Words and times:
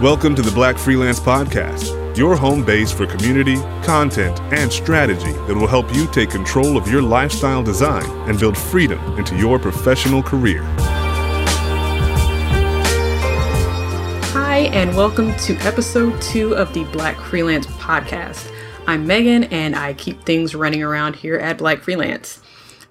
Welcome 0.00 0.34
to 0.36 0.40
the 0.40 0.50
Black 0.52 0.78
Freelance 0.78 1.20
Podcast, 1.20 2.16
your 2.16 2.34
home 2.34 2.64
base 2.64 2.90
for 2.90 3.04
community, 3.04 3.56
content, 3.84 4.40
and 4.50 4.72
strategy 4.72 5.32
that 5.32 5.54
will 5.54 5.66
help 5.66 5.94
you 5.94 6.06
take 6.06 6.30
control 6.30 6.78
of 6.78 6.88
your 6.88 7.02
lifestyle 7.02 7.62
design 7.62 8.08
and 8.26 8.40
build 8.40 8.56
freedom 8.56 8.98
into 9.18 9.36
your 9.36 9.58
professional 9.58 10.22
career. 10.22 10.62
Hi, 14.32 14.70
and 14.72 14.96
welcome 14.96 15.36
to 15.36 15.54
episode 15.56 16.18
two 16.22 16.56
of 16.56 16.72
the 16.72 16.84
Black 16.84 17.20
Freelance 17.20 17.66
Podcast. 17.66 18.50
I'm 18.86 19.06
Megan, 19.06 19.44
and 19.44 19.76
I 19.76 19.92
keep 19.92 20.24
things 20.24 20.54
running 20.54 20.82
around 20.82 21.16
here 21.16 21.36
at 21.36 21.58
Black 21.58 21.82
Freelance. 21.82 22.40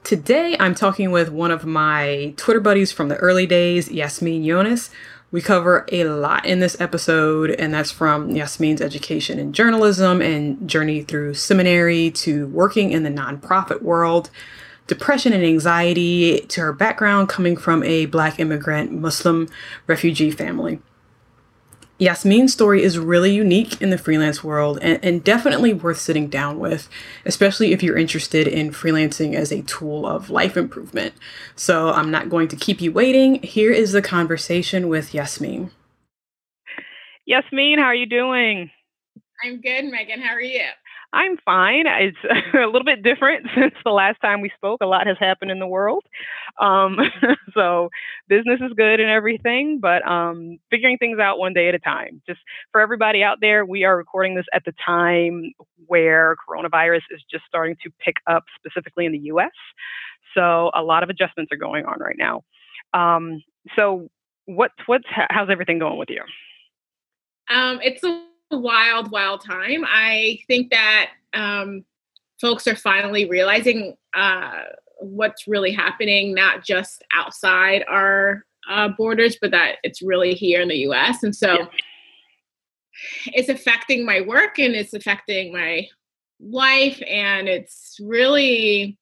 Today, 0.03 0.55
I'm 0.59 0.75
talking 0.75 1.09
with 1.09 1.29
one 1.29 1.49
of 1.49 1.65
my 1.65 2.35
Twitter 2.37 2.59
buddies 2.59 2.91
from 2.91 3.09
the 3.09 3.17
early 3.17 3.47
days, 3.47 3.89
Yasmin 3.89 4.43
Yonis, 4.43 4.91
we 5.31 5.41
cover 5.41 5.85
a 5.91 6.05
lot 6.05 6.45
in 6.45 6.59
this 6.59 6.79
episode, 6.81 7.51
and 7.51 7.73
that's 7.73 7.91
from 7.91 8.31
Yasmin's 8.31 8.81
education 8.81 9.37
in 9.37 9.53
journalism 9.53 10.21
and 10.21 10.67
journey 10.67 11.03
through 11.03 11.35
seminary 11.35 12.09
to 12.11 12.47
working 12.47 12.91
in 12.91 13.03
the 13.03 13.09
nonprofit 13.09 13.81
world, 13.81 14.31
depression 14.87 15.31
and 15.33 15.43
anxiety, 15.43 16.39
to 16.41 16.61
her 16.61 16.73
background 16.73 17.29
coming 17.29 17.55
from 17.55 17.83
a 17.83 18.07
Black 18.07 18.39
immigrant 18.39 18.91
Muslim 18.91 19.47
refugee 19.85 20.31
family. 20.31 20.79
Yasmin's 21.99 22.53
story 22.53 22.81
is 22.81 22.97
really 22.97 23.31
unique 23.33 23.81
in 23.81 23.89
the 23.89 23.97
freelance 23.97 24.41
world 24.41 24.79
and, 24.81 25.03
and, 25.03 25.21
definitely 25.21 25.73
worth 25.73 25.99
sitting 25.99 26.29
down 26.29 26.57
with, 26.57 26.89
especially 27.25 27.73
if 27.73 27.83
you're 27.83 27.97
interested 27.97 28.47
in 28.47 28.71
freelancing 28.71 29.35
as 29.35 29.51
a 29.51 29.61
tool 29.63 30.07
of 30.07 30.29
life 30.29 30.55
improvement. 30.55 31.13
So 31.57 31.91
I'm 31.91 32.09
not 32.09 32.29
going 32.29 32.47
to 32.47 32.55
keep 32.55 32.79
you 32.79 32.93
waiting. 32.93 33.43
Here 33.43 33.71
is 33.71 33.91
the 33.91 34.01
conversation 34.01 34.87
with 34.87 35.13
Yasmin. 35.13 35.71
Yasmin, 37.25 37.79
how 37.79 37.85
are 37.85 37.95
you 37.95 38.07
doing? 38.07 38.71
I'm 39.43 39.59
good, 39.59 39.83
Megan. 39.85 40.21
How 40.21 40.33
are 40.33 40.41
you? 40.41 40.63
I'm 41.11 41.37
fine. 41.43 41.85
It's 41.85 42.17
a 42.53 42.65
little 42.65 42.85
bit 42.85 43.03
different 43.03 43.47
since 43.55 43.73
the 43.83 43.91
last 43.91 44.21
time 44.21 44.41
we 44.41 44.51
spoke. 44.55 44.81
A 44.81 44.85
lot 44.85 45.07
has 45.07 45.17
happened 45.19 45.51
in 45.51 45.59
the 45.59 45.67
world. 45.67 46.05
Um, 46.59 46.97
so 47.53 47.89
business 48.27 48.59
is 48.61 48.73
good 48.75 48.99
and 48.99 49.09
everything, 49.09 49.79
but 49.79 50.05
um, 50.07 50.59
figuring 50.69 50.97
things 50.97 51.19
out 51.19 51.39
one 51.39 51.53
day 51.53 51.69
at 51.69 51.75
a 51.75 51.79
time. 51.79 52.21
Just 52.27 52.39
for 52.71 52.81
everybody 52.81 53.23
out 53.23 53.37
there, 53.41 53.65
we 53.65 53.83
are 53.83 53.95
recording 53.97 54.35
this 54.35 54.45
at 54.53 54.63
the 54.65 54.73
time 54.85 55.53
where 55.87 56.35
coronavirus 56.47 57.01
is 57.11 57.23
just 57.31 57.45
starting 57.47 57.75
to 57.83 57.89
pick 57.99 58.15
up 58.27 58.43
specifically 58.57 59.05
in 59.05 59.11
the 59.11 59.19
US. 59.19 59.51
So 60.35 60.69
a 60.75 60.83
lot 60.83 61.03
of 61.03 61.09
adjustments 61.09 61.51
are 61.51 61.57
going 61.57 61.85
on 61.85 61.99
right 61.99 62.17
now. 62.17 62.43
Um, 62.93 63.41
so 63.75 64.09
what's 64.45 64.75
what's 64.85 65.05
how's 65.09 65.49
everything 65.49 65.79
going 65.79 65.97
with 65.97 66.09
you? 66.09 66.23
Um, 67.49 67.79
it's 67.81 68.03
a 68.03 68.23
wild, 68.51 69.11
wild 69.11 69.43
time. 69.43 69.83
I 69.87 70.39
think 70.47 70.71
that 70.71 71.11
um, 71.33 71.85
folks 72.39 72.67
are 72.67 72.75
finally 72.75 73.25
realizing 73.25 73.95
uh, 74.13 74.63
what's 74.99 75.47
really 75.47 75.71
happening, 75.71 76.33
not 76.33 76.63
just 76.63 77.03
outside 77.13 77.83
our 77.87 78.45
uh, 78.69 78.89
borders, 78.89 79.37
but 79.41 79.51
that 79.51 79.77
it's 79.83 80.01
really 80.01 80.33
here 80.33 80.61
in 80.61 80.67
the 80.67 80.77
US. 80.89 81.23
And 81.23 81.35
so 81.35 81.59
yeah. 81.59 81.65
it's 83.27 83.49
affecting 83.49 84.05
my 84.05 84.21
work 84.21 84.59
and 84.59 84.75
it's 84.75 84.93
affecting 84.93 85.51
my 85.53 85.87
life. 86.39 87.01
And 87.07 87.47
it's 87.47 87.97
really 88.01 88.97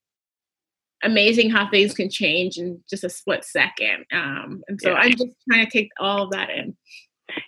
amazing 1.02 1.50
how 1.50 1.70
things 1.70 1.94
can 1.94 2.10
change 2.10 2.58
in 2.58 2.82
just 2.88 3.04
a 3.04 3.10
split 3.10 3.44
second. 3.44 4.04
Um, 4.12 4.62
and 4.68 4.80
so 4.80 4.90
yeah. 4.90 4.96
I'm 4.96 5.12
just 5.12 5.36
trying 5.48 5.64
to 5.64 5.70
take 5.70 5.90
all 6.00 6.24
of 6.24 6.30
that 6.32 6.50
in. 6.50 6.76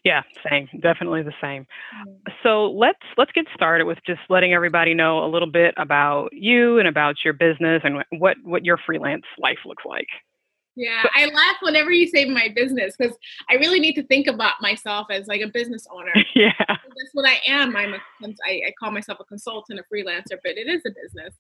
Yeah, 0.04 0.22
same. 0.48 0.68
Definitely 0.80 1.22
the 1.22 1.34
same. 1.42 1.62
Mm-hmm. 1.62 2.32
So 2.42 2.70
let's 2.70 2.98
let's 3.18 3.32
get 3.32 3.46
started 3.54 3.84
with 3.84 3.98
just 4.06 4.20
letting 4.30 4.54
everybody 4.54 4.94
know 4.94 5.25
a 5.25 5.28
little 5.28 5.50
bit 5.50 5.75
about 5.76 6.30
you 6.32 6.78
and 6.78 6.88
about 6.88 7.16
your 7.25 7.34
business 7.34 7.82
and 7.84 8.02
what 8.10 8.36
what 8.42 8.64
your 8.64 8.78
freelance 8.86 9.25
life 9.38 9.58
looks 9.66 9.84
like. 9.86 10.08
Yeah, 10.76 11.04
I 11.14 11.26
laugh 11.26 11.56
whenever 11.60 11.91
you 11.91 12.06
say 12.06 12.25
my 12.25 12.48
business 12.54 12.94
because 12.97 13.14
I 13.50 13.54
really 13.54 13.80
need 13.80 13.94
to 13.97 14.02
think 14.04 14.26
about 14.26 14.62
myself 14.62 15.08
as 15.10 15.26
like 15.26 15.42
a 15.42 15.48
business 15.48 15.86
owner. 15.91 16.14
yeah, 16.34 16.52
that's 16.66 17.10
what 17.12 17.28
I 17.28 17.41
am. 17.46 17.76
I'm 17.76 17.94
a, 17.94 17.98
I, 18.46 18.62
I 18.69 18.72
call 18.78 18.91
myself 18.91 19.19
a 19.20 19.25
consultant, 19.25 19.80
a 19.80 19.94
freelancer, 19.94 20.38
but 20.42 20.56
it 20.56 20.69
is 20.69 20.80
a 20.86 20.91
business. 20.91 21.34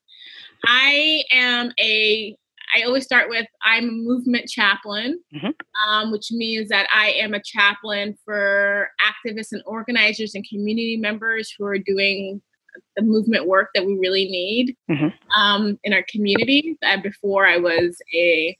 I 0.66 1.22
am 1.32 1.72
a 1.80 2.36
I 2.74 2.82
always 2.82 3.04
start 3.04 3.28
with 3.28 3.46
I'm 3.64 3.88
a 3.88 3.92
movement 3.92 4.48
chaplain, 4.48 5.20
mm-hmm. 5.34 5.88
um, 5.88 6.12
which 6.12 6.30
means 6.30 6.68
that 6.68 6.86
I 6.94 7.10
am 7.10 7.34
a 7.34 7.42
chaplain 7.42 8.16
for 8.24 8.90
activists 9.02 9.52
and 9.52 9.62
organizers 9.66 10.34
and 10.34 10.46
community 10.48 10.96
members 10.96 11.52
who 11.56 11.64
are 11.64 11.78
doing 11.78 12.40
the 12.96 13.02
movement 13.02 13.46
work 13.46 13.70
that 13.74 13.84
we 13.84 13.98
really 13.98 14.26
need 14.26 14.76
mm-hmm. 14.90 15.40
um, 15.40 15.78
in 15.84 15.92
our 15.92 16.04
community. 16.08 16.76
Uh, 16.84 17.00
before 17.00 17.46
I 17.46 17.56
was 17.56 18.00
a 18.14 18.56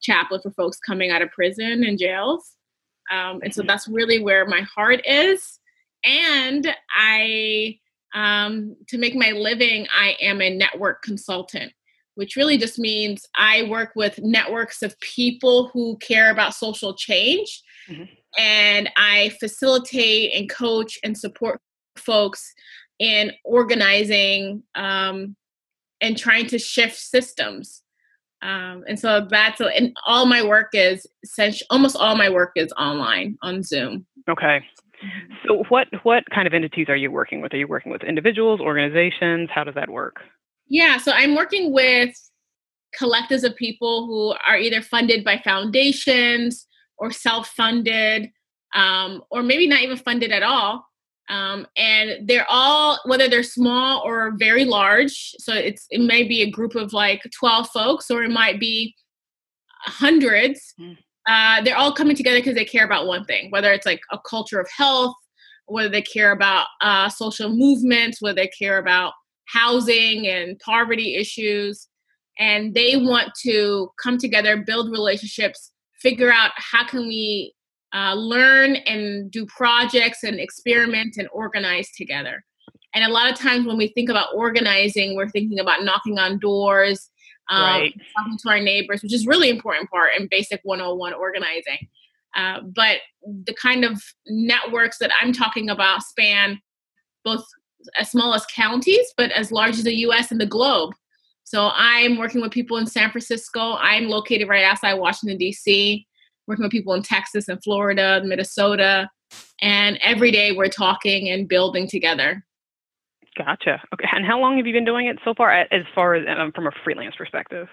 chaplain 0.00 0.40
for 0.40 0.50
folks 0.52 0.78
coming 0.78 1.10
out 1.10 1.22
of 1.22 1.30
prison 1.30 1.84
and 1.84 1.98
jails. 1.98 2.56
Um, 3.10 3.40
and 3.42 3.52
so 3.52 3.60
mm-hmm. 3.60 3.68
that's 3.68 3.88
really 3.88 4.22
where 4.22 4.46
my 4.46 4.62
heart 4.74 5.00
is. 5.04 5.58
And 6.04 6.74
I, 6.96 7.78
um, 8.14 8.76
to 8.88 8.98
make 8.98 9.14
my 9.14 9.32
living, 9.32 9.86
I 9.94 10.16
am 10.20 10.40
a 10.40 10.56
network 10.56 11.02
consultant 11.02 11.72
which 12.20 12.36
really 12.36 12.58
just 12.58 12.78
means 12.78 13.24
I 13.34 13.62
work 13.70 13.92
with 13.96 14.18
networks 14.18 14.82
of 14.82 15.00
people 15.00 15.70
who 15.72 15.96
care 16.02 16.30
about 16.30 16.52
social 16.52 16.94
change. 16.94 17.62
Mm-hmm. 17.88 18.04
And 18.36 18.90
I 18.94 19.30
facilitate 19.40 20.34
and 20.34 20.50
coach 20.50 20.98
and 21.02 21.16
support 21.16 21.62
folks 21.96 22.52
in 22.98 23.32
organizing 23.42 24.62
um, 24.74 25.34
and 26.02 26.18
trying 26.18 26.46
to 26.48 26.58
shift 26.58 26.98
systems. 26.98 27.82
Um, 28.42 28.84
and 28.86 29.00
so 29.00 29.26
that's 29.30 29.62
and 29.62 29.96
all 30.06 30.26
my 30.26 30.46
work 30.46 30.68
is 30.74 31.06
essentially 31.22 31.66
almost 31.70 31.96
all 31.96 32.16
my 32.16 32.28
work 32.28 32.52
is 32.54 32.70
online 32.72 33.38
on 33.40 33.62
Zoom. 33.62 34.04
Okay. 34.28 34.60
Mm-hmm. 35.02 35.34
So 35.48 35.64
what 35.70 35.88
what 36.02 36.24
kind 36.34 36.46
of 36.46 36.52
entities 36.52 36.90
are 36.90 36.96
you 36.96 37.10
working 37.10 37.40
with? 37.40 37.54
Are 37.54 37.56
you 37.56 37.66
working 37.66 37.90
with 37.90 38.04
individuals, 38.04 38.60
organizations? 38.60 39.48
How 39.54 39.64
does 39.64 39.74
that 39.74 39.88
work? 39.88 40.16
Yeah, 40.70 40.98
so 40.98 41.12
I'm 41.12 41.34
working 41.34 41.72
with 41.72 42.14
collectives 42.98 43.44
of 43.44 43.56
people 43.56 44.06
who 44.06 44.34
are 44.46 44.56
either 44.56 44.80
funded 44.80 45.24
by 45.24 45.40
foundations 45.42 46.66
or 46.96 47.10
self-funded, 47.10 48.30
um, 48.74 49.22
or 49.30 49.42
maybe 49.42 49.66
not 49.66 49.82
even 49.82 49.96
funded 49.96 50.30
at 50.30 50.44
all. 50.44 50.86
Um, 51.28 51.66
and 51.76 52.28
they're 52.28 52.46
all 52.48 52.98
whether 53.04 53.28
they're 53.28 53.42
small 53.42 54.02
or 54.04 54.34
very 54.38 54.64
large. 54.64 55.32
So 55.38 55.54
it's 55.54 55.86
it 55.90 56.00
may 56.00 56.24
be 56.24 56.42
a 56.42 56.50
group 56.50 56.74
of 56.74 56.92
like 56.92 57.22
12 57.38 57.68
folks, 57.68 58.10
or 58.10 58.22
it 58.22 58.30
might 58.30 58.58
be 58.58 58.94
hundreds. 59.82 60.74
Mm. 60.80 60.96
Uh, 61.28 61.62
they're 61.62 61.76
all 61.76 61.92
coming 61.92 62.16
together 62.16 62.38
because 62.38 62.54
they 62.54 62.64
care 62.64 62.84
about 62.84 63.06
one 63.06 63.24
thing, 63.24 63.50
whether 63.50 63.72
it's 63.72 63.86
like 63.86 64.00
a 64.10 64.18
culture 64.28 64.58
of 64.58 64.68
health, 64.76 65.14
whether 65.66 65.88
they 65.88 66.02
care 66.02 66.32
about 66.32 66.66
uh, 66.80 67.08
social 67.08 67.48
movements, 67.48 68.20
whether 68.20 68.36
they 68.36 68.48
care 68.48 68.78
about 68.78 69.12
housing 69.52 70.26
and 70.26 70.58
poverty 70.58 71.16
issues. 71.16 71.88
And 72.38 72.74
they 72.74 72.96
want 72.96 73.32
to 73.42 73.90
come 74.02 74.18
together 74.18 74.56
build 74.56 74.90
relationships 74.90 75.72
figure 76.00 76.32
out 76.32 76.52
how 76.56 76.86
can 76.86 77.06
we 77.06 77.54
uh, 77.94 78.14
learn 78.14 78.76
and 78.76 79.30
do 79.30 79.44
projects 79.46 80.22
and 80.22 80.40
experiment 80.40 81.16
and 81.18 81.28
organize 81.32 81.90
together. 81.92 82.44
And 82.94 83.04
a 83.04 83.12
lot 83.12 83.30
of 83.30 83.38
times 83.38 83.66
when 83.66 83.76
we 83.76 83.88
think 83.88 84.08
about 84.08 84.28
organizing 84.34 85.14
we're 85.14 85.28
thinking 85.28 85.60
about 85.60 85.84
knocking 85.84 86.18
on 86.18 86.38
doors 86.38 87.10
um, 87.50 87.62
right. 87.62 88.00
talking 88.16 88.38
to 88.38 88.48
our 88.48 88.60
neighbors 88.60 89.02
which 89.02 89.12
is 89.12 89.26
really 89.26 89.50
important 89.50 89.90
part 89.90 90.10
in 90.18 90.28
basic 90.30 90.60
101 90.62 91.12
organizing. 91.14 91.88
Uh, 92.34 92.60
but 92.62 92.98
the 93.44 93.54
kind 93.54 93.84
of 93.84 94.00
networks 94.26 94.98
that 94.98 95.10
i'm 95.20 95.32
talking 95.32 95.68
about 95.68 96.02
span 96.02 96.60
both 97.24 97.44
as 97.98 98.10
small 98.10 98.34
as 98.34 98.44
counties, 98.46 99.12
but 99.16 99.30
as 99.32 99.52
large 99.52 99.74
as 99.78 99.84
the 99.84 99.94
US 99.96 100.30
and 100.30 100.40
the 100.40 100.46
globe. 100.46 100.92
So 101.44 101.70
I'm 101.74 102.18
working 102.18 102.40
with 102.40 102.52
people 102.52 102.76
in 102.76 102.86
San 102.86 103.10
Francisco. 103.10 103.74
I'm 103.74 104.08
located 104.08 104.48
right 104.48 104.64
outside 104.64 104.94
Washington, 104.94 105.36
D.C., 105.36 106.06
working 106.46 106.62
with 106.62 106.72
people 106.72 106.94
in 106.94 107.02
Texas 107.02 107.48
and 107.48 107.62
Florida, 107.62 108.22
Minnesota. 108.24 109.08
And 109.60 109.98
every 110.02 110.30
day 110.30 110.52
we're 110.52 110.68
talking 110.68 111.28
and 111.28 111.48
building 111.48 111.88
together. 111.88 112.44
Gotcha. 113.36 113.80
Okay. 113.94 114.06
And 114.12 114.24
how 114.24 114.40
long 114.40 114.56
have 114.56 114.66
you 114.66 114.72
been 114.72 114.84
doing 114.84 115.06
it 115.06 115.18
so 115.24 115.34
far, 115.34 115.52
as 115.52 115.84
far 115.94 116.14
as 116.14 116.24
um, 116.38 116.52
from 116.52 116.66
a 116.66 116.72
freelance 116.84 117.14
perspective? 117.16 117.68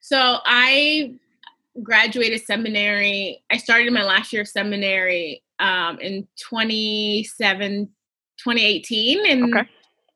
So 0.00 0.38
I 0.44 1.14
graduated 1.82 2.42
seminary. 2.42 3.42
I 3.50 3.56
started 3.56 3.92
my 3.92 4.02
last 4.02 4.32
year 4.32 4.42
of 4.42 4.48
seminary 4.48 5.42
um, 5.58 5.98
in 6.00 6.26
27, 6.48 7.88
2018 8.38 9.26
and 9.26 9.54
okay. 9.54 9.68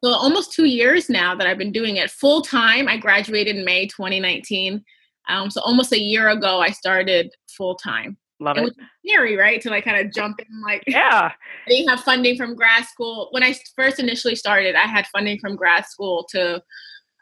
so 0.02 0.10
almost 0.10 0.52
two 0.52 0.64
years 0.64 1.08
now 1.08 1.34
that 1.34 1.46
I've 1.46 1.58
been 1.58 1.72
doing 1.72 1.96
it 1.96 2.10
full 2.10 2.42
time. 2.42 2.88
I 2.88 2.96
graduated 2.96 3.56
in 3.56 3.64
May 3.64 3.86
2019. 3.86 4.84
Um, 5.28 5.50
so 5.50 5.60
almost 5.62 5.92
a 5.92 6.00
year 6.00 6.28
ago, 6.30 6.60
I 6.60 6.70
started 6.70 7.32
full 7.56 7.74
time. 7.76 8.16
Love 8.42 8.58
it. 8.58 8.74
scary, 9.06 9.36
right? 9.36 9.60
To 9.60 9.70
like 9.70 9.84
kind 9.84 10.04
of 10.04 10.12
jump 10.12 10.40
in, 10.40 10.62
like 10.62 10.82
yeah. 10.86 11.30
I 11.66 11.70
didn't 11.70 11.88
have 11.88 12.00
funding 12.00 12.36
from 12.36 12.56
grad 12.56 12.84
school 12.86 13.28
when 13.30 13.42
I 13.42 13.54
first 13.76 14.00
initially 14.00 14.34
started. 14.34 14.74
I 14.74 14.86
had 14.86 15.06
funding 15.06 15.38
from 15.38 15.54
grad 15.54 15.86
school 15.86 16.26
to 16.30 16.60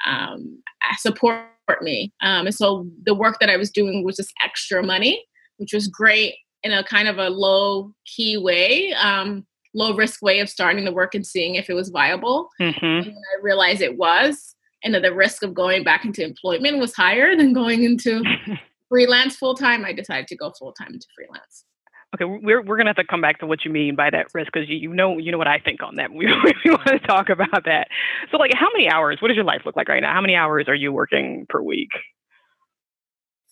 um, 0.07 0.63
support 0.99 1.45
me, 1.83 2.13
um, 2.23 2.47
and 2.47 2.55
so 2.55 2.87
the 3.05 3.15
work 3.15 3.37
that 3.41 3.51
I 3.51 3.57
was 3.57 3.71
doing 3.71 4.03
was 4.03 4.17
just 4.17 4.33
extra 4.43 4.83
money, 4.83 5.23
which 5.59 5.75
was 5.75 5.89
great 5.89 6.35
in 6.63 6.73
a 6.73 6.83
kind 6.85 7.07
of 7.07 7.19
a 7.19 7.29
low 7.29 7.93
key 8.07 8.39
way, 8.39 8.93
um, 8.95 9.47
low 9.75 9.95
risk 9.95 10.23
way 10.23 10.41
of 10.41 10.49
starting 10.49 10.85
the 10.85 10.93
work 10.93 11.15
and 11.15 11.27
seeing 11.27 11.55
if 11.55 11.71
it 11.71 11.75
was 11.75 11.91
viable. 11.91 12.51
Mm-hmm. 12.61 12.85
And 12.85 13.09
I 13.09 13.43
realized 13.43 13.81
it 13.81 13.97
was, 13.97 14.55
and 14.83 14.95
that 14.95 15.03
the 15.03 15.15
risk 15.15 15.43
of 15.43 15.55
going 15.55 15.85
back 15.85 16.05
into 16.05 16.25
employment 16.25 16.79
was 16.79 16.95
higher 16.95 17.37
than 17.37 17.53
going 17.53 17.85
into 17.85 18.23
freelance 18.89 19.37
full 19.37 19.55
time, 19.55 19.85
I 19.85 19.93
decided 19.93 20.27
to 20.29 20.37
go 20.37 20.53
full 20.59 20.73
time 20.73 20.93
into 20.93 21.07
freelance. 21.15 21.65
Okay, 22.13 22.25
we're 22.25 22.61
we're 22.63 22.77
gonna 22.77 22.89
have 22.89 22.97
to 22.97 23.05
come 23.05 23.21
back 23.21 23.39
to 23.39 23.47
what 23.47 23.65
you 23.65 23.71
mean 23.71 23.95
by 23.95 24.11
that 24.11 24.27
risk 24.35 24.51
because 24.53 24.69
you, 24.69 24.77
you 24.77 24.93
know 24.93 25.19
you 25.19 25.31
know 25.31 25.39
what 25.39 25.47
I 25.47 25.61
think 25.61 25.81
on 25.81 25.95
that. 25.97 26.11
We, 26.15 26.27
we 26.27 26.71
want 26.73 26.87
to 26.87 26.99
talk 26.99 27.29
about 27.29 27.65
that. 27.67 27.87
So, 28.33 28.37
like, 28.37 28.53
how 28.53 28.67
many 28.73 28.89
hours? 28.89 29.19
What 29.21 29.29
does 29.29 29.37
your 29.37 29.45
life 29.45 29.63
look 29.65 29.77
like 29.77 29.89
right 29.89 30.03
now? 30.03 30.13
How 30.13 30.21
many 30.21 30.35
hours 30.35 30.67
are 30.67 30.75
you 30.75 30.93
working 30.93 31.47
per 31.49 31.63
week? 31.63 31.91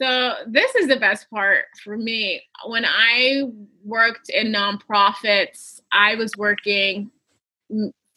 So 0.00 0.34
this 0.46 0.74
is 0.76 0.86
the 0.86 0.96
best 0.96 1.28
part 1.28 1.64
for 1.82 1.96
me. 1.96 2.42
When 2.66 2.84
I 2.84 3.44
worked 3.84 4.28
in 4.28 4.52
nonprofits, 4.52 5.80
I 5.92 6.14
was 6.14 6.32
working 6.36 7.10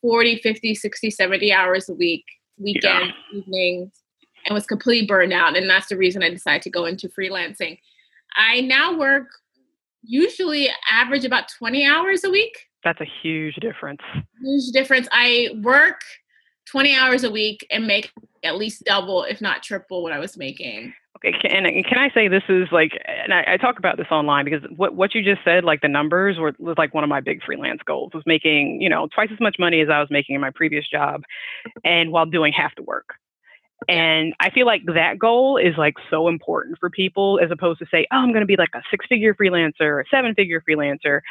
40, 0.01 0.39
50, 0.41 0.75
60, 0.75 1.09
70 1.09 1.53
hours 1.53 1.89
a 1.89 1.93
week, 1.93 2.25
weekends, 2.57 3.13
yeah. 3.33 3.39
evenings, 3.39 3.91
and 4.45 4.53
was 4.53 4.67
completely 4.67 5.07
burned 5.07 5.33
out. 5.33 5.57
And 5.57 5.69
that's 5.69 5.87
the 5.87 5.97
reason 5.97 6.21
I 6.21 6.29
decided 6.29 6.61
to 6.63 6.69
go 6.69 6.85
into 6.85 7.09
freelancing. 7.09 7.79
I 8.35 8.61
now 8.61 8.97
work 8.97 9.27
usually 10.03 10.69
average 10.89 11.25
about 11.25 11.49
20 11.57 11.85
hours 11.85 12.23
a 12.23 12.29
week. 12.29 12.67
That's 12.83 13.01
a 13.01 13.07
huge 13.21 13.55
difference. 13.55 14.01
Huge 14.41 14.71
difference. 14.71 15.07
I 15.11 15.49
work 15.61 16.01
20 16.67 16.95
hours 16.95 17.23
a 17.23 17.31
week 17.31 17.65
and 17.71 17.85
make 17.85 18.11
at 18.43 18.57
least 18.57 18.83
double, 18.85 19.23
if 19.23 19.41
not 19.41 19.61
triple, 19.61 20.01
what 20.03 20.13
I 20.13 20.19
was 20.19 20.37
making. 20.37 20.93
Okay, 21.23 21.38
can, 21.38 21.65
can 21.83 22.00
I 22.00 22.09
say 22.15 22.27
this 22.27 22.44
is 22.50 22.68
like, 22.71 22.94
and 23.06 23.31
I, 23.31 23.53
I, 23.53 23.57
talk 23.57 23.77
about 23.77 23.97
this 23.97 24.07
online 24.09 24.44
because 24.44 24.63
what 24.75 24.95
what 24.95 25.13
you 25.13 25.23
just 25.23 25.44
said, 25.45 25.63
like 25.63 25.81
the 25.81 25.88
numbers, 25.88 26.39
were 26.39 26.53
was 26.57 26.79
like 26.79 26.95
one 26.95 27.03
of 27.03 27.12
my 27.12 27.21
big 27.21 27.44
freelance 27.44 27.81
goals 27.85 28.12
was 28.13 28.23
making 28.25 28.81
you 28.81 28.89
know 28.89 29.07
twice 29.13 29.29
as 29.31 29.39
much 29.39 29.57
money 29.59 29.81
as 29.81 29.89
I 29.89 30.00
was 30.00 30.09
making 30.09 30.33
in 30.33 30.41
my 30.41 30.50
previous 30.50 30.85
job, 30.89 31.21
and 31.83 32.12
while 32.12 32.25
doing 32.25 32.53
half 32.53 32.75
the 32.75 32.81
work. 32.81 33.09
And 33.88 34.33
I 34.39 34.50
feel 34.50 34.65
like 34.65 34.81
that 34.94 35.19
goal 35.19 35.57
is 35.57 35.75
like 35.77 35.95
so 36.09 36.27
important 36.27 36.77
for 36.79 36.89
people 36.89 37.39
as 37.44 37.51
opposed 37.51 37.79
to 37.79 37.85
say, 37.91 38.07
oh, 38.12 38.17
I'm 38.17 38.29
going 38.29 38.41
to 38.41 38.47
be 38.47 38.57
like 38.57 38.69
a 38.74 38.81
six 38.89 39.06
figure 39.07 39.35
freelancer 39.35 39.81
or 39.81 40.00
a 40.01 40.06
seven 40.09 40.33
figure 40.35 40.62
freelancer, 40.67 41.21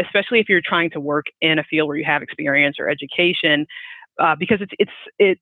especially 0.00 0.40
if 0.40 0.48
you're 0.48 0.62
trying 0.64 0.90
to 0.90 1.00
work 1.00 1.26
in 1.40 1.58
a 1.58 1.64
field 1.64 1.88
where 1.88 1.96
you 1.96 2.04
have 2.04 2.22
experience 2.22 2.76
or 2.78 2.88
education, 2.88 3.66
uh, 4.20 4.34
because 4.36 4.60
it's, 4.60 4.72
it's, 4.78 4.92
it's 5.18 5.40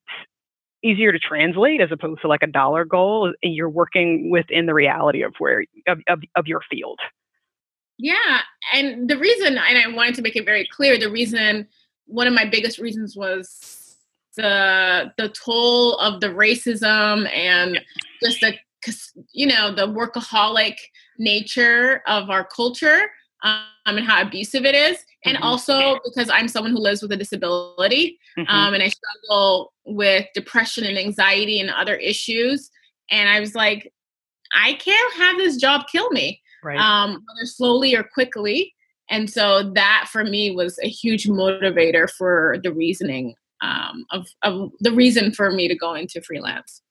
easier 0.82 1.12
to 1.12 1.18
translate 1.18 1.80
as 1.80 1.92
opposed 1.92 2.22
to 2.22 2.28
like 2.28 2.42
a 2.42 2.46
dollar 2.46 2.84
goal 2.84 3.32
and 3.42 3.54
you're 3.54 3.68
working 3.68 4.30
within 4.30 4.66
the 4.66 4.74
reality 4.74 5.22
of 5.22 5.34
where, 5.38 5.64
of, 5.86 5.98
of, 6.08 6.20
of 6.36 6.46
your 6.46 6.60
field. 6.70 6.98
Yeah. 7.98 8.40
And 8.72 9.08
the 9.08 9.18
reason, 9.18 9.58
and 9.58 9.78
I 9.78 9.94
wanted 9.94 10.14
to 10.16 10.22
make 10.22 10.36
it 10.36 10.46
very 10.46 10.66
clear, 10.72 10.98
the 10.98 11.10
reason, 11.10 11.68
one 12.06 12.26
of 12.26 12.32
my 12.32 12.46
biggest 12.46 12.78
reasons 12.78 13.16
was 13.16 13.96
the 14.36 15.12
the 15.16 15.28
toll 15.30 15.96
of 15.98 16.20
the 16.20 16.28
racism 16.28 17.30
and 17.34 17.80
just 18.22 18.40
the 18.40 18.54
you 19.32 19.46
know 19.46 19.74
the 19.74 19.86
workaholic 19.86 20.76
nature 21.18 22.02
of 22.06 22.30
our 22.30 22.44
culture 22.44 23.10
um, 23.42 23.62
and 23.86 24.06
how 24.06 24.22
abusive 24.22 24.64
it 24.64 24.74
is 24.74 25.04
and 25.24 25.36
mm-hmm. 25.36 25.44
also 25.44 25.98
because 26.04 26.30
i'm 26.30 26.48
someone 26.48 26.72
who 26.72 26.78
lives 26.78 27.02
with 27.02 27.12
a 27.12 27.16
disability 27.16 28.18
mm-hmm. 28.38 28.50
um, 28.50 28.74
and 28.74 28.82
i 28.82 28.88
struggle 28.88 29.72
with 29.84 30.26
depression 30.34 30.84
and 30.84 30.98
anxiety 30.98 31.60
and 31.60 31.70
other 31.70 31.96
issues 31.96 32.70
and 33.10 33.28
i 33.28 33.40
was 33.40 33.54
like 33.54 33.92
i 34.54 34.74
can't 34.74 35.14
have 35.14 35.36
this 35.36 35.56
job 35.56 35.82
kill 35.90 36.10
me 36.10 36.40
right. 36.62 36.78
um, 36.78 37.10
whether 37.10 37.46
slowly 37.46 37.94
or 37.94 38.02
quickly 38.02 38.74
and 39.10 39.28
so 39.28 39.72
that 39.74 40.06
for 40.10 40.24
me 40.24 40.54
was 40.54 40.78
a 40.82 40.88
huge 40.88 41.26
motivator 41.26 42.08
for 42.08 42.58
the 42.62 42.72
reasoning 42.72 43.34
um, 43.62 44.06
of, 44.10 44.26
of 44.42 44.70
the 44.80 44.92
reason 44.92 45.32
for 45.32 45.50
me 45.50 45.68
to 45.68 45.74
go 45.74 45.94
into 45.94 46.22
freelance. 46.22 46.82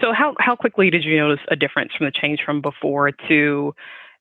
So 0.00 0.12
how 0.12 0.34
how 0.38 0.56
quickly 0.56 0.90
did 0.90 1.04
you 1.04 1.16
notice 1.16 1.44
a 1.48 1.56
difference 1.56 1.92
from 1.96 2.06
the 2.06 2.12
change 2.12 2.40
from 2.44 2.60
before 2.60 3.12
to, 3.28 3.74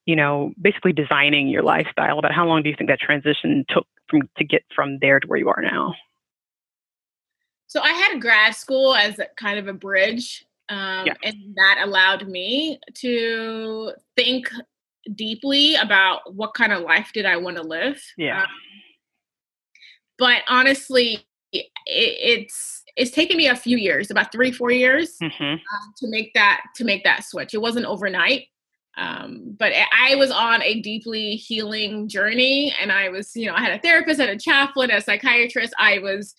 you 0.06 0.16
know, 0.16 0.54
basically 0.62 0.94
designing 0.94 1.48
your 1.48 1.64
lifestyle? 1.64 2.20
About 2.20 2.34
how 2.34 2.48
long 2.48 2.64
do 2.64 2.70
you 2.70 2.76
think 2.76 2.90
that 2.90 3.00
transition 3.00 3.66
took 3.70 3.88
from 4.10 4.30
to 4.38 4.44
get 4.44 4.64
from 4.76 5.00
there 5.00 5.20
to 5.20 5.28
where 5.28 5.40
you 5.40 5.50
are 5.50 5.62
now? 5.62 5.94
So 7.68 7.82
I 7.82 7.92
had 7.92 8.22
grad 8.22 8.56
school 8.56 8.96
as 8.96 9.20
kind 9.36 9.60
of 9.60 9.68
a 9.68 9.74
bridge, 9.74 10.46
um, 10.70 11.08
yeah. 11.08 11.14
and 11.24 11.36
that 11.56 11.82
allowed 11.84 12.28
me 12.28 12.80
to 12.96 13.92
think 14.16 14.50
deeply 15.14 15.76
about 15.76 16.34
what 16.34 16.54
kind 16.54 16.72
of 16.72 16.82
life 16.84 17.12
did 17.14 17.26
I 17.26 17.38
want 17.38 17.58
to 17.58 17.64
live. 17.64 18.02
Yeah. 18.18 18.42
Um, 18.42 18.48
but 20.18 20.44
honestly, 20.48 21.26
it, 21.52 21.66
it's 21.86 22.84
it's 22.96 23.12
taken 23.12 23.36
me 23.36 23.48
a 23.48 23.56
few 23.56 23.78
years, 23.78 24.10
about 24.10 24.32
three 24.32 24.52
four 24.52 24.72
years, 24.72 25.18
mm-hmm. 25.22 25.44
um, 25.44 25.94
to 25.98 26.08
make 26.08 26.34
that 26.34 26.62
to 26.76 26.86
make 26.86 27.04
that 27.04 27.24
switch. 27.24 27.54
It 27.54 27.62
wasn't 27.62 27.86
overnight. 27.86 28.48
Um, 28.98 29.56
but 29.58 29.74
I 29.92 30.16
was 30.16 30.32
on 30.32 30.62
a 30.62 30.82
deeply 30.82 31.36
healing 31.36 32.08
journey, 32.08 32.74
and 32.82 32.92
I 32.92 33.10
was, 33.10 33.36
you 33.36 33.48
know, 33.48 33.56
I 33.56 33.62
had 33.62 33.78
a 33.78 33.82
therapist, 33.82 34.20
I 34.20 34.26
had 34.26 34.36
a 34.36 34.40
chaplain, 34.40 34.92
a 34.92 35.02
psychiatrist. 35.02 35.74
I 35.78 36.00
was 36.00 36.34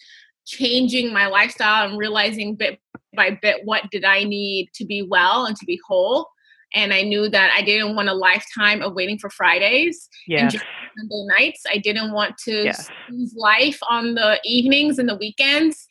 changing 0.46 1.12
my 1.12 1.26
lifestyle 1.26 1.88
and 1.88 1.98
realizing 1.98 2.54
bit 2.54 2.80
by 3.14 3.38
bit 3.42 3.62
what 3.64 3.90
did 3.90 4.04
I 4.04 4.24
need 4.24 4.70
to 4.74 4.84
be 4.84 5.02
well 5.02 5.46
and 5.46 5.56
to 5.56 5.66
be 5.66 5.80
whole 5.86 6.28
and 6.74 6.92
I 6.92 7.02
knew 7.02 7.28
that 7.28 7.52
I 7.56 7.62
didn't 7.62 7.94
want 7.94 8.08
a 8.08 8.14
lifetime 8.14 8.82
of 8.82 8.94
waiting 8.94 9.18
for 9.18 9.30
Fridays 9.30 10.08
and 10.28 10.52
Sunday 10.52 11.24
nights. 11.38 11.62
I 11.72 11.78
didn't 11.78 12.12
want 12.12 12.36
to 12.38 12.64
yes. 12.64 12.88
life 13.34 13.78
on 13.88 14.14
the 14.14 14.38
evenings 14.44 14.98
and 14.98 15.08
the 15.08 15.16
weekends. 15.16 15.86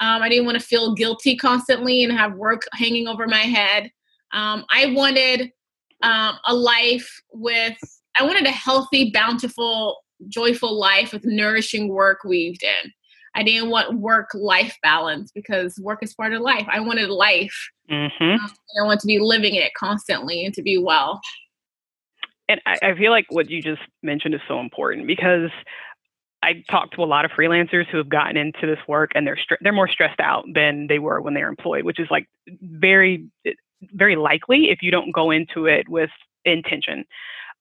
Um, 0.00 0.22
I 0.22 0.28
didn't 0.28 0.46
want 0.46 0.58
to 0.58 0.64
feel 0.64 0.94
guilty 0.94 1.36
constantly 1.36 2.04
and 2.04 2.12
have 2.12 2.34
work 2.34 2.62
hanging 2.72 3.08
over 3.08 3.26
my 3.26 3.38
head. 3.38 3.90
Um, 4.32 4.64
I 4.72 4.92
wanted 4.94 5.50
um, 6.02 6.38
a 6.46 6.54
life 6.54 7.20
with, 7.32 7.76
I 8.18 8.24
wanted 8.24 8.46
a 8.46 8.50
healthy, 8.50 9.10
bountiful, 9.12 9.98
joyful 10.28 10.78
life 10.78 11.12
with 11.12 11.24
nourishing 11.24 11.88
work 11.88 12.24
weaved 12.24 12.62
in. 12.62 12.92
I 13.34 13.42
didn't 13.42 13.70
want 13.70 14.00
work 14.00 14.30
life 14.34 14.76
balance 14.82 15.30
because 15.32 15.78
work 15.78 16.00
is 16.02 16.14
part 16.14 16.32
of 16.32 16.40
life. 16.40 16.66
I 16.70 16.80
wanted 16.80 17.08
life. 17.08 17.54
Mm-hmm. 17.90 18.24
Um, 18.24 18.50
I 18.82 18.84
want 18.84 19.00
to 19.00 19.06
be 19.06 19.18
living 19.18 19.54
it 19.54 19.72
constantly 19.74 20.44
and 20.44 20.54
to 20.54 20.62
be 20.62 20.78
well. 20.78 21.20
And 22.48 22.60
I, 22.66 22.78
I 22.82 22.94
feel 22.96 23.12
like 23.12 23.26
what 23.28 23.50
you 23.50 23.62
just 23.62 23.82
mentioned 24.02 24.34
is 24.34 24.40
so 24.48 24.58
important 24.58 25.06
because 25.06 25.50
I 26.42 26.64
talked 26.70 26.94
to 26.94 27.02
a 27.02 27.04
lot 27.04 27.24
of 27.24 27.30
freelancers 27.32 27.86
who 27.90 27.98
have 27.98 28.08
gotten 28.08 28.36
into 28.36 28.66
this 28.66 28.78
work 28.86 29.10
and 29.14 29.26
they're 29.26 29.36
str- 29.36 29.56
they're 29.60 29.72
more 29.72 29.88
stressed 29.88 30.20
out 30.20 30.44
than 30.54 30.86
they 30.88 30.98
were 30.98 31.20
when 31.20 31.34
they 31.34 31.42
were 31.42 31.48
employed, 31.48 31.84
which 31.84 32.00
is 32.00 32.08
like 32.10 32.26
very 32.62 33.28
very 33.92 34.16
likely 34.16 34.70
if 34.70 34.82
you 34.82 34.90
don't 34.90 35.12
go 35.12 35.30
into 35.30 35.66
it 35.66 35.88
with 35.88 36.10
intention. 36.44 37.04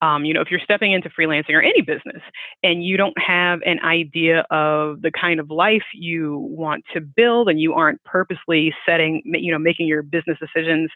Um, 0.02 0.26
you 0.26 0.34
know, 0.34 0.42
if 0.42 0.52
you're 0.52 0.60
stepping 0.60 0.92
into 0.92 1.10
freelancing 1.10 1.56
or 1.56 1.62
any 1.62 1.82
business 1.82 2.22
and 2.62 2.84
you 2.84 2.98
don't 2.98 3.18
have 3.20 3.62
an 3.66 3.80
idea 3.80 4.46
of 4.52 5.02
the 5.02 5.12
kind 5.12 5.40
of 5.40 5.50
life 5.50 5.84
you 5.94 6.38
want 6.52 6.84
to 6.94 7.02
build 7.02 7.50
and 7.50 7.60
you 7.60 7.74
aren't 7.74 8.04
purposely 8.04 8.76
setting, 8.86 9.24
you 9.26 9.52
know, 9.52 9.58
making 9.58 9.88
your 9.88 10.04
business 10.04 10.38
decisions 10.40 10.92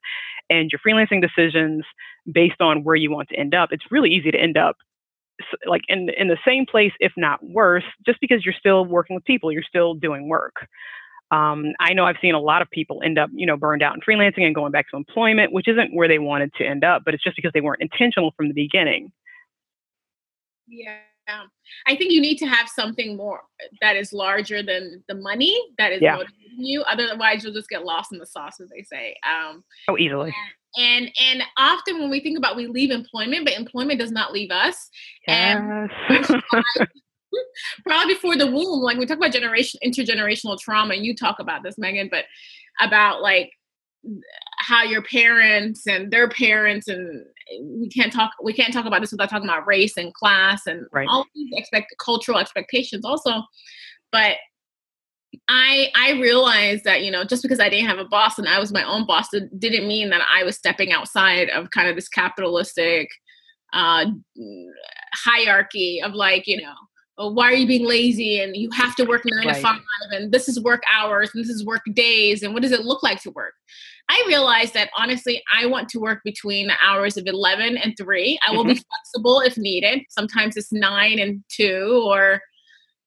and 0.52 0.72
your 0.72 0.80
freelancing 0.86 1.20
decisions 1.20 1.84
based 2.32 2.62
on 2.62 2.84
where 2.84 2.96
you 2.96 3.10
want 3.10 3.30
to 3.30 3.36
end 3.36 3.56
up, 3.56 3.70
it's 3.72 3.86
really 3.90 4.12
easy 4.12 4.30
to 4.30 4.40
end 4.40 4.56
up 4.56 4.78
like 5.66 5.82
in 5.88 6.10
in 6.18 6.28
the 6.28 6.38
same 6.46 6.68
place 6.68 6.92
if 7.00 7.12
not 7.18 7.40
worse 7.44 7.84
just 8.06 8.20
because 8.22 8.46
you're 8.46 8.54
still 8.54 8.86
working 8.86 9.16
with 9.16 9.24
people 9.26 9.52
you're 9.52 9.64
still 9.64 9.96
doing 9.96 10.30
work 10.30 10.68
um, 11.32 11.74
I 11.80 11.94
know 11.94 12.06
I've 12.06 12.18
seen 12.22 12.36
a 12.36 12.40
lot 12.40 12.62
of 12.62 12.70
people 12.70 13.02
end 13.04 13.18
up, 13.18 13.30
you 13.34 13.46
know, 13.46 13.58
burned 13.58 13.82
out 13.82 13.96
in 13.96 14.02
freelancing 14.02 14.44
and 14.44 14.54
going 14.54 14.72
back 14.72 14.90
to 14.92 14.98
employment, 14.98 15.54
which 15.54 15.68
isn't 15.68 15.96
where 15.96 16.08
they 16.08 16.20
wanted 16.20 16.54
to 16.56 16.66
end 16.66 16.84
up, 16.84 17.04
but 17.06 17.14
it's 17.14 17.24
just 17.24 17.38
because 17.38 17.52
they 17.54 17.62
weren't 17.62 17.82
intentional 17.82 18.32
from 18.36 18.50
the 18.50 18.54
beginning. 18.54 19.12
Yeah. 20.68 20.98
I 21.88 21.96
think 21.96 22.12
you 22.12 22.20
need 22.20 22.38
to 22.40 22.46
have 22.46 22.68
something 22.68 23.16
more 23.16 23.42
that 23.82 23.96
is 23.96 24.12
larger 24.12 24.62
than 24.62 25.04
the 25.08 25.16
money 25.16 25.58
that 25.78 25.94
is 25.94 26.02
yeah. 26.02 26.16
motivating 26.16 26.60
you. 26.60 26.82
Otherwise, 26.84 27.44
you'll 27.44 27.54
just 27.54 27.70
get 27.70 27.86
lost 27.86 28.12
in 28.12 28.20
the 28.20 28.26
sauce, 28.26 28.60
as 28.60 28.70
they 28.70 28.84
say. 28.84 29.16
Um, 29.26 29.64
oh, 29.88 29.98
easily. 29.98 30.34
And 30.78 31.12
and 31.22 31.44
often 31.58 32.00
when 32.00 32.10
we 32.10 32.22
think 32.22 32.38
about 32.38 32.56
we 32.56 32.68
leave 32.68 32.92
employment, 32.92 33.46
but 33.46 33.54
employment 33.54 34.00
does 34.00 34.12
not 34.12 34.32
leave 34.32 34.52
us. 34.52 34.90
Yes. 35.28 35.58
And 35.58 35.90
probably 37.86 38.14
before 38.14 38.36
the 38.36 38.48
womb. 38.48 38.82
Like 38.82 38.98
we 38.98 39.06
talk 39.06 39.18
about 39.18 39.32
generation 39.32 39.80
intergenerational 39.86 40.60
trauma, 40.60 40.94
and 40.94 41.06
you 41.06 41.16
talk 41.16 41.40
about 41.40 41.64
this, 41.64 41.78
Megan, 41.78 42.10
but 42.12 42.26
about 42.80 43.22
like 43.22 43.52
how 44.58 44.84
your 44.84 45.04
parents 45.04 45.88
and 45.88 46.12
their 46.12 46.30
parents 46.30 46.88
and 46.88 47.24
we 47.80 47.90
can't 47.90 48.12
talk 48.12 48.32
we 48.42 48.54
can't 48.54 48.74
talk 48.74 48.86
about 48.86 49.02
this 49.02 49.12
without 49.12 49.30
talking 49.30 49.48
about 49.48 49.68
race 49.68 49.98
and 49.98 50.14
class 50.14 50.66
and 50.66 50.86
right. 50.92 51.08
all 51.10 51.26
these 51.36 51.50
expect 51.54 51.94
cultural 52.04 52.40
expectations 52.40 53.06
also 53.06 53.44
but 54.12 54.38
I 55.48 55.90
I 55.96 56.12
realized 56.14 56.84
that 56.84 57.04
you 57.04 57.12
know 57.12 57.24
just 57.24 57.42
because 57.42 57.60
I 57.60 57.70
didn't 57.70 57.88
have 57.88 58.00
a 58.00 58.06
boss 58.06 58.38
and 58.38 58.48
I 58.48 58.60
was 58.60 58.72
my 58.72 58.84
own 58.84 59.06
boss 59.06 59.30
didn't 59.30 59.88
mean 59.88 60.10
that 60.10 60.22
I 60.30 60.44
was 60.44 60.58
stepping 60.58 60.92
outside 60.92 61.50
of 61.50 61.72
kind 61.72 61.88
of 61.88 61.96
this 61.96 62.10
capitalistic 62.10 63.10
uh, 63.74 64.06
hierarchy 65.14 66.02
of 66.04 66.14
like 66.14 66.48
you 66.48 66.62
know 66.62 66.74
why 67.30 67.46
are 67.46 67.54
you 67.54 67.68
being 67.68 67.86
lazy 67.86 68.40
and 68.40 68.56
you 68.56 68.70
have 68.72 68.96
to 68.96 69.04
work 69.04 69.22
nine 69.26 69.46
right. 69.46 69.56
to 69.56 69.62
five 69.62 69.80
and 70.12 70.32
this 70.32 70.48
is 70.48 70.60
work 70.62 70.82
hours 70.94 71.30
and 71.34 71.44
this 71.44 71.50
is 71.50 71.66
work 71.66 71.82
days 71.94 72.44
and 72.44 72.54
what 72.54 72.62
does 72.62 72.72
it 72.72 72.86
look 72.86 73.04
like 73.04 73.22
to 73.22 73.32
work 73.32 73.54
I 74.12 74.24
realized 74.28 74.74
that 74.74 74.90
honestly, 74.98 75.42
I 75.54 75.66
want 75.68 75.88
to 75.90 76.00
work 76.00 76.20
between 76.26 76.68
the 76.68 76.74
hours 76.86 77.16
of 77.16 77.28
11 77.28 77.78
and 77.78 77.96
3. 77.98 78.40
I 78.46 78.52
will 78.52 78.66
mm-hmm. 78.66 78.74
be 78.74 78.84
flexible 79.14 79.40
if 79.40 79.58
needed. 79.58 80.02
Sometimes 80.10 80.58
it's 80.58 80.74
9 80.74 81.18
and 81.18 81.42
2, 81.50 82.04
or 82.06 82.42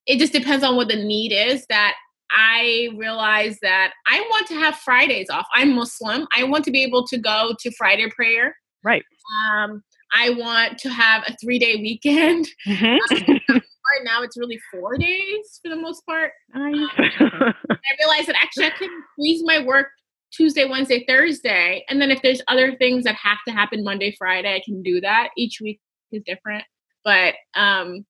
it 0.06 0.18
just 0.18 0.32
depends 0.32 0.64
on 0.64 0.76
what 0.76 0.88
the 0.88 0.96
need 0.96 1.32
is. 1.32 1.66
That 1.66 1.94
I 2.30 2.88
realize 2.96 3.58
that 3.60 3.92
I 4.06 4.20
want 4.30 4.46
to 4.48 4.54
have 4.54 4.76
Fridays 4.76 5.28
off. 5.28 5.46
I'm 5.52 5.74
Muslim. 5.74 6.26
I 6.34 6.44
want 6.44 6.64
to 6.64 6.70
be 6.70 6.82
able 6.82 7.06
to 7.08 7.18
go 7.18 7.54
to 7.60 7.70
Friday 7.72 8.08
prayer. 8.08 8.56
Right. 8.82 9.04
Um, 9.46 9.82
I 10.14 10.30
want 10.30 10.78
to 10.78 10.88
have 10.88 11.24
a 11.26 11.36
three 11.36 11.58
day 11.58 11.76
weekend. 11.76 12.48
Mm-hmm. 12.66 13.58
now, 14.02 14.22
it's 14.22 14.36
really 14.36 14.58
four 14.72 14.96
days 14.96 15.60
for 15.62 15.68
the 15.68 15.76
most 15.76 16.04
part. 16.06 16.32
Um, 16.54 16.88
I 16.98 17.52
realized 17.98 18.28
that 18.28 18.36
actually 18.42 18.66
I 18.66 18.70
can 18.70 18.90
squeeze 19.12 19.42
my 19.44 19.62
work 19.62 19.88
Tuesday, 20.32 20.68
Wednesday, 20.68 21.04
Thursday. 21.06 21.84
And 21.88 22.00
then 22.00 22.10
if 22.10 22.22
there's 22.22 22.42
other 22.48 22.74
things 22.76 23.04
that 23.04 23.14
have 23.14 23.38
to 23.46 23.52
happen 23.52 23.84
Monday, 23.84 24.14
Friday, 24.18 24.54
I 24.54 24.62
can 24.64 24.82
do 24.82 25.00
that. 25.00 25.28
Each 25.36 25.60
week 25.60 25.80
is 26.10 26.22
different. 26.26 26.64
But 27.04 27.34
um, 27.54 28.04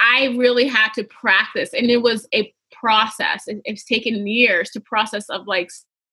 I 0.00 0.34
really 0.36 0.66
had 0.66 0.92
to 0.94 1.04
practice. 1.04 1.70
And 1.72 1.90
it 1.90 2.02
was 2.02 2.28
a 2.34 2.52
process. 2.72 3.44
It, 3.46 3.62
it's 3.64 3.84
taken 3.84 4.26
years 4.26 4.70
to 4.70 4.80
process 4.80 5.28
of 5.30 5.46
like 5.46 5.70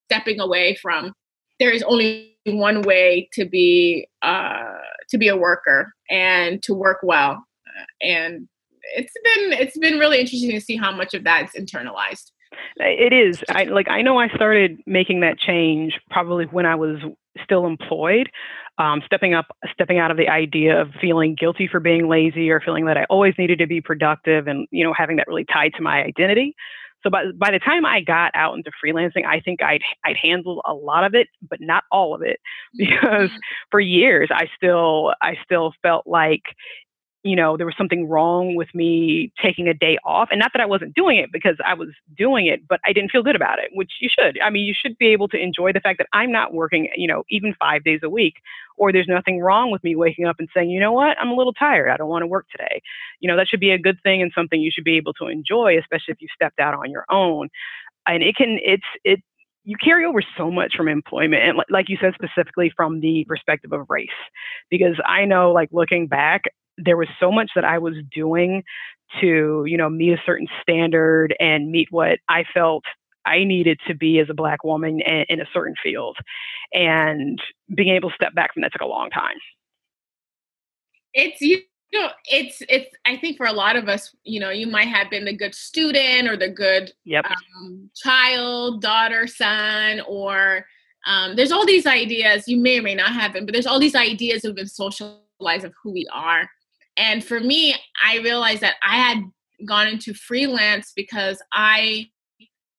stepping 0.07 0.39
away 0.39 0.77
from 0.81 1.13
there 1.61 1.69
is 1.69 1.83
only 1.83 2.35
one 2.45 2.81
way 2.81 3.29
to 3.33 3.45
be 3.45 4.07
uh, 4.23 4.73
to 5.09 5.17
be 5.19 5.27
a 5.27 5.37
worker 5.37 5.93
and 6.09 6.61
to 6.63 6.73
work 6.73 6.97
well. 7.03 7.45
Uh, 7.67 7.85
and 8.01 8.49
it's 8.95 9.13
been 9.23 9.53
it's 9.53 9.77
been 9.77 9.99
really 9.99 10.19
interesting 10.19 10.51
to 10.51 10.61
see 10.61 10.77
how 10.77 10.91
much 10.91 11.13
of 11.13 11.23
that's 11.23 11.55
internalized. 11.55 12.31
It 12.77 13.13
is. 13.13 13.43
I 13.49 13.63
like 13.65 13.89
I 13.89 14.01
know 14.01 14.19
I 14.19 14.27
started 14.29 14.79
making 14.85 15.21
that 15.21 15.37
change 15.39 15.99
probably 16.09 16.45
when 16.45 16.65
I 16.65 16.75
was 16.75 16.99
still 17.43 17.65
employed. 17.65 18.29
Um, 18.77 19.01
stepping 19.05 19.35
up, 19.35 19.45
stepping 19.71 19.99
out 19.99 20.09
of 20.09 20.17
the 20.17 20.27
idea 20.27 20.81
of 20.81 20.89
feeling 20.99 21.35
guilty 21.35 21.67
for 21.67 21.79
being 21.79 22.07
lazy 22.07 22.49
or 22.49 22.59
feeling 22.59 22.85
that 22.85 22.97
I 22.97 23.03
always 23.09 23.35
needed 23.37 23.59
to 23.59 23.67
be 23.67 23.79
productive 23.79 24.47
and, 24.47 24.65
you 24.71 24.83
know, 24.83 24.91
having 24.91 25.17
that 25.17 25.27
really 25.27 25.45
tied 25.45 25.73
to 25.75 25.83
my 25.83 26.01
identity. 26.01 26.55
So 27.03 27.09
by, 27.11 27.25
by 27.37 27.51
the 27.51 27.59
time 27.59 27.85
I 27.85 28.01
got 28.01 28.31
out 28.33 28.55
into 28.55 28.71
freelancing, 28.83 29.25
I 29.25 29.39
think 29.39 29.61
I'd, 29.61 29.81
I'd 30.03 30.17
handled 30.17 30.61
a 30.65 30.73
lot 30.73 31.03
of 31.03 31.13
it, 31.13 31.27
but 31.47 31.59
not 31.61 31.83
all 31.91 32.15
of 32.15 32.21
it 32.23 32.39
because 32.77 33.29
mm-hmm. 33.29 33.37
for 33.69 33.79
years 33.79 34.29
I 34.31 34.47
still, 34.55 35.13
I 35.21 35.35
still 35.43 35.73
felt 35.83 36.07
like 36.07 36.43
you 37.23 37.35
know, 37.35 37.55
there 37.55 37.67
was 37.67 37.75
something 37.77 38.09
wrong 38.09 38.55
with 38.55 38.73
me 38.73 39.31
taking 39.39 39.67
a 39.67 39.75
day 39.75 39.97
off. 40.03 40.29
And 40.31 40.39
not 40.39 40.51
that 40.53 40.61
I 40.61 40.65
wasn't 40.65 40.95
doing 40.95 41.17
it 41.17 41.31
because 41.31 41.55
I 41.63 41.75
was 41.75 41.89
doing 42.17 42.47
it, 42.47 42.67
but 42.67 42.79
I 42.85 42.93
didn't 42.93 43.11
feel 43.11 43.21
good 43.21 43.35
about 43.35 43.59
it, 43.59 43.69
which 43.73 43.91
you 43.99 44.09
should. 44.09 44.39
I 44.41 44.49
mean, 44.49 44.65
you 44.65 44.73
should 44.73 44.97
be 44.97 45.07
able 45.07 45.27
to 45.29 45.37
enjoy 45.37 45.71
the 45.71 45.79
fact 45.79 45.99
that 45.99 46.07
I'm 46.13 46.31
not 46.31 46.53
working, 46.53 46.89
you 46.95 47.07
know, 47.07 47.23
even 47.29 47.53
five 47.59 47.83
days 47.83 47.99
a 48.01 48.09
week, 48.09 48.35
or 48.75 48.91
there's 48.91 49.07
nothing 49.07 49.39
wrong 49.39 49.69
with 49.69 49.83
me 49.83 49.95
waking 49.95 50.25
up 50.25 50.37
and 50.39 50.49
saying, 50.53 50.71
you 50.71 50.79
know 50.79 50.93
what, 50.93 51.15
I'm 51.19 51.29
a 51.29 51.35
little 51.35 51.53
tired. 51.53 51.91
I 51.91 51.97
don't 51.97 52.09
want 52.09 52.23
to 52.23 52.27
work 52.27 52.47
today. 52.49 52.81
You 53.19 53.29
know, 53.29 53.37
that 53.37 53.47
should 53.47 53.59
be 53.59 53.71
a 53.71 53.77
good 53.77 53.99
thing 54.01 54.23
and 54.23 54.31
something 54.33 54.59
you 54.59 54.71
should 54.71 54.83
be 54.83 54.97
able 54.97 55.13
to 55.13 55.27
enjoy, 55.27 55.77
especially 55.77 56.13
if 56.13 56.21
you 56.21 56.27
stepped 56.33 56.59
out 56.59 56.73
on 56.73 56.89
your 56.89 57.05
own. 57.09 57.49
And 58.07 58.23
it 58.23 58.35
can, 58.35 58.57
it's, 58.63 58.83
it, 59.03 59.21
you 59.63 59.75
carry 59.77 60.05
over 60.05 60.23
so 60.35 60.49
much 60.49 60.75
from 60.75 60.87
employment 60.87 61.43
and 61.43 61.59
like 61.69 61.87
you 61.87 61.95
said 62.01 62.15
specifically 62.15 62.73
from 62.75 62.99
the 62.99 63.23
perspective 63.27 63.71
of 63.71 63.85
race 63.89 64.09
because 64.71 64.95
i 65.05 65.23
know 65.23 65.51
like 65.51 65.69
looking 65.71 66.07
back 66.07 66.45
there 66.83 66.97
was 66.97 67.07
so 67.19 67.31
much 67.31 67.51
that 67.55 67.65
I 67.65 67.77
was 67.77 67.95
doing 68.13 68.63
to, 69.19 69.63
you 69.67 69.77
know, 69.77 69.89
meet 69.89 70.13
a 70.13 70.21
certain 70.25 70.47
standard 70.61 71.35
and 71.39 71.71
meet 71.71 71.87
what 71.91 72.19
I 72.29 72.45
felt 72.53 72.83
I 73.25 73.43
needed 73.43 73.79
to 73.87 73.95
be 73.95 74.19
as 74.19 74.29
a 74.29 74.33
black 74.33 74.63
woman 74.63 75.01
in, 75.01 75.25
in 75.29 75.41
a 75.41 75.45
certain 75.53 75.75
field. 75.83 76.17
And 76.73 77.39
being 77.75 77.95
able 77.95 78.09
to 78.09 78.15
step 78.15 78.33
back 78.33 78.53
from 78.53 78.61
that 78.61 78.71
took 78.71 78.81
a 78.81 78.85
long 78.85 79.09
time. 79.09 79.35
It's 81.13 81.41
you 81.41 81.61
know, 81.91 82.09
it's 82.25 82.61
it's 82.69 82.95
I 83.05 83.17
think 83.17 83.37
for 83.37 83.45
a 83.45 83.53
lot 83.53 83.75
of 83.75 83.89
us, 83.89 84.15
you 84.23 84.39
know, 84.39 84.49
you 84.49 84.65
might 84.65 84.87
have 84.87 85.09
been 85.09 85.25
the 85.25 85.35
good 85.35 85.53
student 85.53 86.29
or 86.29 86.37
the 86.37 86.47
good 86.47 86.93
yep. 87.03 87.25
um, 87.25 87.89
child, 87.95 88.81
daughter, 88.81 89.27
son, 89.27 90.01
or 90.07 90.65
um, 91.05 91.35
there's 91.35 91.51
all 91.51 91.65
these 91.65 91.85
ideas 91.85 92.47
you 92.47 92.57
may 92.57 92.79
or 92.79 92.81
may 92.81 92.95
not 92.95 93.11
have 93.11 93.33
been, 93.33 93.45
but 93.45 93.53
there's 93.53 93.65
all 93.65 93.79
these 93.79 93.95
ideas 93.95 94.45
of 94.45 94.55
been 94.55 94.67
socialized 94.67 95.65
of 95.65 95.73
who 95.83 95.91
we 95.91 96.07
are. 96.13 96.49
And 97.01 97.25
for 97.25 97.39
me, 97.39 97.75
I 98.05 98.19
realized 98.19 98.61
that 98.61 98.75
I 98.87 98.95
had 98.95 99.23
gone 99.65 99.87
into 99.87 100.13
freelance 100.13 100.93
because 100.95 101.41
I 101.51 102.07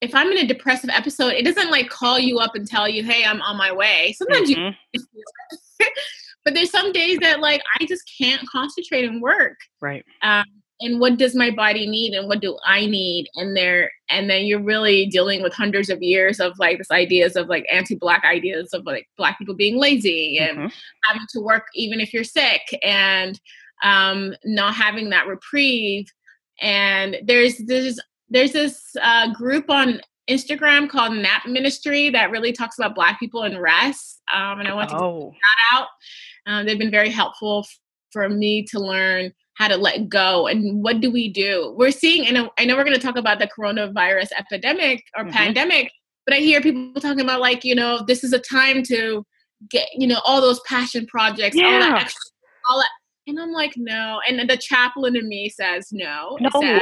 if 0.00 0.14
I'm 0.16 0.32
in 0.32 0.38
a 0.38 0.46
depressive 0.46 0.90
episode, 0.90 1.34
it 1.34 1.44
doesn't 1.44 1.70
like 1.70 1.88
call 1.88 2.18
you 2.18 2.38
up 2.38 2.54
and 2.54 2.66
tell 2.66 2.88
you, 2.88 3.02
"Hey, 3.02 3.24
I'm 3.24 3.42
on 3.42 3.56
my 3.56 3.72
way." 3.72 4.14
Sometimes 4.16 4.48
mm-hmm. 4.48 4.74
you 4.94 5.06
but 6.44 6.54
there's 6.54 6.70
some 6.70 6.92
days 6.92 7.18
that 7.18 7.40
like 7.40 7.62
I 7.80 7.86
just 7.86 8.10
can't 8.18 8.48
concentrate 8.48 9.04
and 9.04 9.20
work. 9.20 9.58
Right. 9.80 10.04
Um, 10.22 10.44
and 10.80 10.98
what 11.00 11.16
does 11.16 11.36
my 11.36 11.50
body 11.50 11.88
need 11.88 12.14
and 12.14 12.28
what 12.28 12.40
do 12.40 12.58
I 12.64 12.86
need? 12.86 13.28
And 13.34 13.56
there 13.56 13.90
and 14.08 14.30
then 14.30 14.44
you're 14.44 14.62
really 14.62 15.06
dealing 15.06 15.42
with 15.42 15.52
hundreds 15.52 15.90
of 15.90 16.00
years 16.00 16.38
of 16.38 16.58
like 16.58 16.78
this 16.78 16.90
ideas 16.92 17.34
of 17.34 17.48
like 17.48 17.66
anti-black 17.72 18.24
ideas 18.24 18.72
of 18.72 18.84
like 18.86 19.08
black 19.16 19.38
people 19.38 19.54
being 19.54 19.78
lazy 19.78 20.38
and 20.38 20.58
mm-hmm. 20.58 20.66
having 21.04 21.26
to 21.30 21.40
work 21.40 21.66
even 21.74 21.98
if 21.98 22.12
you're 22.12 22.24
sick 22.24 22.78
and 22.82 23.40
um, 23.82 24.34
not 24.44 24.74
having 24.74 25.10
that 25.10 25.26
reprieve. 25.26 26.06
And 26.60 27.16
there's 27.24 27.58
there's 27.58 28.00
there's 28.28 28.52
this 28.52 28.82
uh, 29.02 29.32
group 29.32 29.68
on 29.68 30.00
Instagram 30.28 30.88
called 30.88 31.16
Nap 31.16 31.46
Ministry 31.46 32.10
that 32.10 32.30
really 32.30 32.52
talks 32.52 32.78
about 32.78 32.94
Black 32.94 33.18
people 33.18 33.42
and 33.42 33.60
rest. 33.60 34.22
Um, 34.32 34.60
and 34.60 34.68
I 34.68 34.74
want 34.74 34.90
to 34.90 34.96
oh. 34.96 35.32
that 35.32 35.78
out. 35.78 35.88
Um, 36.46 36.66
they've 36.66 36.78
been 36.78 36.90
very 36.90 37.10
helpful 37.10 37.64
f- 37.66 37.78
for 38.12 38.28
me 38.28 38.64
to 38.64 38.78
learn 38.78 39.32
how 39.54 39.68
to 39.68 39.76
let 39.76 40.08
go 40.08 40.46
and 40.46 40.82
what 40.82 41.00
do 41.00 41.10
we 41.10 41.28
do. 41.28 41.74
We're 41.76 41.90
seeing, 41.90 42.26
and 42.26 42.48
I 42.58 42.64
know 42.64 42.76
we're 42.76 42.84
going 42.84 42.96
to 42.96 43.02
talk 43.02 43.16
about 43.16 43.38
the 43.38 43.48
coronavirus 43.48 44.28
epidemic 44.38 45.04
or 45.16 45.24
mm-hmm. 45.24 45.32
pandemic, 45.32 45.92
but 46.24 46.34
I 46.34 46.38
hear 46.38 46.60
people 46.60 47.00
talking 47.00 47.20
about 47.20 47.40
like 47.40 47.64
you 47.64 47.74
know 47.74 48.04
this 48.06 48.24
is 48.24 48.32
a 48.32 48.38
time 48.38 48.82
to 48.84 49.24
get 49.70 49.88
you 49.94 50.06
know 50.06 50.20
all 50.24 50.40
those 50.40 50.60
passion 50.60 51.06
projects, 51.06 51.56
yeah. 51.56 51.66
all 51.66 51.80
that 51.80 52.02
extra, 52.02 52.30
all 52.70 52.78
that 52.78 52.90
and 53.26 53.40
I'm 53.40 53.52
like, 53.52 53.72
no. 53.76 54.20
And 54.26 54.48
the 54.48 54.56
chaplain 54.56 55.16
in 55.16 55.28
me 55.28 55.48
says, 55.48 55.88
no. 55.92 56.38
No. 56.40 56.50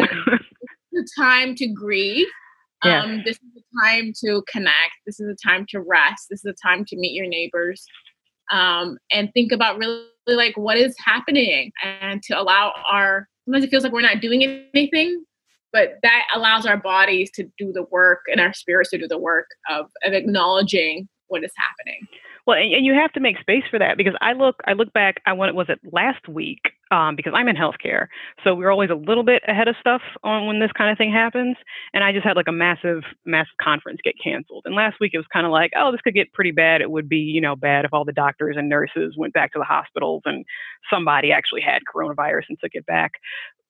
A 0.96 1.04
time 1.16 1.54
to 1.54 1.68
grieve. 1.68 2.26
Yeah. 2.84 3.02
Um, 3.02 3.22
this 3.24 3.36
is 3.36 3.62
a 3.62 3.86
time 3.86 4.12
to 4.24 4.42
connect. 4.50 4.94
This 5.06 5.20
is 5.20 5.28
a 5.28 5.48
time 5.48 5.66
to 5.68 5.80
rest. 5.80 6.26
This 6.30 6.44
is 6.44 6.52
a 6.52 6.68
time 6.68 6.84
to 6.86 6.96
meet 6.96 7.12
your 7.12 7.26
neighbors 7.26 7.86
um, 8.50 8.98
and 9.12 9.32
think 9.32 9.52
about 9.52 9.78
really 9.78 10.04
like 10.26 10.56
what 10.56 10.76
is 10.76 10.96
happening 10.98 11.72
and 11.82 12.22
to 12.24 12.34
allow 12.34 12.72
our, 12.90 13.28
sometimes 13.44 13.64
it 13.64 13.70
feels 13.70 13.84
like 13.84 13.92
we're 13.92 14.00
not 14.00 14.20
doing 14.20 14.42
anything, 14.74 15.24
but 15.72 15.98
that 16.02 16.24
allows 16.34 16.66
our 16.66 16.76
bodies 16.76 17.30
to 17.34 17.44
do 17.58 17.72
the 17.72 17.84
work 17.84 18.20
and 18.30 18.40
our 18.40 18.52
spirits 18.52 18.90
to 18.90 18.98
do 18.98 19.06
the 19.06 19.18
work 19.18 19.46
of, 19.68 19.86
of 20.04 20.12
acknowledging 20.12 21.08
what 21.28 21.44
is 21.44 21.52
happening. 21.56 22.06
Well, 22.46 22.56
and, 22.58 22.84
you 22.84 22.94
have 22.94 23.12
to 23.12 23.20
make 23.20 23.38
space 23.38 23.64
for 23.70 23.78
that 23.78 23.96
because 23.96 24.14
I 24.20 24.32
look, 24.32 24.56
I 24.66 24.72
look 24.72 24.92
back. 24.92 25.16
I 25.26 25.32
went, 25.32 25.54
was 25.54 25.68
it 25.68 25.80
last 25.92 26.28
week? 26.28 26.60
Um, 26.92 27.14
because 27.14 27.32
I'm 27.36 27.46
in 27.46 27.54
healthcare, 27.54 28.06
so 28.42 28.52
we're 28.52 28.72
always 28.72 28.90
a 28.90 28.96
little 28.96 29.22
bit 29.22 29.44
ahead 29.46 29.68
of 29.68 29.76
stuff 29.78 30.02
on 30.24 30.48
when 30.48 30.58
this 30.58 30.72
kind 30.76 30.90
of 30.90 30.98
thing 30.98 31.12
happens. 31.12 31.56
And 31.94 32.02
I 32.02 32.10
just 32.10 32.26
had 32.26 32.34
like 32.34 32.48
a 32.48 32.52
massive, 32.52 33.04
massive 33.24 33.54
conference 33.62 34.00
get 34.02 34.16
canceled. 34.22 34.62
And 34.64 34.74
last 34.74 34.96
week 35.00 35.12
it 35.14 35.18
was 35.18 35.26
kind 35.32 35.46
of 35.46 35.52
like, 35.52 35.70
oh, 35.76 35.92
this 35.92 36.00
could 36.00 36.14
get 36.14 36.32
pretty 36.32 36.50
bad. 36.50 36.80
It 36.80 36.90
would 36.90 37.08
be, 37.08 37.18
you 37.18 37.40
know, 37.40 37.54
bad 37.54 37.84
if 37.84 37.92
all 37.92 38.04
the 38.04 38.12
doctors 38.12 38.56
and 38.58 38.68
nurses 38.68 39.14
went 39.16 39.34
back 39.34 39.52
to 39.52 39.60
the 39.60 39.64
hospitals 39.64 40.22
and 40.24 40.44
somebody 40.92 41.30
actually 41.30 41.60
had 41.60 41.82
coronavirus 41.94 42.46
and 42.48 42.58
took 42.60 42.72
it 42.74 42.86
back. 42.86 43.12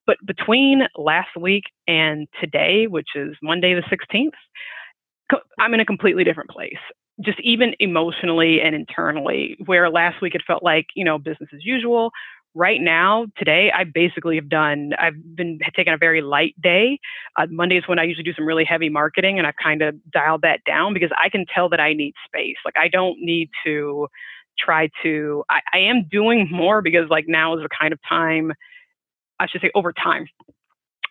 But 0.07 0.17
between 0.25 0.87
last 0.97 1.29
week 1.39 1.65
and 1.87 2.27
today, 2.39 2.87
which 2.87 3.09
is 3.13 3.35
Monday 3.43 3.75
the 3.75 3.83
16th, 3.83 5.39
I'm 5.59 5.75
in 5.75 5.79
a 5.79 5.85
completely 5.85 6.23
different 6.23 6.49
place 6.49 6.79
just 7.21 7.39
even 7.41 7.75
emotionally 7.79 8.61
and 8.61 8.75
internally, 8.75 9.57
where 9.65 9.89
last 9.89 10.21
week 10.21 10.35
it 10.35 10.41
felt 10.45 10.63
like, 10.63 10.87
you 10.95 11.05
know, 11.05 11.17
business 11.17 11.49
as 11.53 11.63
usual. 11.63 12.11
Right 12.53 12.81
now, 12.81 13.27
today, 13.37 13.71
I 13.73 13.85
basically 13.85 14.35
have 14.35 14.49
done, 14.49 14.91
I've 14.99 15.15
been 15.35 15.59
taking 15.73 15.93
a 15.93 15.97
very 15.97 16.21
light 16.21 16.53
day. 16.61 16.99
Uh, 17.37 17.47
Monday 17.49 17.77
is 17.77 17.87
when 17.87 17.97
I 17.97 18.03
usually 18.03 18.25
do 18.25 18.33
some 18.33 18.45
really 18.45 18.65
heavy 18.65 18.89
marketing, 18.89 19.37
and 19.37 19.47
I've 19.47 19.55
kind 19.55 19.81
of 19.81 19.95
dialed 20.11 20.41
that 20.41 20.59
down 20.65 20.93
because 20.93 21.11
I 21.17 21.29
can 21.29 21.45
tell 21.45 21.69
that 21.69 21.79
I 21.79 21.93
need 21.93 22.13
space. 22.25 22.57
Like, 22.65 22.75
I 22.77 22.89
don't 22.89 23.21
need 23.21 23.49
to 23.63 24.09
try 24.59 24.89
to, 25.01 25.45
I, 25.49 25.61
I 25.73 25.77
am 25.79 26.09
doing 26.11 26.49
more 26.51 26.81
because, 26.81 27.09
like, 27.09 27.25
now 27.27 27.55
is 27.55 27.63
the 27.63 27.69
kind 27.69 27.93
of 27.93 27.99
time, 28.07 28.51
I 29.39 29.47
should 29.47 29.61
say, 29.61 29.71
over 29.73 29.93
time, 29.93 30.27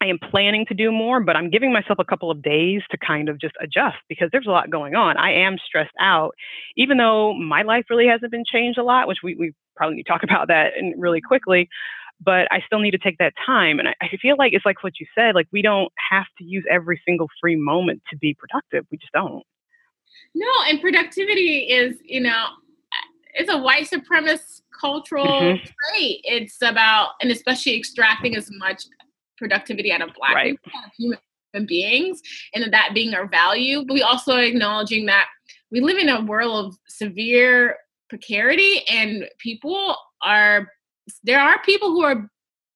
I 0.02 0.07
am 0.07 0.19
planning 0.19 0.64
to 0.66 0.75
do 0.75 0.90
more, 0.90 1.21
but 1.21 1.37
I'm 1.37 1.50
giving 1.50 1.73
myself 1.73 1.99
a 1.99 2.04
couple 2.04 2.30
of 2.30 2.42
days 2.42 2.83
to 2.90 2.97
kind 2.97 3.28
of 3.28 3.38
just 3.38 3.54
adjust 3.61 3.99
because 4.09 4.30
there's 4.33 4.47
a 4.47 4.50
lot 4.50 4.71
going 4.71 4.95
on. 4.95 5.19
I 5.19 5.33
am 5.33 5.59
stressed 5.59 5.95
out, 6.00 6.35
even 6.76 6.97
though 6.97 7.35
my 7.35 7.62
life 7.62 7.85
really 7.90 8.07
hasn't 8.07 8.33
been 8.33 8.45
changed 8.45 8.78
a 8.78 8.83
lot, 8.83 9.09
which 9.09 9.19
we, 9.23 9.35
we 9.35 9.52
probably 9.76 9.97
need 9.97 10.04
to 10.04 10.09
talk 10.09 10.23
about 10.28 10.49
that 10.49 10.73
in 10.78 10.95
really 10.97 11.21
quickly. 11.21 11.69
But 12.23 12.49
I 12.50 12.62
still 12.66 12.80
need 12.80 12.90
to 12.92 12.99
take 12.99 13.19
that 13.19 13.35
time. 13.45 13.78
And 13.78 13.88
I, 13.88 13.95
I 14.02 14.16
feel 14.21 14.37
like 14.38 14.52
it's 14.52 14.66
like 14.66 14.83
what 14.83 15.00
you 15.00 15.07
said, 15.14 15.35
like 15.35 15.49
we 15.52 15.62
don't 15.62 15.92
have 16.11 16.26
to 16.38 16.45
use 16.45 16.64
every 16.71 17.00
single 17.07 17.28
free 17.40 17.57
moment 17.57 18.02
to 18.11 18.16
be 18.16 18.35
productive. 18.35 18.87
We 18.90 18.99
just 18.99 19.12
don't. 19.12 19.42
No, 20.35 20.47
and 20.69 20.80
productivity 20.80 21.61
is, 21.61 21.99
you 22.04 22.21
know, 22.21 22.47
it's 23.35 23.50
a 23.50 23.59
white 23.59 23.88
supremacist 23.88 24.62
cultural 24.80 25.26
mm-hmm. 25.26 25.64
trait. 25.64 26.21
It's 26.25 26.61
about, 26.62 27.11
and 27.21 27.30
especially 27.30 27.76
extracting 27.76 28.37
as 28.37 28.50
much 28.52 28.85
productivity 29.40 29.90
out 29.90 30.02
of 30.02 30.11
black 30.14 30.35
right. 30.35 30.62
people, 30.62 31.18
human 31.52 31.66
beings, 31.66 32.20
and 32.54 32.73
that 32.73 32.90
being 32.94 33.14
our 33.14 33.26
value. 33.26 33.85
But 33.85 33.94
we 33.94 34.02
also 34.02 34.37
acknowledging 34.37 35.06
that 35.06 35.26
we 35.73 35.80
live 35.80 35.97
in 35.97 36.09
a 36.09 36.20
world 36.20 36.66
of 36.66 36.78
severe 36.88 37.76
precarity, 38.09 38.82
and 38.88 39.25
people 39.38 39.97
are 40.23 40.68
there 41.25 41.40
are 41.40 41.61
people 41.62 41.90
who 41.90 42.04
are 42.04 42.30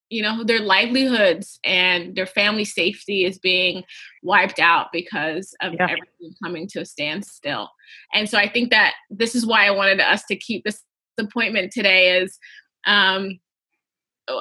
you 0.09 0.23
know 0.23 0.45
their 0.45 0.61
livelihoods 0.61 1.61
and 1.65 2.15
their 2.15 2.27
family 2.27 2.65
safety 2.65 3.25
is 3.25 3.39
being 3.39 3.85
wiped 4.23 4.59
out 4.59 4.89
because 4.93 5.55
of 5.61 5.75
yeah. 5.75 5.85
everything 5.85 6.35
coming 6.43 6.67
to 6.69 6.81
a 6.81 6.85
standstill 6.85 7.71
and 8.13 8.29
so 8.29 8.37
i 8.37 8.47
think 8.47 8.71
that 8.71 8.95
this 9.09 9.35
is 9.35 9.47
why 9.47 9.67
i 9.67 9.71
wanted 9.71 10.01
us 10.01 10.23
to 10.25 10.37
keep 10.37 10.63
this 10.63 10.83
appointment 11.19 11.73
today 11.73 12.19
is 12.19 12.39
um, 12.87 13.41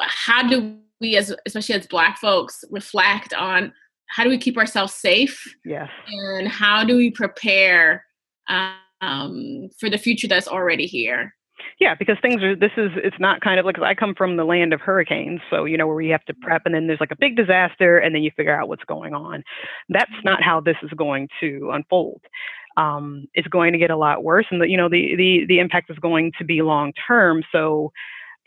how 0.08 0.48
do 0.48 0.77
we 1.03 1.17
as 1.17 1.36
especially 1.45 1.75
as 1.75 1.86
black 1.86 2.17
folks 2.17 2.63
reflect 2.72 3.33
on 3.33 3.72
how 4.07 4.24
do 4.24 4.29
we 4.29 4.38
keep 4.38 4.57
ourselves 4.57 4.93
safe 4.93 5.43
yes 5.65 5.89
and 6.07 6.48
how 6.48 6.83
do 6.83 6.95
we 6.95 7.12
prepare 7.12 8.03
um, 8.48 9.69
for 9.79 9.89
the 9.89 9.98
future 9.98 10.27
that's 10.27 10.48
already 10.48 10.88
here? 10.88 11.36
Yeah 11.79 11.95
because 11.98 12.17
things 12.22 12.41
are 12.41 12.55
this 12.55 12.72
is 12.77 12.91
it's 12.95 13.19
not 13.19 13.41
kind 13.41 13.60
of 13.60 13.65
like 13.65 13.79
i 13.79 13.93
come 13.93 14.15
from 14.15 14.38
the 14.38 14.43
land 14.43 14.74
of 14.74 14.81
hurricanes 14.81 15.41
so 15.50 15.65
you 15.65 15.77
know 15.77 15.88
where 15.88 16.01
you 16.01 16.12
have 16.12 16.25
to 16.25 16.33
prep 16.41 16.63
and 16.65 16.74
then 16.74 16.88
there's 16.88 17.00
like 17.00 17.12
a 17.12 17.17
big 17.17 17.36
disaster 17.36 17.98
and 17.98 18.13
then 18.13 18.24
you 18.24 18.31
figure 18.36 18.60
out 18.60 18.67
what's 18.67 18.83
going 18.86 19.13
on. 19.13 19.43
That's 19.89 20.12
not 20.24 20.41
how 20.41 20.62
this 20.62 20.77
is 20.83 20.91
going 20.95 21.27
to 21.41 21.72
unfold. 21.74 22.22
Um, 22.75 23.27
it's 23.33 23.48
going 23.48 23.74
to 23.74 23.79
get 23.79 23.91
a 23.91 23.98
lot 23.98 24.24
worse 24.24 24.45
and 24.51 24.62
the 24.62 24.67
you 24.67 24.77
know 24.77 24.89
the 24.89 25.15
the 25.15 25.45
the 25.48 25.60
impact 25.60 25.89
is 25.89 26.00
going 26.00 26.31
to 26.38 26.43
be 26.43 26.62
long 26.62 26.93
term. 27.07 27.43
So 27.51 27.91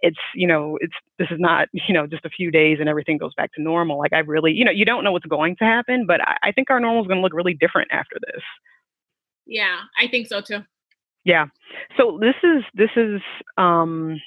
it's 0.01 0.19
you 0.35 0.47
know 0.47 0.79
it's 0.81 0.95
this 1.19 1.29
is 1.31 1.39
not 1.41 1.69
you 1.73 1.95
know 1.95 2.07
just 2.07 2.25
a 2.25 2.31
few 2.31 2.51
days 2.51 2.79
and 2.81 2.89
everything 2.89 3.19
goes 3.19 3.35
back 3.35 3.53
to 3.55 3.63
normal. 3.63 3.99
Like 3.99 4.13
i 4.13 4.19
really 4.19 4.53
you 4.53 4.65
know 4.65 4.71
you 4.71 4.85
don't 4.85 5.05
know 5.05 5.13
what's 5.13 5.27
going 5.27 5.57
to 5.57 5.65
happen 5.65 6.07
but 6.07 6.21
i, 6.21 6.37
I 6.45 6.53
think 6.53 6.71
our 6.71 6.81
normal 6.81 7.03
is 7.03 7.09
going 7.09 7.19
to 7.19 7.23
look 7.23 7.35
really 7.35 7.55
different 7.55 7.89
after 7.93 8.17
this. 8.21 8.43
Yeah 9.47 9.81
i 9.99 10.09
think 10.09 10.27
so 10.27 10.41
too. 10.41 10.63
Yeah. 11.25 11.47
So 11.97 12.19
this 12.21 12.37
is 12.45 12.63
this 12.75 12.91
is 12.97 13.21
um 13.59 14.21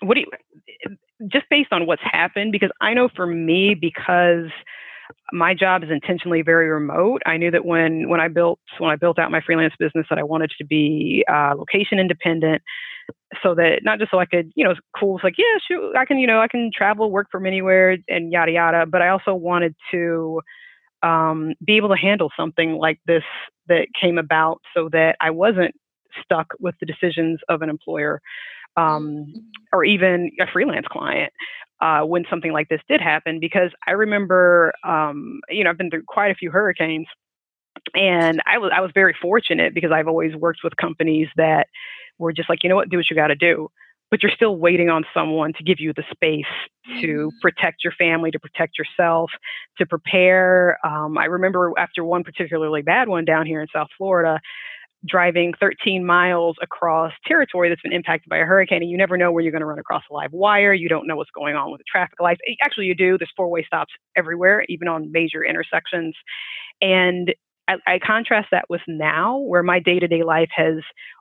what 0.00 0.14
do 0.14 0.20
you 0.20 0.96
just 1.26 1.46
based 1.50 1.72
on 1.72 1.86
what's 1.86 2.02
happened 2.04 2.52
because 2.52 2.70
i 2.80 2.94
know 2.94 3.08
for 3.16 3.26
me 3.26 3.74
because 3.74 4.50
my 5.32 5.54
job 5.54 5.82
is 5.82 5.90
intentionally 5.90 6.42
very 6.42 6.68
remote. 6.68 7.22
I 7.26 7.36
knew 7.36 7.50
that 7.50 7.64
when 7.64 8.08
when 8.08 8.20
I 8.20 8.28
built 8.28 8.60
when 8.78 8.90
I 8.90 8.96
built 8.96 9.18
out 9.18 9.30
my 9.30 9.40
freelance 9.40 9.74
business 9.78 10.06
that 10.10 10.18
I 10.18 10.22
wanted 10.22 10.52
to 10.58 10.64
be 10.64 11.24
uh, 11.30 11.54
location 11.56 11.98
independent, 11.98 12.62
so 13.42 13.54
that 13.54 13.80
not 13.82 13.98
just 13.98 14.10
so 14.10 14.18
I 14.18 14.26
could 14.26 14.52
you 14.54 14.64
know 14.64 14.70
it's 14.70 14.80
cool 14.98 15.16
it's 15.16 15.24
like 15.24 15.38
yeah 15.38 15.58
shoot 15.66 15.94
I 15.96 16.04
can 16.04 16.18
you 16.18 16.26
know 16.26 16.40
I 16.40 16.48
can 16.48 16.70
travel 16.74 17.10
work 17.10 17.28
from 17.30 17.46
anywhere 17.46 17.96
and 18.08 18.32
yada 18.32 18.52
yada, 18.52 18.86
but 18.86 19.02
I 19.02 19.08
also 19.08 19.34
wanted 19.34 19.74
to 19.90 20.40
um, 21.02 21.54
be 21.64 21.76
able 21.76 21.90
to 21.90 21.96
handle 21.96 22.30
something 22.36 22.74
like 22.74 22.98
this 23.06 23.22
that 23.68 23.88
came 24.00 24.18
about 24.18 24.60
so 24.74 24.88
that 24.92 25.16
I 25.20 25.30
wasn't 25.30 25.74
stuck 26.22 26.48
with 26.58 26.74
the 26.80 26.86
decisions 26.86 27.40
of 27.48 27.62
an 27.62 27.68
employer 27.68 28.20
um, 28.76 29.26
mm-hmm. 29.28 29.38
or 29.72 29.84
even 29.84 30.30
a 30.40 30.46
freelance 30.50 30.86
client 30.90 31.32
uh, 31.80 32.00
when 32.02 32.24
something 32.28 32.52
like 32.52 32.68
this 32.68 32.80
did 32.88 33.00
happen 33.00 33.38
because 33.40 33.70
I 33.86 33.92
remember, 33.92 34.72
um, 34.84 35.40
you 35.48 35.64
know, 35.64 35.70
I've 35.70 35.78
been 35.78 35.90
through 35.90 36.04
quite 36.06 36.30
a 36.30 36.34
few 36.34 36.50
hurricanes, 36.50 37.06
and 37.94 38.40
I 38.46 38.58
was 38.58 38.72
I 38.74 38.80
was 38.80 38.90
very 38.94 39.14
fortunate 39.20 39.74
because 39.74 39.92
I've 39.92 40.08
always 40.08 40.34
worked 40.34 40.60
with 40.64 40.76
companies 40.76 41.28
that 41.36 41.68
were 42.18 42.32
just 42.32 42.48
like, 42.48 42.62
you 42.62 42.68
know 42.68 42.76
what, 42.76 42.88
do 42.88 42.96
what 42.96 43.08
you 43.08 43.16
got 43.16 43.28
to 43.28 43.36
do, 43.36 43.70
but 44.10 44.22
you're 44.22 44.32
still 44.32 44.56
waiting 44.56 44.88
on 44.90 45.04
someone 45.14 45.52
to 45.54 45.62
give 45.62 45.78
you 45.78 45.92
the 45.92 46.04
space 46.10 46.44
to 47.00 47.06
mm-hmm. 47.06 47.38
protect 47.40 47.84
your 47.84 47.92
family, 47.92 48.30
to 48.30 48.40
protect 48.40 48.78
yourself, 48.78 49.30
to 49.78 49.86
prepare. 49.86 50.78
Um, 50.84 51.16
I 51.18 51.26
remember 51.26 51.72
after 51.78 52.04
one 52.04 52.24
particularly 52.24 52.82
bad 52.82 53.08
one 53.08 53.24
down 53.24 53.46
here 53.46 53.60
in 53.60 53.68
South 53.72 53.88
Florida, 53.96 54.40
driving 55.06 55.54
13 55.60 56.04
miles 56.04 56.56
across 56.60 57.12
territory 57.26 57.68
that's 57.68 57.82
been 57.82 57.92
impacted 57.92 58.28
by 58.28 58.38
a 58.38 58.44
hurricane 58.44 58.82
and 58.82 58.90
you 58.90 58.96
never 58.96 59.16
know 59.16 59.30
where 59.30 59.42
you're 59.42 59.52
going 59.52 59.60
to 59.60 59.66
run 59.66 59.78
across 59.78 60.02
a 60.10 60.14
live 60.14 60.32
wire. 60.32 60.72
You 60.72 60.88
don't 60.88 61.06
know 61.06 61.16
what's 61.16 61.30
going 61.30 61.54
on 61.54 61.70
with 61.70 61.78
the 61.78 61.84
traffic 61.90 62.20
lights. 62.20 62.40
Actually 62.62 62.86
you 62.86 62.94
do. 62.94 63.16
There's 63.16 63.32
four 63.36 63.48
way 63.48 63.64
stops 63.64 63.92
everywhere 64.16 64.64
even 64.68 64.88
on 64.88 65.12
major 65.12 65.44
intersections. 65.44 66.14
And 66.80 67.34
I, 67.68 67.76
I 67.86 67.98
contrast 67.98 68.48
that 68.50 68.64
with 68.68 68.80
now 68.88 69.38
where 69.38 69.62
my 69.62 69.78
day-to-day 69.78 70.24
life 70.24 70.50
has 70.54 70.76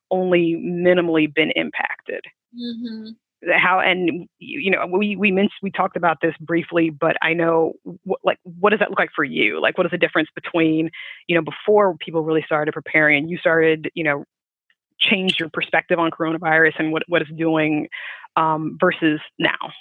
only 0.10 0.56
minimally 0.56 1.34
been 1.34 1.52
impacted. 1.52 2.22
Mm-hmm 2.56 3.10
how 3.56 3.80
and 3.80 4.28
you 4.39 4.71
know 4.71 4.86
we 4.88 5.15
we 5.15 5.32
mentioned 5.32 5.60
we 5.62 5.69
talked 5.69 5.95
about 5.95 6.17
this 6.21 6.34
briefly 6.39 6.89
but 6.89 7.15
i 7.21 7.34
know 7.34 7.73
what, 8.04 8.19
like 8.23 8.39
what 8.60 8.71
does 8.71 8.80
that 8.80 8.89
look 8.89 9.00
like 9.00 9.12
for 9.15 9.23
you? 9.23 9.62
Like 9.62 9.78
what 9.78 9.86
is 9.86 9.91
the 9.91 9.97
difference 9.97 10.30
between 10.34 10.89
you 11.28 11.36
know 11.36 11.41
before 11.41 11.95
people 11.97 12.21
really 12.23 12.43
started 12.43 12.73
preparing 12.73 13.17
and 13.17 13.30
you 13.30 13.38
started 13.38 13.89
you 13.93 14.04
know 14.04 14.23
change 15.00 15.39
your 15.39 15.50
perspective 15.50 16.00
on 16.00 16.12
coronavirus 16.12 16.73
and 16.80 16.91
what 16.91 17.04
what 17.08 17.21
it's 17.21 17.32
doing 17.32 17.88
um, 18.36 18.78
versus 18.80 19.19
now? 19.39 19.71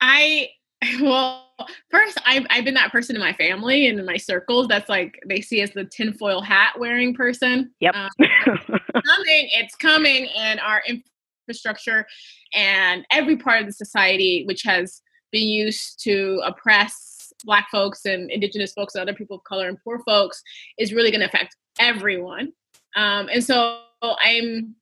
I 0.00 0.50
well 1.00 1.46
first 1.90 2.18
I've, 2.26 2.46
I've 2.50 2.64
been 2.64 2.74
that 2.74 2.92
person 2.92 3.16
in 3.16 3.20
my 3.20 3.32
family 3.32 3.86
and 3.86 3.98
in 3.98 4.06
my 4.06 4.16
circles 4.16 4.68
that's 4.68 4.88
like 4.88 5.20
they 5.26 5.40
see 5.40 5.60
as 5.60 5.72
the 5.72 5.84
tinfoil 5.84 6.40
hat 6.40 6.78
wearing 6.78 7.14
person. 7.14 7.72
Yep. 7.80 7.94
Um, 7.94 8.10
coming 9.06 9.48
it's 9.52 9.74
coming 9.76 10.28
and 10.36 10.60
our 10.60 10.82
infrastructure 10.88 12.06
and 12.54 13.04
every 13.10 13.36
part 13.36 13.60
of 13.60 13.66
the 13.66 13.72
society 13.72 14.44
which 14.46 14.62
has 14.62 15.02
been 15.30 15.48
used 15.48 16.02
to 16.02 16.40
oppress 16.44 17.32
black 17.44 17.66
folks 17.70 18.04
and 18.04 18.30
indigenous 18.30 18.72
folks 18.72 18.94
and 18.94 19.02
other 19.02 19.16
people 19.16 19.36
of 19.36 19.44
color 19.44 19.68
and 19.68 19.78
poor 19.82 20.00
folks 20.04 20.42
is 20.78 20.92
really 20.92 21.10
going 21.10 21.20
to 21.20 21.26
affect 21.26 21.56
everyone 21.78 22.52
um, 22.96 23.28
and 23.32 23.42
so 23.42 23.80
i'm 24.24 24.74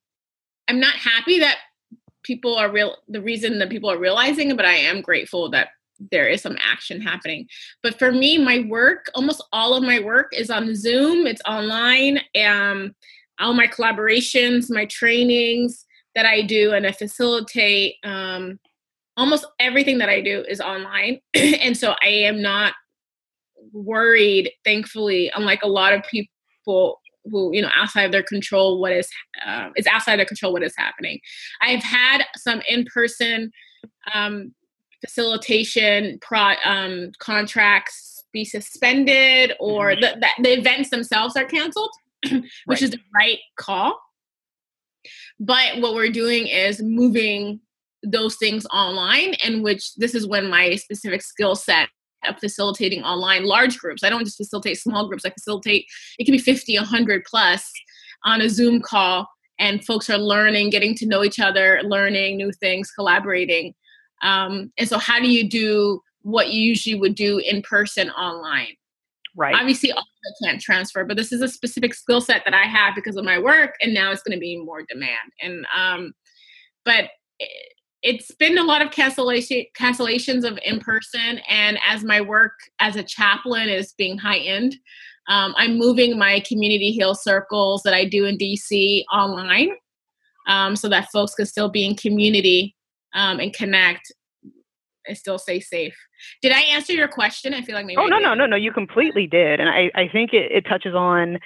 i'm 0.69 0.81
not 0.81 0.95
happy 0.95 1.39
that 1.39 1.59
people 2.23 2.57
are 2.57 2.71
real 2.71 2.97
the 3.09 3.21
reason 3.21 3.59
that 3.59 3.71
people 3.71 3.91
are 3.91 3.99
realizing 3.99 4.55
but 4.57 4.67
i 4.67 4.75
am 4.75 5.01
grateful 5.01 5.49
that 5.51 5.69
there 6.11 6.29
is 6.29 6.43
some 6.43 6.57
action 6.61 7.01
happening. 7.01 7.47
But 7.83 7.99
for 7.99 8.13
me, 8.13 8.39
my 8.39 8.65
work, 8.69 9.07
almost 9.15 9.43
all 9.53 9.75
of 9.75 9.83
my 9.83 10.01
work 10.01 10.33
is 10.33 10.51
on 10.51 10.75
Zoom, 10.75 11.27
it's 11.27 11.43
online. 11.47 12.21
Um, 12.43 12.95
all 13.41 13.55
my 13.55 13.67
collaborations, 13.67 14.67
my 14.71 14.87
trainings 14.87 15.85
that 16.15 16.27
I 16.27 16.43
do 16.43 16.73
and 16.73 16.87
I 16.87 16.93
facilitate, 16.93 17.97
um, 18.05 18.59
almost 19.17 19.47
everything 19.59 19.99
that 19.99 20.09
I 20.09 20.21
do 20.21 20.45
is 20.49 20.61
online. 20.61 21.21
and 21.35 21.77
so 21.77 21.95
I 22.03 22.09
am 22.09 22.43
not 22.43 22.75
worried, 23.73 24.51
thankfully, 24.65 25.31
unlike 25.35 25.63
a 25.63 25.69
lot 25.69 25.93
of 25.93 26.03
people 26.11 27.01
who 27.31 27.51
you 27.53 27.61
know 27.61 27.69
outside 27.77 28.05
of 28.05 28.13
their 28.13 28.23
control 28.23 28.81
what 28.81 28.93
is 28.93 29.07
uh, 29.47 29.69
it's 29.75 29.87
outside 29.87 30.17
their 30.17 30.25
control 30.25 30.55
what 30.55 30.63
is 30.63 30.73
happening 30.79 31.21
i've 31.61 31.83
had 31.83 32.23
some 32.35 32.63
in-person 32.67 33.51
um, 34.15 34.55
facilitation 35.01 36.19
pro, 36.21 36.55
um, 36.65 37.11
contracts 37.19 38.25
be 38.33 38.45
suspended 38.45 39.55
or 39.59 39.91
mm-hmm. 39.91 40.01
the, 40.01 40.27
the, 40.39 40.43
the, 40.43 40.59
events 40.59 40.91
themselves 40.91 41.37
are 41.37 41.45
canceled, 41.45 41.91
which 42.31 42.45
right. 42.67 42.83
is 42.83 42.91
the 42.91 43.01
right 43.15 43.39
call. 43.57 43.99
But 45.39 45.81
what 45.81 45.95
we're 45.95 46.11
doing 46.11 46.47
is 46.47 46.83
moving 46.83 47.61
those 48.03 48.37
things 48.37 48.67
online, 48.73 49.35
and 49.45 49.63
which 49.63 49.95
this 49.97 50.15
is 50.15 50.27
when 50.27 50.49
my 50.49 50.77
specific 50.77 51.23
skill 51.23 51.55
set 51.55 51.89
of 52.27 52.39
facilitating 52.39 53.03
online 53.03 53.45
large 53.45 53.79
groups. 53.79 54.05
I 54.05 54.11
don't 54.11 54.25
just 54.25 54.37
facilitate 54.37 54.79
small 54.79 55.09
groups. 55.09 55.25
I 55.25 55.31
facilitate 55.31 55.87
it 56.19 56.25
can 56.25 56.33
be 56.33 56.39
50, 56.39 56.77
100 56.77 57.25
plus 57.25 57.71
on 58.25 58.43
a 58.43 58.51
Zoom 58.51 58.83
call 58.83 59.27
and 59.61 59.85
folks 59.85 60.09
are 60.11 60.19
learning, 60.19 60.71
getting 60.71 60.95
to 60.97 61.07
know 61.07 61.23
each 61.23 61.39
other, 61.39 61.81
learning 61.85 62.39
new 62.39 62.51
things, 62.51 62.91
collaborating. 62.91 63.75
Um, 64.23 64.73
and 64.79 64.89
so 64.89 64.99
how 64.99 65.21
do 65.21 65.31
you 65.31 65.49
do 65.49 66.01
what 66.23 66.51
you 66.51 66.63
usually 66.63 66.99
would 66.99 67.15
do 67.15 67.39
in 67.39 67.63
person 67.63 68.11
online? 68.11 68.75
Right. 69.41 69.55
Obviously, 69.55 69.91
all 69.91 70.05
can't 70.45 70.61
transfer, 70.61 71.03
but 71.03 71.17
this 71.17 71.33
is 71.33 71.41
a 71.41 71.49
specific 71.49 71.95
skill 71.95 72.21
set 72.21 72.43
that 72.45 72.53
I 72.53 72.65
have 72.65 72.95
because 72.95 73.17
of 73.17 73.25
my 73.25 73.39
work, 73.39 73.75
and 73.81 73.95
now 73.95 74.13
it's 74.13 74.23
going 74.23 74.37
to 74.37 74.41
be 74.41 74.63
more 74.63 74.83
demand. 74.87 75.33
And 75.41 75.67
um, 75.75 76.13
but 76.85 77.05
it's 78.03 78.31
been 78.33 78.59
a 78.59 78.63
lot 78.63 78.83
of 78.83 78.91
cancellation 78.91 79.65
cancellations 79.75 80.45
of 80.45 80.59
in 80.63 80.79
person, 80.79 81.41
and 81.49 81.79
as 81.89 82.05
my 82.05 82.21
work 82.21 82.53
as 82.81 82.97
a 82.97 83.03
chaplain 83.03 83.71
is 83.71 83.95
being 83.97 84.19
high 84.19 84.41
end, 84.41 84.77
um, 85.29 85.55
I'm 85.57 85.79
moving 85.79 86.19
my 86.19 86.41
community 86.41 86.91
heal 86.91 87.15
circles 87.15 87.81
that 87.85 87.95
I 87.95 88.05
do 88.05 88.27
in 88.27 88.37
DC 88.37 89.05
online, 89.11 89.71
um, 90.49 90.77
so 90.77 90.87
that 90.91 91.09
folks 91.11 91.35
can 91.35 91.47
still 91.47 91.71
be 91.71 91.87
in 91.87 91.97
community 91.97 92.77
um, 93.15 93.41
and 93.41 93.55
connect 93.55 94.13
and 95.07 95.17
still 95.17 95.39
stay 95.39 95.61
safe. 95.61 95.97
Did 96.43 96.53
I 96.53 96.61
answer 96.61 96.93
your 96.93 97.09
question? 97.09 97.55
I 97.55 97.63
feel 97.63 97.75
like 97.75 97.87
maybe. 97.87 97.97
Oh 97.99 98.07
no, 98.07 98.19
no, 98.19 98.35
no, 98.35 98.47
no! 98.47 98.57
You 98.57 98.73
completely 98.73 99.27
did, 99.27 99.61
and 99.61 99.69
I, 99.69 99.91
I 99.95 100.09
think 100.09 100.33
it, 100.33 100.53
it 100.53 100.67
touches 100.69 100.95
on 100.95 101.39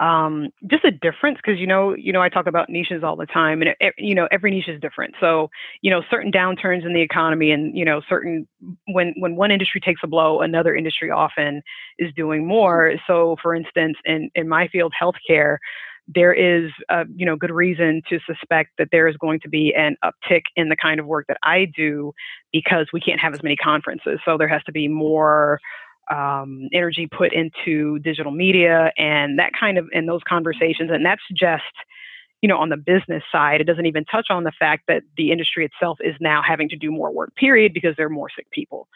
um, 0.00 0.48
just 0.70 0.84
a 0.84 0.90
difference 0.90 1.38
because 1.44 1.60
you 1.60 1.66
know, 1.66 1.94
you 1.94 2.12
know, 2.12 2.22
I 2.22 2.30
talk 2.30 2.46
about 2.46 2.70
niches 2.70 3.04
all 3.04 3.16
the 3.16 3.26
time, 3.26 3.60
and 3.60 3.74
it, 3.80 3.94
you 3.98 4.14
know, 4.14 4.28
every 4.32 4.50
niche 4.50 4.68
is 4.68 4.80
different. 4.80 5.14
So, 5.20 5.50
you 5.82 5.90
know, 5.90 6.02
certain 6.10 6.32
downturns 6.32 6.86
in 6.86 6.94
the 6.94 7.02
economy, 7.02 7.50
and 7.50 7.76
you 7.76 7.84
know, 7.84 8.00
certain 8.08 8.48
when 8.86 9.14
when 9.18 9.36
one 9.36 9.50
industry 9.50 9.80
takes 9.80 10.00
a 10.02 10.06
blow, 10.06 10.40
another 10.40 10.74
industry 10.74 11.10
often 11.10 11.62
is 11.98 12.12
doing 12.16 12.46
more. 12.46 12.94
So, 13.06 13.36
for 13.42 13.54
instance, 13.54 13.98
in 14.06 14.30
in 14.34 14.48
my 14.48 14.68
field, 14.68 14.94
healthcare, 15.00 15.58
there 16.12 16.32
is 16.32 16.70
a 16.88 17.04
you 17.14 17.24
know 17.24 17.36
good 17.36 17.50
reason 17.50 18.02
to 18.08 18.18
suspect 18.26 18.70
that 18.78 18.88
there 18.90 19.06
is 19.06 19.16
going 19.16 19.40
to 19.40 19.48
be 19.48 19.74
an 19.74 19.96
uptick 20.04 20.42
in 20.56 20.68
the 20.68 20.76
kind 20.76 20.98
of 20.98 21.06
work 21.06 21.26
that 21.28 21.38
I 21.42 21.66
do 21.76 22.12
because 22.52 22.88
we 22.92 23.00
can't 23.00 23.20
have 23.20 23.32
as 23.32 23.42
many 23.42 23.56
conferences. 23.56 24.18
So 24.24 24.36
there 24.36 24.48
has 24.48 24.62
to 24.64 24.72
be 24.72 24.88
more 24.88 25.60
um, 26.10 26.68
energy 26.72 27.06
put 27.06 27.32
into 27.32 28.00
digital 28.00 28.32
media 28.32 28.92
and 28.98 29.38
that 29.38 29.52
kind 29.58 29.78
of 29.78 29.86
and 29.94 30.08
those 30.08 30.22
conversations. 30.28 30.90
And 30.92 31.04
that's 31.04 31.22
just 31.32 31.62
you 32.42 32.48
know 32.48 32.58
on 32.58 32.70
the 32.70 32.76
business 32.76 33.22
side. 33.30 33.60
It 33.60 33.64
doesn't 33.64 33.86
even 33.86 34.04
touch 34.04 34.26
on 34.30 34.44
the 34.44 34.52
fact 34.52 34.84
that 34.88 35.02
the 35.16 35.30
industry 35.30 35.64
itself 35.64 35.98
is 36.00 36.16
now 36.20 36.42
having 36.42 36.68
to 36.70 36.76
do 36.76 36.90
more 36.90 37.12
work 37.12 37.34
period 37.36 37.72
because 37.72 37.94
there 37.96 38.06
are 38.06 38.10
more 38.10 38.30
sick 38.34 38.50
people. 38.50 38.88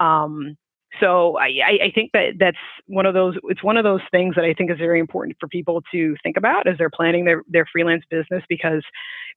Um, 0.00 0.56
so 1.00 1.38
I, 1.38 1.78
I 1.84 1.92
think 1.94 2.12
that 2.12 2.34
that's 2.38 2.56
one 2.86 3.04
of 3.04 3.14
those 3.14 3.36
it's 3.44 3.62
one 3.62 3.76
of 3.76 3.84
those 3.84 4.00
things 4.10 4.34
that 4.36 4.44
I 4.44 4.54
think 4.54 4.70
is 4.70 4.78
very 4.78 4.98
important 4.98 5.36
for 5.38 5.46
people 5.46 5.82
to 5.92 6.16
think 6.22 6.36
about 6.36 6.66
as 6.66 6.78
they're 6.78 6.90
planning 6.90 7.24
their, 7.24 7.42
their 7.48 7.66
freelance 7.70 8.04
business 8.10 8.42
because 8.48 8.82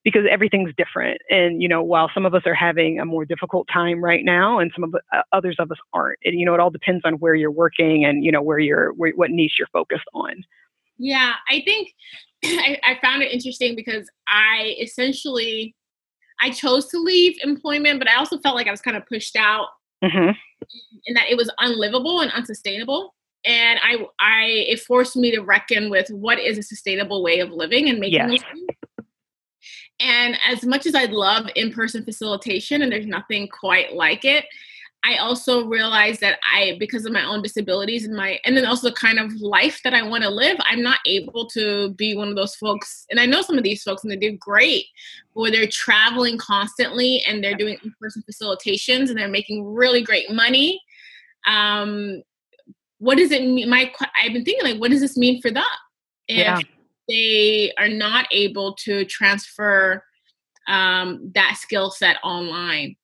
because 0.04 0.24
everything's 0.30 0.74
different. 0.78 1.22
And 1.30 1.62
you 1.62 1.68
know 1.68 1.84
while 1.84 2.10
some 2.14 2.26
of 2.26 2.34
us 2.34 2.44
are 2.46 2.54
having 2.54 3.00
a 3.00 3.06
more 3.06 3.26
difficult 3.26 3.68
time 3.72 4.04
right 4.04 4.24
now 4.24 4.60
and 4.60 4.72
some 4.74 4.86
of 4.86 4.96
uh, 5.14 5.22
others 5.34 5.58
of 5.60 5.72
us 5.72 5.78
aren't. 5.94 6.20
And 6.24 6.40
you 6.40 6.46
know 6.46 6.54
it 6.54 6.60
all 6.60 6.72
depends 6.72 7.02
on 7.04 7.16
where 7.16 7.36
you're 7.36 7.52
working 7.52 8.06
and 8.06 8.24
you 8.24 8.32
know 8.32 8.42
where 8.42 8.60
you're 8.60 8.94
where, 8.94 9.12
what 9.12 9.32
niche 9.32 9.56
you're 9.60 9.68
focused 9.74 10.08
on. 10.14 10.44
Yeah 10.98 11.34
i 11.50 11.62
think 11.66 11.94
I, 12.44 12.80
I 12.84 13.00
found 13.02 13.24
it 13.24 13.32
interesting 13.32 13.76
because 13.76 14.08
i 14.28 14.76
essentially 14.80 15.76
i 16.40 16.52
chose 16.52 16.88
to 16.90 17.00
leave 17.00 17.38
employment 17.44 18.00
but 18.00 18.08
i 18.08 18.16
also 18.16 18.38
felt 18.38 18.56
like 18.56 18.68
i 18.68 18.72
was 18.72 18.82
kind 18.82 18.96
of 18.96 19.06
pushed 19.08 19.36
out 19.36 19.70
mm-hmm. 20.04 20.32
and 21.08 21.18
that 21.18 21.30
it 21.30 21.38
was 21.38 21.52
unlivable 21.60 22.22
and 22.22 22.32
unsustainable 22.32 23.14
and 23.44 23.80
I, 23.84 24.06
I, 24.20 24.46
it 24.68 24.82
forced 24.82 25.16
me 25.16 25.32
to 25.32 25.42
reckon 25.42 25.90
with 25.90 26.10
what 26.10 26.40
is 26.40 26.58
a 26.58 26.64
sustainable 26.64 27.24
way 27.24 27.40
of 27.40 27.50
living 27.50 27.90
and 27.90 28.00
making 28.00 28.32
yes. 28.32 28.44
And 30.00 30.38
as 30.48 30.66
much 30.66 30.88
as 30.88 30.96
I'd 30.96 31.12
love 31.12 31.48
in 31.56 31.72
person 31.72 32.04
facilitation, 32.04 32.82
and 32.82 32.92
there's 32.92 33.06
nothing 33.06 33.48
quite 33.48 33.94
like 33.94 34.26
it, 34.26 34.46
I 35.04 35.18
also 35.18 35.66
realized 35.66 36.22
that 36.22 36.40
I, 36.54 36.78
because 36.80 37.06
of 37.06 37.12
my 37.12 37.26
own 37.26 37.42
disabilities 37.42 38.06
and 38.06 38.16
my, 38.16 38.40
and 38.46 38.56
then 38.56 38.66
also 38.66 38.90
the 38.90 38.96
kind 38.96 39.18
of 39.20 39.34
life 39.42 39.82
that 39.84 39.96
I 39.96 40.04
want 40.04 40.24
to 40.24 40.30
live, 40.30 40.58
I'm 40.60 40.84
not 40.84 41.00
able 41.08 41.48
to 41.50 41.92
be 41.94 42.16
one 42.16 42.28
of 42.28 42.36
those 42.36 42.56
folks. 42.56 43.06
And 43.10 43.20
I 43.20 43.26
know 43.26 43.42
some 43.42 43.58
of 43.58 43.64
these 43.64 43.82
folks, 43.82 44.04
and 44.04 44.12
they 44.12 44.16
do 44.16 44.38
great, 44.38 44.86
where 45.34 45.50
they're 45.50 45.66
traveling 45.68 46.38
constantly 46.38 47.24
and 47.28 47.44
they're 47.44 47.58
doing 47.58 47.78
in-person 47.84 48.24
facilitations 48.30 49.10
and 49.10 49.18
they're 49.18 49.28
making 49.28 49.66
really 49.66 50.04
great 50.04 50.32
money. 50.32 50.80
Um, 51.48 52.22
what 53.00 53.18
does 53.18 53.32
it 53.32 53.42
mean? 53.42 53.70
My, 53.70 53.92
I've 54.22 54.34
been 54.34 54.46
thinking 54.46 54.72
like, 54.72 54.80
what 54.80 54.92
does 54.92 55.02
this 55.02 55.18
mean 55.18 55.42
for 55.42 55.50
them? 55.50 55.64
If 56.28 56.38
yeah 56.38 56.60
they 57.12 57.74
are 57.78 57.90
not 57.90 58.28
able 58.32 58.74
to 58.76 59.06
transfer 59.06 60.04
um, 60.68 61.32
that 61.36 61.58
skill 61.60 61.92
set 61.92 62.18
online. 62.24 62.96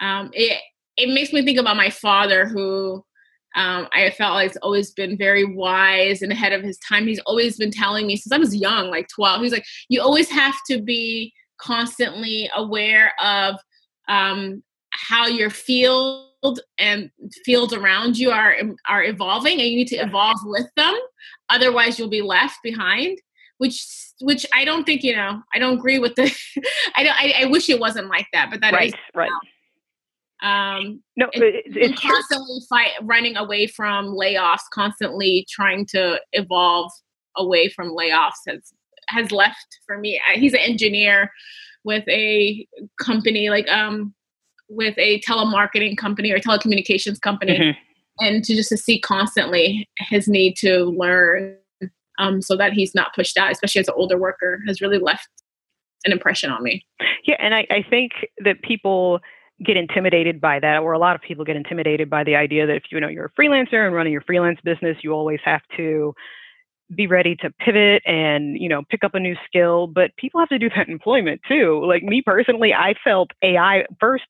Um, 0.00 0.30
it 0.32 0.60
it 0.96 1.12
makes 1.12 1.32
me 1.32 1.44
think 1.44 1.58
about 1.58 1.76
my 1.76 1.90
father, 1.90 2.46
who 2.46 3.04
um, 3.54 3.88
I 3.92 4.10
felt 4.10 4.34
like 4.34 4.48
has 4.48 4.56
always 4.58 4.92
been 4.92 5.16
very 5.16 5.44
wise 5.44 6.22
and 6.22 6.30
ahead 6.30 6.52
of 6.52 6.62
his 6.62 6.78
time. 6.78 7.06
He's 7.06 7.20
always 7.20 7.56
been 7.56 7.70
telling 7.70 8.06
me 8.06 8.16
since 8.16 8.32
I 8.32 8.38
was 8.38 8.54
young, 8.54 8.90
like 8.90 9.08
twelve. 9.08 9.42
He's 9.42 9.52
like, 9.52 9.66
you 9.88 10.00
always 10.00 10.28
have 10.30 10.56
to 10.70 10.80
be 10.80 11.32
constantly 11.58 12.50
aware 12.54 13.12
of 13.22 13.56
um, 14.08 14.62
how 14.90 15.26
your 15.26 15.50
field 15.50 16.60
and 16.78 17.10
fields 17.44 17.72
around 17.72 18.18
you 18.18 18.30
are 18.30 18.56
are 18.88 19.04
evolving, 19.04 19.60
and 19.60 19.68
you 19.68 19.76
need 19.76 19.88
to 19.88 19.96
evolve 19.96 20.38
with 20.44 20.68
them. 20.76 20.94
Otherwise, 21.50 21.98
you'll 21.98 22.08
be 22.08 22.22
left 22.22 22.58
behind 22.62 23.18
which 23.58 23.86
which 24.20 24.46
I 24.54 24.64
don't 24.64 24.84
think 24.84 25.02
you 25.02 25.14
know. 25.14 25.42
I 25.54 25.58
don't 25.58 25.78
agree 25.78 25.98
with 25.98 26.14
the. 26.14 26.24
I 26.96 27.02
don't. 27.02 27.14
I, 27.16 27.42
I, 27.42 27.44
wish 27.46 27.68
it 27.68 27.78
wasn't 27.78 28.08
like 28.08 28.26
that, 28.32 28.50
but 28.50 28.60
that 28.60 28.72
right, 28.72 28.88
is 28.88 28.94
right. 29.14 29.30
Um, 29.30 29.40
no, 30.42 31.28
and, 31.32 31.42
it's, 31.42 31.76
it's 31.76 32.00
constantly 32.00 32.60
fight, 32.68 32.90
running 33.02 33.36
away 33.36 33.66
from 33.66 34.06
layoffs, 34.08 34.60
constantly 34.72 35.46
trying 35.50 35.86
to 35.86 36.20
evolve 36.32 36.90
away 37.36 37.68
from 37.68 37.88
layoffs 37.88 38.42
has 38.46 38.72
has 39.08 39.30
left 39.30 39.78
for 39.86 39.98
me. 39.98 40.20
He's 40.34 40.52
an 40.52 40.60
engineer 40.60 41.30
with 41.84 42.06
a 42.08 42.66
company 43.00 43.50
like 43.50 43.68
um 43.68 44.14
with 44.68 44.94
a 44.98 45.20
telemarketing 45.20 45.96
company 45.96 46.32
or 46.32 46.38
telecommunications 46.38 47.20
company, 47.20 47.58
mm-hmm. 47.58 48.24
and 48.24 48.44
to 48.44 48.54
just 48.54 48.68
to 48.70 48.76
see 48.76 49.00
constantly 49.00 49.88
his 49.98 50.28
need 50.28 50.56
to 50.56 50.86
learn 50.86 51.56
um, 52.18 52.42
so 52.42 52.56
that 52.56 52.72
he's 52.72 52.94
not 52.94 53.14
pushed 53.14 53.36
out, 53.36 53.52
especially 53.52 53.80
as 53.80 53.88
an 53.88 53.94
older 53.96 54.18
worker, 54.18 54.60
has 54.66 54.80
really 54.80 54.98
left 54.98 55.28
an 56.04 56.12
impression 56.12 56.50
on 56.50 56.62
me. 56.62 56.84
Yeah, 57.24 57.36
and 57.38 57.54
I, 57.54 57.66
I 57.70 57.84
think 57.88 58.12
that 58.44 58.62
people 58.62 59.20
get 59.64 59.76
intimidated 59.76 60.40
by 60.40 60.60
that, 60.60 60.78
or 60.80 60.92
a 60.92 60.98
lot 60.98 61.14
of 61.14 61.22
people 61.22 61.44
get 61.44 61.56
intimidated 61.56 62.10
by 62.10 62.24
the 62.24 62.36
idea 62.36 62.66
that 62.66 62.76
if 62.76 62.84
you 62.90 63.00
know 63.00 63.08
you're 63.08 63.32
a 63.36 63.40
freelancer 63.40 63.86
and 63.86 63.94
running 63.94 64.12
your 64.12 64.22
freelance 64.22 64.58
business, 64.62 64.98
you 65.02 65.12
always 65.12 65.40
have 65.44 65.62
to 65.76 66.14
be 66.94 67.08
ready 67.08 67.34
to 67.34 67.50
pivot 67.50 68.00
and 68.06 68.60
you 68.60 68.68
know 68.68 68.82
pick 68.90 69.02
up 69.02 69.14
a 69.14 69.20
new 69.20 69.36
skill. 69.46 69.86
But 69.86 70.14
people 70.16 70.40
have 70.40 70.48
to 70.50 70.58
do 70.58 70.68
that 70.76 70.86
in 70.86 70.92
employment 70.92 71.40
too. 71.48 71.84
Like 71.86 72.02
me 72.02 72.22
personally 72.22 72.72
i 72.74 72.94
felt 73.02 73.30
ai 73.42 73.84
first 74.00 74.24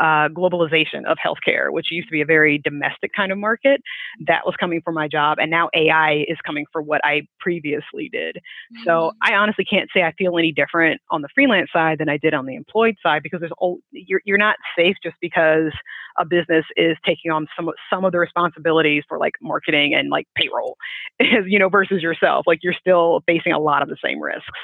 uh, 0.00 0.28
globalization 0.28 1.04
of 1.06 1.18
healthcare, 1.24 1.70
which 1.70 1.86
used 1.90 2.08
to 2.08 2.12
be 2.12 2.20
a 2.20 2.26
very 2.26 2.58
domestic 2.58 3.12
kind 3.14 3.30
of 3.32 3.38
market. 3.38 3.80
That 4.26 4.42
was 4.44 4.54
coming 4.58 4.80
for 4.82 4.92
my 4.92 5.08
job, 5.08 5.38
and 5.40 5.50
now 5.50 5.70
AI 5.74 6.24
is 6.28 6.38
coming 6.44 6.66
for 6.72 6.82
what 6.82 7.00
I 7.04 7.22
previously 7.40 8.08
did. 8.10 8.36
Mm-hmm. 8.36 8.84
So 8.84 9.12
I 9.22 9.34
honestly 9.34 9.64
can't 9.64 9.88
say 9.94 10.02
I 10.02 10.12
feel 10.12 10.36
any 10.38 10.52
different 10.52 11.00
on 11.10 11.22
the 11.22 11.28
freelance 11.34 11.70
side 11.72 11.98
than 11.98 12.08
I 12.08 12.16
did 12.16 12.34
on 12.34 12.46
the 12.46 12.54
employed 12.54 12.96
side 13.02 13.22
because 13.22 13.40
there's 13.40 13.52
oh, 13.60 13.78
you're 13.90 14.20
you're 14.24 14.38
not 14.38 14.56
safe 14.76 14.96
just 15.02 15.16
because 15.20 15.72
a 16.18 16.24
business 16.24 16.64
is 16.76 16.96
taking 17.04 17.30
on 17.30 17.46
some 17.56 17.70
some 17.90 18.04
of 18.04 18.12
the 18.12 18.18
responsibilities 18.18 19.04
for 19.08 19.18
like 19.18 19.34
marketing 19.40 19.94
and 19.94 20.10
like 20.10 20.26
payroll, 20.36 20.76
you 21.20 21.58
know, 21.58 21.68
versus 21.68 22.02
yourself. 22.02 22.44
Like 22.46 22.60
you're 22.62 22.74
still 22.78 23.22
facing 23.26 23.52
a 23.52 23.58
lot 23.58 23.82
of 23.82 23.88
the 23.88 23.96
same 24.04 24.20
risks. 24.20 24.58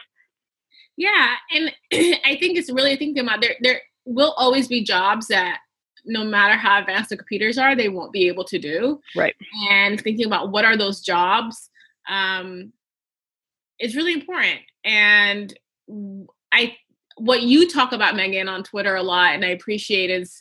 Yeah, 0.97 1.35
and 1.53 1.73
I 2.25 2.37
think 2.39 2.59
it's 2.59 2.71
really 2.71 2.97
thinking 2.97 3.23
about 3.23 3.41
there 3.41 3.55
there 3.61 3.81
will 4.05 4.35
always 4.37 4.69
be 4.69 4.83
jobs 4.83 5.29
that 5.29 5.61
no 6.05 6.25
matter 6.25 6.55
how 6.55 6.79
advanced 6.79 7.11
the 7.11 7.17
computers 7.17 7.59
are, 7.59 7.77
they 7.77 7.89
won't 7.89 8.13
be 8.13 8.29
able 8.29 8.45
to 8.45 8.59
do. 8.59 9.01
Right. 9.15 9.35
And 9.71 10.01
thinking 10.01 10.27
about 10.27 10.51
what 10.51 10.65
are 10.65 10.77
those 10.77 11.01
jobs 11.01 11.71
um, 12.09 12.73
is 13.79 13.97
really 13.97 14.15
important. 14.15 14.61
And 14.85 15.53
I, 16.53 16.77
what 17.17 17.43
you 17.43 17.69
talk 17.69 17.93
about, 17.93 18.17
Megan, 18.17 18.49
on 18.49 18.63
Twitter 18.63 18.97
a 18.97 19.03
lot, 19.03 19.35
and 19.35 19.45
I 19.45 19.49
appreciate 19.49 20.11
is 20.11 20.41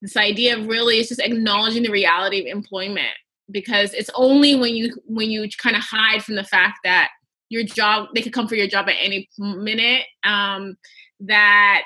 this 0.00 0.16
idea 0.16 0.56
of 0.56 0.66
really 0.66 0.98
is 0.98 1.08
just 1.08 1.20
acknowledging 1.20 1.82
the 1.82 1.90
reality 1.90 2.40
of 2.40 2.46
employment 2.46 3.08
because 3.50 3.92
it's 3.94 4.10
only 4.14 4.54
when 4.54 4.74
you 4.74 4.94
when 5.06 5.30
you 5.30 5.48
kind 5.58 5.76
of 5.76 5.82
hide 5.82 6.22
from 6.22 6.34
the 6.34 6.44
fact 6.44 6.78
that 6.84 7.10
your 7.48 7.62
job 7.62 8.08
they 8.14 8.22
could 8.22 8.32
come 8.32 8.48
for 8.48 8.54
your 8.54 8.66
job 8.66 8.88
at 8.88 8.96
any 9.00 9.28
minute 9.38 10.04
um, 10.24 10.76
that 11.20 11.84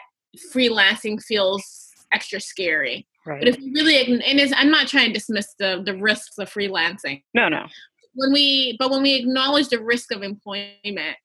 freelancing 0.55 1.23
feels 1.23 1.91
extra 2.13 2.41
scary. 2.41 3.07
Right. 3.27 3.41
But 3.41 3.49
if 3.49 3.59
we 3.59 3.71
really, 3.73 3.99
and 3.99 4.41
is 4.41 4.53
I'm 4.57 4.71
not 4.71 4.89
trying 4.89 5.09
to 5.09 5.13
dismiss 5.13 5.55
the 5.59 5.83
the 5.85 5.97
risks 5.97 6.39
of 6.39 6.51
freelancing. 6.51 7.23
No, 7.35 7.49
no. 7.49 7.67
When 8.15 8.33
we, 8.33 8.77
but 8.79 8.91
when 8.91 9.03
we 9.03 9.15
acknowledge 9.15 9.69
the 9.69 9.81
risk 9.81 10.13
of 10.13 10.23
employment, 10.23 11.17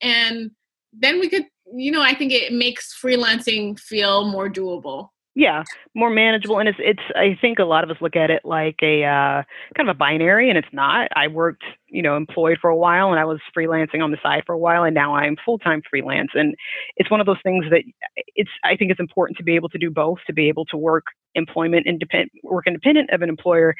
and 0.00 0.50
then 0.92 1.20
we 1.20 1.28
could, 1.28 1.44
you 1.74 1.90
know, 1.90 2.02
I 2.02 2.14
think 2.14 2.32
it 2.32 2.52
makes 2.52 2.98
freelancing 2.98 3.78
feel 3.78 4.30
more 4.30 4.48
doable 4.48 5.08
yeah 5.34 5.62
more 5.94 6.10
manageable 6.10 6.58
and 6.58 6.68
it's 6.68 6.78
it's 6.80 7.02
i 7.16 7.36
think 7.40 7.58
a 7.58 7.64
lot 7.64 7.84
of 7.84 7.90
us 7.90 7.96
look 8.00 8.16
at 8.16 8.30
it 8.30 8.44
like 8.44 8.76
a 8.82 9.02
uh, 9.04 9.42
kind 9.76 9.88
of 9.88 9.94
a 9.94 9.98
binary 9.98 10.48
and 10.48 10.56
it's 10.56 10.68
not 10.72 11.08
i 11.16 11.26
worked 11.26 11.64
you 11.94 12.02
know 12.02 12.16
employed 12.16 12.58
for 12.60 12.68
a 12.68 12.76
while 12.76 13.10
and 13.10 13.20
i 13.20 13.24
was 13.24 13.40
freelancing 13.56 14.02
on 14.02 14.10
the 14.10 14.18
side 14.22 14.42
for 14.44 14.52
a 14.52 14.58
while 14.58 14.82
and 14.82 14.94
now 14.94 15.14
i'm 15.14 15.36
full-time 15.44 15.80
freelance 15.88 16.30
and 16.34 16.54
it's 16.96 17.10
one 17.10 17.20
of 17.20 17.26
those 17.26 17.40
things 17.42 17.64
that 17.70 17.82
it's 18.34 18.50
i 18.64 18.76
think 18.76 18.90
it's 18.90 19.00
important 19.00 19.38
to 19.38 19.44
be 19.44 19.54
able 19.54 19.68
to 19.68 19.78
do 19.78 19.90
both 19.90 20.18
to 20.26 20.32
be 20.32 20.48
able 20.48 20.64
to 20.64 20.76
work 20.76 21.04
employment 21.34 21.86
independent 21.86 22.32
work 22.42 22.66
independent 22.66 23.08
of 23.10 23.22
an 23.22 23.28
employer 23.28 23.74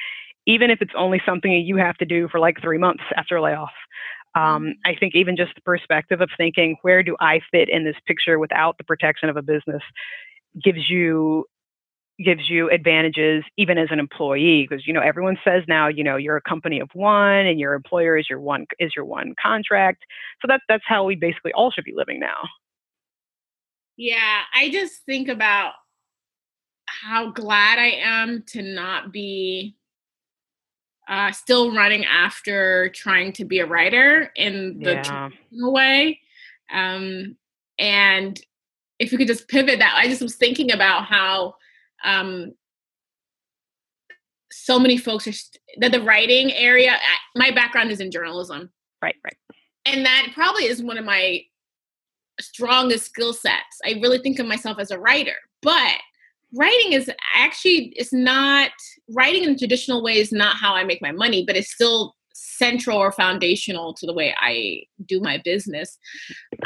even 0.47 0.69
if 0.69 0.81
it's 0.81 0.93
only 0.95 1.21
something 1.25 1.51
you 1.51 1.75
have 1.75 1.97
to 1.97 2.05
do 2.05 2.27
for 2.29 2.39
like 2.39 2.61
three 2.61 2.77
months 2.77 3.03
after 3.17 3.35
a 3.35 3.41
layoff 3.41 3.73
um, 4.35 4.63
mm-hmm. 4.63 4.71
I 4.83 4.95
think 4.99 5.15
even 5.15 5.37
just 5.37 5.55
the 5.55 5.61
perspective 5.61 6.19
of 6.19 6.29
thinking, 6.37 6.75
where 6.81 7.03
do 7.03 7.15
I 7.21 7.39
fit 7.51 7.69
in 7.69 7.85
this 7.85 7.95
picture 8.05 8.37
without 8.37 8.77
the 8.77 8.83
protection 8.83 9.29
of 9.29 9.37
a 9.37 9.41
business 9.41 9.81
gives 10.61 10.89
you 10.89 11.45
gives 12.23 12.49
you 12.49 12.69
advantages 12.69 13.43
even 13.57 13.77
as 13.77 13.89
an 13.91 13.99
employee 13.99 14.65
because 14.67 14.87
you 14.87 14.93
know 14.93 15.01
everyone 15.01 15.37
says 15.43 15.63
now 15.67 15.87
you 15.87 16.03
know 16.03 16.15
you're 16.15 16.37
a 16.37 16.41
company 16.41 16.79
of 16.79 16.89
one 16.93 17.45
and 17.45 17.59
your 17.59 17.73
employer 17.73 18.17
is 18.17 18.29
your 18.29 18.39
one 18.39 18.65
is 18.79 18.93
your 18.95 19.03
one 19.03 19.33
contract 19.41 20.05
so 20.41 20.47
that's 20.47 20.63
that's 20.69 20.83
how 20.87 21.03
we 21.03 21.15
basically 21.15 21.51
all 21.53 21.71
should 21.71 21.83
be 21.83 21.93
living 21.93 22.19
now 22.19 22.37
yeah 23.97 24.41
i 24.53 24.69
just 24.69 25.01
think 25.05 25.27
about 25.27 25.73
how 26.85 27.31
glad 27.31 27.79
i 27.79 27.91
am 28.01 28.43
to 28.47 28.61
not 28.61 29.11
be 29.11 29.75
uh, 31.07 31.31
still 31.31 31.75
running 31.75 32.03
after 32.05 32.89
trying 32.95 33.31
to 33.31 33.45
be 33.45 33.59
a 33.59 33.65
writer 33.65 34.31
in 34.35 34.79
the 34.79 34.93
yeah. 34.93 35.29
way 35.51 36.19
um, 36.73 37.35
and 37.77 38.39
if 38.97 39.11
you 39.11 39.17
could 39.17 39.27
just 39.27 39.49
pivot 39.49 39.79
that 39.79 39.95
i 39.97 40.07
just 40.07 40.21
was 40.21 40.35
thinking 40.35 40.71
about 40.71 41.03
how 41.03 41.53
um, 42.05 42.53
so 44.51 44.79
many 44.79 44.97
folks 44.97 45.27
are 45.27 45.33
st- 45.33 45.61
that 45.79 45.91
the 45.91 46.01
writing 46.01 46.53
area 46.53 46.97
my 47.35 47.51
background 47.51 47.91
is 47.91 47.99
in 47.99 48.11
journalism. 48.11 48.69
Right 49.01 49.15
right. 49.23 49.37
And 49.85 50.05
that 50.05 50.29
probably 50.33 50.65
is 50.65 50.81
one 50.81 50.97
of 50.97 51.05
my 51.05 51.41
strongest 52.39 53.05
skill 53.05 53.33
sets. 53.33 53.79
I 53.85 53.99
really 54.01 54.19
think 54.19 54.39
of 54.39 54.45
myself 54.45 54.79
as 54.79 54.91
a 54.91 54.99
writer 54.99 55.35
but 55.61 55.95
writing 56.53 56.93
is 56.93 57.11
actually 57.35 57.91
it's 57.95 58.13
not 58.13 58.71
writing 59.09 59.43
in 59.43 59.57
traditional 59.57 60.03
way 60.03 60.17
is 60.17 60.31
not 60.31 60.55
how 60.55 60.73
i 60.73 60.83
make 60.83 61.01
my 61.01 61.11
money 61.11 61.43
but 61.45 61.57
it's 61.57 61.71
still 61.71 62.15
central 62.35 62.97
or 62.97 63.11
foundational 63.11 63.93
to 63.93 64.05
the 64.05 64.13
way 64.13 64.35
I 64.39 64.83
do 65.05 65.19
my 65.19 65.41
business. 65.43 65.97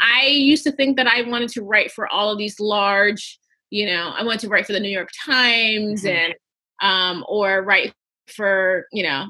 I 0.00 0.26
used 0.26 0.64
to 0.64 0.72
think 0.72 0.96
that 0.96 1.06
I 1.06 1.22
wanted 1.22 1.48
to 1.50 1.62
write 1.62 1.92
for 1.92 2.08
all 2.08 2.30
of 2.30 2.38
these 2.38 2.58
large, 2.60 3.38
you 3.70 3.86
know, 3.86 4.12
I 4.16 4.22
wanted 4.22 4.40
to 4.40 4.48
write 4.48 4.66
for 4.66 4.72
the 4.72 4.80
New 4.80 4.90
York 4.90 5.10
Times 5.24 6.02
mm-hmm. 6.02 6.08
and 6.08 6.34
um 6.82 7.24
or 7.28 7.62
write 7.62 7.92
for, 8.34 8.86
you 8.92 9.02
know, 9.02 9.26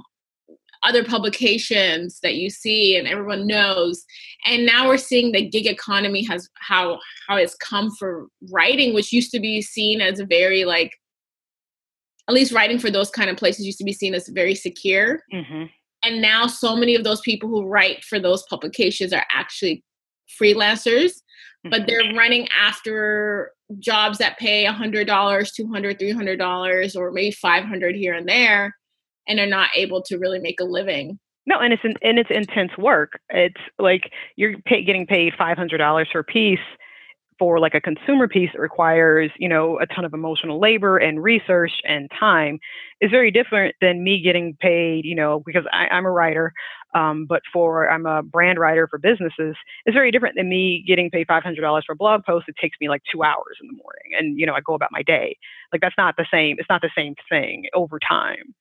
other 0.83 1.05
publications 1.05 2.21
that 2.23 2.37
you 2.37 2.49
see 2.49 2.97
and 2.97 3.07
everyone 3.07 3.47
knows 3.47 4.05
and 4.47 4.65
now 4.65 4.89
we're 4.89 4.97
seeing 4.97 5.31
the 5.31 5.47
gig 5.47 5.67
economy 5.67 6.23
has 6.23 6.49
how 6.59 6.99
how 7.29 7.37
it's 7.37 7.55
come 7.57 7.91
for 7.99 8.29
writing 8.51 8.95
which 8.95 9.13
used 9.13 9.31
to 9.31 9.39
be 9.39 9.61
seen 9.61 10.01
as 10.01 10.21
a 10.21 10.25
very 10.25 10.65
like 10.65 10.91
at 12.29 12.35
least 12.35 12.53
writing 12.53 12.79
for 12.79 12.91
those 12.91 13.11
kind 13.11 13.29
of 13.29 13.37
places 13.37 13.67
used 13.67 13.77
to 13.77 13.85
be 13.85 13.93
seen 13.93 14.15
as 14.15 14.27
very 14.29 14.55
secure 14.55 15.21
mm-hmm 15.31 15.65
and 16.05 16.23
now 16.23 16.47
so 16.47 16.77
many 16.77 16.95
of 16.95 17.05
those 17.05 17.21
people 17.21 17.49
who 17.49 17.67
write 17.67 18.05
for 18.05 18.19
those 18.19 18.43
publications 18.49 19.13
are 19.13 19.27
actually 19.31 19.85
freelancers 20.41 21.13
but 21.65 21.87
they're 21.87 22.03
mm-hmm. 22.03 22.17
running 22.17 22.49
after 22.59 23.53
jobs 23.79 24.19
that 24.19 24.39
pay 24.39 24.65
$100 24.65 25.07
$200 25.07 25.57
$300 25.59 26.97
or 26.97 27.11
maybe 27.13 27.31
500 27.31 27.95
here 27.95 28.15
and 28.15 28.29
there 28.29 28.75
and 29.29 29.39
are 29.39 29.47
not 29.47 29.71
able 29.77 30.03
to 30.03 30.19
really 30.19 30.39
make 30.39 30.61
a 30.61 30.65
living. 30.65 31.19
No 31.47 31.59
and 31.59 31.73
it's 31.73 31.85
an, 31.85 31.95
and 32.03 32.19
it's 32.19 32.31
intense 32.31 32.73
work. 32.77 33.21
It's 33.31 33.61
like 33.79 34.11
you're 34.37 34.59
pay, 34.67 34.85
getting 34.85 35.07
paid 35.07 35.33
$500 35.35 36.13
per 36.13 36.23
piece 36.23 36.59
for 37.39 37.59
like 37.59 37.75
a 37.75 37.81
consumer 37.81 38.29
piece 38.29 38.51
that 38.53 38.61
requires 38.61 39.31
you 39.39 39.49
know 39.49 39.79
a 39.81 39.87
ton 39.87 40.05
of 40.05 40.13
emotional 40.13 40.61
labor 40.61 40.99
and 40.99 41.23
research 41.23 41.73
and 41.89 42.11
time 42.19 42.59
is 43.01 43.11
very 43.11 43.31
different 43.31 43.75
than 43.81 44.05
me 44.05 44.21
getting 44.21 44.57
paid 44.61 45.05
you 45.07 45.15
know 45.15 45.43
because 45.45 45.65
I, 45.73 45.89
am 45.91 46.05
a 46.05 46.11
writer 46.11 46.53
um, 46.95 47.27
but 47.27 47.43
for 47.53 47.89
i'm 47.91 48.07
a 48.07 48.23
brand 48.23 48.59
writer 48.59 48.87
for 48.89 48.99
businesses 48.99 49.57
it's 49.87 49.95
very 49.95 50.11
different 50.11 50.37
than 50.37 50.49
me 50.49 50.85
getting 50.87 51.11
paid 51.11 51.27
$500 51.27 51.83
for 51.85 51.93
a 51.93 51.97
blog 51.97 52.25
post 52.25 52.49
it 52.49 52.57
takes 52.61 52.77
me 52.81 52.89
like 52.89 53.03
two 53.11 53.23
hours 53.23 53.59
in 53.61 53.69
the 53.69 53.75
morning 53.75 54.13
and 54.19 54.39
you 54.39 54.47
know 54.47 54.55
i 54.55 54.61
go 54.61 54.75
about 54.75 54.91
my 54.93 55.03
day 55.03 55.37
like 55.73 55.81
that's 55.81 55.97
not 55.99 56.17
the 56.17 56.27
same 56.33 56.57
it's 56.59 56.69
not 56.69 56.83
the 56.83 56.91
same 56.97 57.15
thing 57.31 57.65
over 57.75 57.99
time 57.99 58.55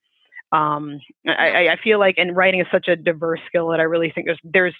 um, 0.51 0.99
I, 1.27 1.67
I, 1.67 1.77
feel 1.83 1.99
like 1.99 2.15
and 2.17 2.35
writing 2.35 2.59
is 2.59 2.65
such 2.71 2.87
a 2.87 2.95
diverse 2.95 3.39
skill 3.45 3.67
that 3.67 3.79
I 3.79 3.83
really 3.83 4.11
think 4.11 4.25
there's 4.25 4.39
there's 4.43 4.75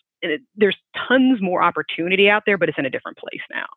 there's 0.55 0.75
tons 1.07 1.39
more 1.43 1.61
opportunity 1.61 2.27
out 2.27 2.43
there, 2.47 2.57
but 2.57 2.69
it's 2.69 2.77
in 2.79 2.87
a 2.87 2.89
different 2.89 3.17
place 3.19 3.41
now. 3.53 3.67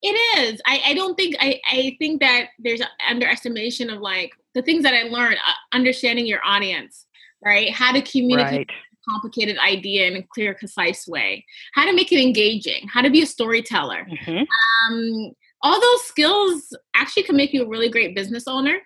It 0.00 0.16
is. 0.38 0.62
I, 0.66 0.80
I 0.86 0.94
don't 0.94 1.14
think 1.14 1.36
I, 1.40 1.60
I 1.70 1.96
think 1.98 2.20
that 2.20 2.48
there's 2.58 2.80
an 2.80 2.88
underestimation 3.08 3.90
of 3.90 4.00
like 4.00 4.32
the 4.54 4.62
things 4.62 4.82
that 4.82 4.94
I 4.94 5.02
learned, 5.02 5.36
uh, 5.46 5.52
understanding 5.76 6.26
your 6.26 6.40
audience, 6.42 7.06
right? 7.44 7.70
How 7.70 7.92
to 7.92 8.00
communicate 8.00 8.70
right. 8.70 8.70
Complicated 9.08 9.58
idea 9.58 10.06
in 10.06 10.16
a 10.16 10.22
clear, 10.22 10.54
concise 10.54 11.06
way, 11.06 11.44
how 11.74 11.84
to 11.84 11.92
make 11.92 12.12
it 12.12 12.20
engaging, 12.20 12.88
how 12.92 13.02
to 13.02 13.10
be 13.10 13.22
a 13.22 13.26
storyteller. 13.26 14.06
Mm-hmm. 14.10 14.44
Um, 14.92 15.32
all 15.62 15.80
those 15.80 16.02
skills 16.02 16.76
actually 16.94 17.22
can 17.22 17.36
make 17.36 17.52
you 17.52 17.64
a 17.64 17.68
really 17.68 17.88
great 17.88 18.14
business 18.14 18.44
owner. 18.46 18.78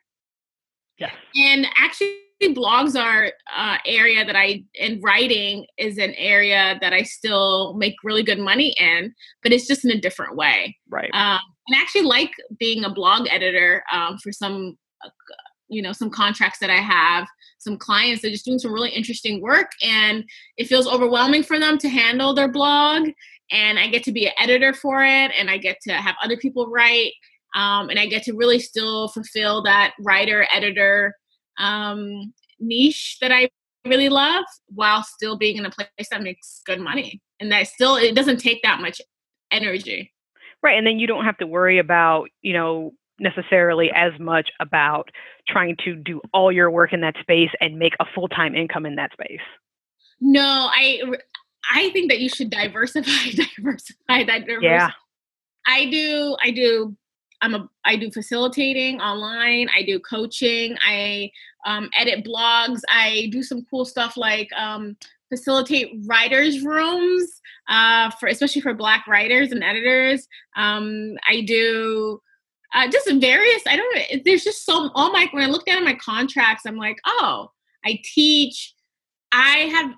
Yeah. 0.99 1.11
And 1.35 1.67
actually 1.77 2.17
blogs 2.43 3.01
are 3.01 3.33
uh, 3.55 3.79
area 3.87 4.25
that 4.25 4.37
I 4.37 4.63
in 4.75 5.01
writing 5.01 5.67
is 5.79 5.99
an 5.99 6.15
area 6.15 6.79
that 6.81 6.93
I 6.93 7.03
still 7.03 7.75
make 7.75 7.95
really 8.05 8.23
good 8.23 8.39
money 8.39 8.75
in, 8.79 9.15
but 9.43 9.53
it's 9.53 9.67
just 9.67 9.85
in 9.85 9.91
a 9.91 10.01
different 10.01 10.37
way. 10.37 10.77
Right. 10.89 11.11
Um, 11.15 11.41
and 11.67 11.77
I 11.77 11.81
actually 11.81 12.03
like 12.03 12.33
being 12.59 12.85
a 12.85 12.91
blog 12.93 13.27
editor 13.31 13.83
um, 13.91 14.19
for 14.19 14.33
some, 14.33 14.77
uh, 15.05 15.09
you 15.69 15.83
know, 15.83 15.93
some 15.93 16.11
contracts 16.11 16.59
that 16.61 16.71
I 16.71 16.77
have. 16.77 17.27
Some 17.59 17.79
clients 17.79 18.23
that 18.23 18.29
are 18.29 18.33
just 18.33 18.45
doing 18.45 18.59
some 18.59 18.73
really 18.73 18.91
interesting 18.91 19.41
work, 19.41 19.71
and 19.83 20.25
it 20.57 20.69
feels 20.69 20.87
overwhelming 20.87 21.43
for 21.43 21.59
them 21.59 21.79
to 21.79 21.89
handle 21.89 22.35
their 22.35 22.49
blog. 22.49 23.09
And 23.51 23.79
I 23.79 23.89
get 23.89 24.05
to 24.05 24.13
be 24.13 24.27
an 24.27 24.35
editor 24.39 24.73
for 24.73 25.03
it, 25.03 25.33
and 25.37 25.51
I 25.51 25.57
get 25.57 25.79
to 25.83 25.93
have 25.95 26.15
other 26.23 26.37
people 26.37 26.69
write, 26.69 27.13
um, 27.55 27.89
and 27.89 27.99
I 27.99 28.07
get 28.07 28.23
to 28.25 28.35
really 28.35 28.59
still 28.59 29.09
fulfill 29.09 29.63
that 29.63 29.95
writer 30.01 30.47
editor 30.53 31.15
um, 31.59 32.33
niche 32.61 33.19
that 33.21 33.33
I 33.33 33.49
really 33.87 34.09
love 34.09 34.45
while 34.69 35.03
still 35.03 35.37
being 35.37 35.57
in 35.57 35.67
a 35.67 35.71
place 35.71 36.09
that 36.11 36.23
makes 36.23 36.61
good 36.67 36.81
money. 36.81 37.21
And 37.41 37.51
that 37.53 37.69
still, 37.69 37.97
it 37.97 38.15
doesn't 38.15 38.39
take 38.39 38.63
that 38.63 38.81
much 38.81 39.01
energy. 39.51 40.13
Right. 40.63 40.77
And 40.77 40.87
then 40.87 40.99
you 40.99 41.07
don't 41.07 41.25
have 41.25 41.39
to 41.39 41.47
worry 41.47 41.79
about, 41.79 42.29
you 42.43 42.53
know, 42.53 42.93
necessarily 43.19 43.91
as 43.95 44.13
much 44.19 44.51
about 44.61 45.11
trying 45.49 45.77
to 45.85 45.95
do 45.97 46.21
all 46.33 46.51
your 46.53 46.71
work 46.71 46.93
in 46.93 47.01
that 47.01 47.15
space 47.21 47.51
and 47.61 47.79
make 47.79 47.95
a 48.01 48.05
full-time 48.15 48.55
income 48.55 48.87
in 48.87 48.97
that 48.97 49.13
space. 49.13 49.41
No, 50.21 50.69
I 50.73 51.01
I 51.73 51.91
think 51.91 52.11
that 52.11 52.21
you 52.21 52.29
should 52.29 52.51
diversify, 52.51 53.31
diversify 53.57 54.25
that 54.25 54.47
diversify. 54.47 54.63
Yeah. 54.63 54.91
I 55.67 55.87
do 55.87 56.37
I 56.43 56.51
do 56.51 56.97
I'm 57.43 57.55
a 57.55 57.69
I 57.85 57.97
do 57.97 58.11
facilitating 58.11 59.01
online. 59.01 59.69
I 59.77 59.83
do 59.83 60.01
coaching. 60.01 60.77
I 60.87 61.31
um, 61.67 61.91
edit 61.97 62.25
blogs. 62.25 62.81
I 62.89 63.29
do 63.33 63.43
some 63.43 63.67
cool 63.69 63.85
stuff 63.85 64.17
like 64.17 64.49
um, 64.57 64.97
facilitate 65.29 65.93
writers' 66.07 66.65
rooms 66.65 67.41
uh, 67.69 68.11
for 68.13 68.29
especially 68.29 68.63
for 68.63 68.75
Black 68.75 69.07
writers 69.07 69.53
and 69.53 69.63
editors. 69.63 70.27
Um, 70.57 71.17
I 71.29 71.43
do 71.43 72.21
uh, 72.77 72.89
just 72.89 73.11
various. 73.11 73.63
I 73.67 73.77
don't. 73.77 73.97
know. 73.97 74.21
There's 74.25 74.45
just 74.45 74.65
so 74.65 74.91
all 74.95 75.11
my 75.11 75.29
when 75.33 75.43
I 75.43 75.51
looked 75.51 75.69
at 75.69 75.83
my 75.83 75.95
contracts, 75.95 76.65
I'm 76.67 76.77
like, 76.77 76.99
oh, 77.07 77.51
I 77.85 77.99
teach. 78.05 78.75
I 79.33 79.71
have 79.73 79.95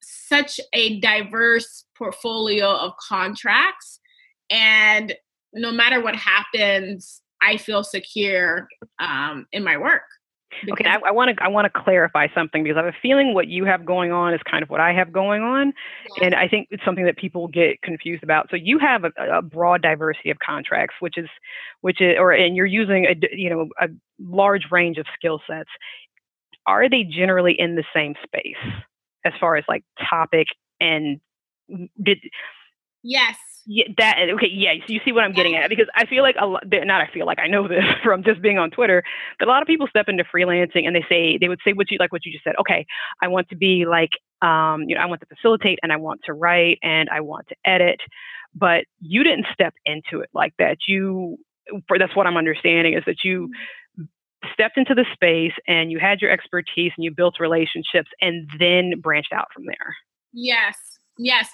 such 0.00 0.58
a 0.72 0.98
diverse 1.00 1.84
portfolio 1.96 2.66
of 2.66 2.92
contracts 2.96 4.00
and 4.50 5.14
no 5.52 5.72
matter 5.72 6.00
what 6.00 6.16
happens, 6.16 7.22
I 7.42 7.56
feel 7.56 7.82
secure 7.82 8.68
um, 8.98 9.46
in 9.52 9.64
my 9.64 9.76
work. 9.76 10.02
Okay, 10.72 10.84
I 10.84 11.10
want 11.12 11.36
to 11.36 11.42
I 11.42 11.48
want 11.48 11.72
to 11.72 11.80
clarify 11.80 12.26
something 12.34 12.62
because 12.62 12.76
I 12.76 12.84
have 12.84 12.94
a 12.94 12.96
feeling 13.00 13.34
what 13.34 13.48
you 13.48 13.64
have 13.64 13.84
going 13.84 14.12
on 14.12 14.34
is 14.34 14.40
kind 14.48 14.62
of 14.62 14.70
what 14.70 14.80
I 14.80 14.92
have 14.92 15.12
going 15.12 15.42
on, 15.42 15.72
yeah. 16.16 16.26
and 16.26 16.34
I 16.34 16.48
think 16.48 16.68
it's 16.70 16.84
something 16.84 17.04
that 17.04 17.16
people 17.16 17.48
get 17.48 17.80
confused 17.82 18.22
about. 18.22 18.48
So 18.50 18.56
you 18.56 18.78
have 18.78 19.04
a, 19.04 19.12
a, 19.38 19.42
broad 19.42 19.80
diversity 19.82 20.30
of 20.30 20.38
contracts, 20.38 20.96
which 21.00 21.16
is 21.16 21.28
which 21.82 22.00
is 22.00 22.16
or 22.18 22.32
and 22.32 22.56
you're 22.56 22.66
using 22.66 23.06
a 23.06 23.14
you 23.32 23.50
know 23.50 23.68
a 23.80 23.88
large 24.18 24.64
range 24.70 24.98
of 24.98 25.06
skill 25.14 25.40
sets. 25.46 25.70
Are 26.66 26.88
they 26.88 27.04
generally 27.04 27.54
in 27.58 27.76
the 27.76 27.84
same 27.94 28.14
space 28.22 28.72
as 29.24 29.32
far 29.40 29.56
as 29.56 29.64
like 29.68 29.84
topic 29.98 30.48
and 30.80 31.20
did? 32.02 32.18
Yes. 33.02 33.36
Yeah, 33.72 33.84
that 33.98 34.16
okay. 34.34 34.48
Yeah, 34.52 34.72
so 34.84 34.92
you 34.92 34.98
see 35.04 35.12
what 35.12 35.22
I'm 35.22 35.32
getting 35.32 35.54
at 35.54 35.68
because 35.68 35.86
I 35.94 36.04
feel 36.04 36.24
like 36.24 36.34
a 36.40 36.44
lot. 36.44 36.64
Not 36.66 37.00
I 37.00 37.08
feel 37.12 37.24
like 37.24 37.38
I 37.38 37.46
know 37.46 37.68
this 37.68 37.84
from 38.02 38.24
just 38.24 38.42
being 38.42 38.58
on 38.58 38.72
Twitter, 38.72 39.04
but 39.38 39.46
a 39.46 39.50
lot 39.50 39.62
of 39.62 39.68
people 39.68 39.86
step 39.86 40.08
into 40.08 40.24
freelancing 40.24 40.88
and 40.88 40.96
they 40.96 41.04
say 41.08 41.38
they 41.38 41.48
would 41.48 41.60
say 41.64 41.72
what 41.72 41.88
you 41.88 41.96
like 42.00 42.10
what 42.10 42.26
you 42.26 42.32
just 42.32 42.42
said. 42.42 42.54
Okay, 42.58 42.84
I 43.22 43.28
want 43.28 43.48
to 43.50 43.56
be 43.56 43.86
like, 43.86 44.10
um, 44.42 44.82
you 44.88 44.96
know, 44.96 45.00
I 45.00 45.06
want 45.06 45.20
to 45.20 45.26
facilitate 45.32 45.78
and 45.84 45.92
I 45.92 45.98
want 45.98 46.22
to 46.24 46.32
write 46.32 46.80
and 46.82 47.08
I 47.10 47.20
want 47.20 47.46
to 47.46 47.54
edit, 47.64 48.00
but 48.56 48.86
you 49.00 49.22
didn't 49.22 49.46
step 49.52 49.74
into 49.84 50.18
it 50.18 50.30
like 50.34 50.52
that. 50.58 50.78
You, 50.88 51.36
for 51.86 51.96
that's 51.96 52.16
what 52.16 52.26
I'm 52.26 52.36
understanding 52.36 52.94
is 52.94 53.04
that 53.06 53.22
you 53.22 53.52
stepped 54.52 54.78
into 54.78 54.96
the 54.96 55.06
space 55.12 55.54
and 55.68 55.92
you 55.92 56.00
had 56.00 56.20
your 56.20 56.32
expertise 56.32 56.90
and 56.96 57.04
you 57.04 57.14
built 57.14 57.38
relationships 57.38 58.10
and 58.20 58.50
then 58.58 58.94
branched 59.00 59.32
out 59.32 59.46
from 59.54 59.66
there. 59.66 59.94
Yes, 60.32 60.76
yes. 61.18 61.48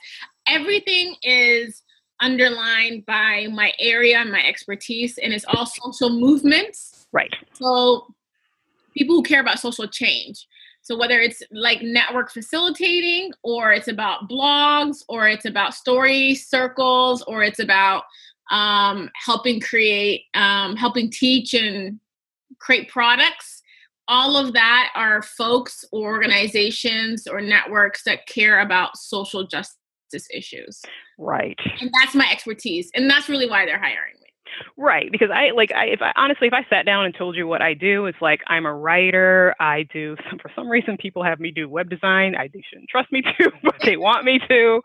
Everything 0.48 1.16
is 1.22 1.82
underlined 2.20 3.04
by 3.06 3.46
my 3.52 3.72
area 3.78 4.18
and 4.18 4.32
my 4.32 4.42
expertise, 4.42 5.18
and 5.18 5.32
it's 5.32 5.44
all 5.48 5.66
social 5.66 6.10
movements. 6.10 7.06
Right. 7.12 7.32
So 7.52 8.14
people 8.96 9.16
who 9.16 9.22
care 9.22 9.40
about 9.40 9.58
social 9.58 9.86
change. 9.86 10.46
So 10.82 10.96
whether 10.96 11.20
it's 11.20 11.42
like 11.50 11.82
network 11.82 12.30
facilitating, 12.30 13.32
or 13.42 13.72
it's 13.72 13.88
about 13.88 14.28
blogs, 14.28 15.02
or 15.08 15.28
it's 15.28 15.44
about 15.44 15.74
story 15.74 16.34
circles, 16.34 17.22
or 17.22 17.42
it's 17.42 17.58
about 17.58 18.04
um, 18.50 19.10
helping 19.14 19.60
create, 19.60 20.24
um, 20.34 20.76
helping 20.76 21.10
teach 21.10 21.54
and 21.54 21.98
create 22.60 22.88
products. 22.88 23.62
All 24.08 24.36
of 24.36 24.52
that 24.52 24.92
are 24.94 25.22
folks 25.22 25.84
or 25.90 26.12
organizations 26.12 27.26
or 27.26 27.40
networks 27.40 28.04
that 28.04 28.26
care 28.28 28.60
about 28.60 28.96
social 28.96 29.44
justice 29.44 29.76
issues. 30.14 30.82
Right. 31.18 31.58
And 31.80 31.90
that's 32.00 32.14
my 32.14 32.28
expertise. 32.30 32.90
And 32.94 33.10
that's 33.10 33.28
really 33.28 33.48
why 33.48 33.66
they're 33.66 33.78
hiring 33.78 34.14
me. 34.20 34.26
Right, 34.76 35.10
because 35.10 35.28
I 35.32 35.50
like 35.50 35.72
I 35.72 35.86
if 35.86 36.00
I 36.00 36.12
honestly 36.16 36.46
if 36.46 36.52
I 36.52 36.64
sat 36.70 36.86
down 36.86 37.04
and 37.04 37.14
told 37.14 37.36
you 37.36 37.46
what 37.46 37.62
I 37.62 37.74
do, 37.74 38.06
it's 38.06 38.20
like 38.20 38.40
I'm 38.46 38.64
a 38.64 38.74
writer. 38.74 39.54
I 39.60 39.86
do 39.92 40.16
some, 40.30 40.38
for 40.38 40.50
some 40.54 40.68
reason 40.68 40.96
people 40.96 41.22
have 41.24 41.40
me 41.40 41.50
do 41.50 41.68
web 41.68 41.90
design. 41.90 42.34
I 42.36 42.48
they 42.48 42.62
shouldn't 42.70 42.88
trust 42.88 43.10
me 43.12 43.22
to, 43.38 43.50
but 43.62 43.76
they 43.84 43.96
want 43.96 44.24
me 44.24 44.40
to. 44.48 44.80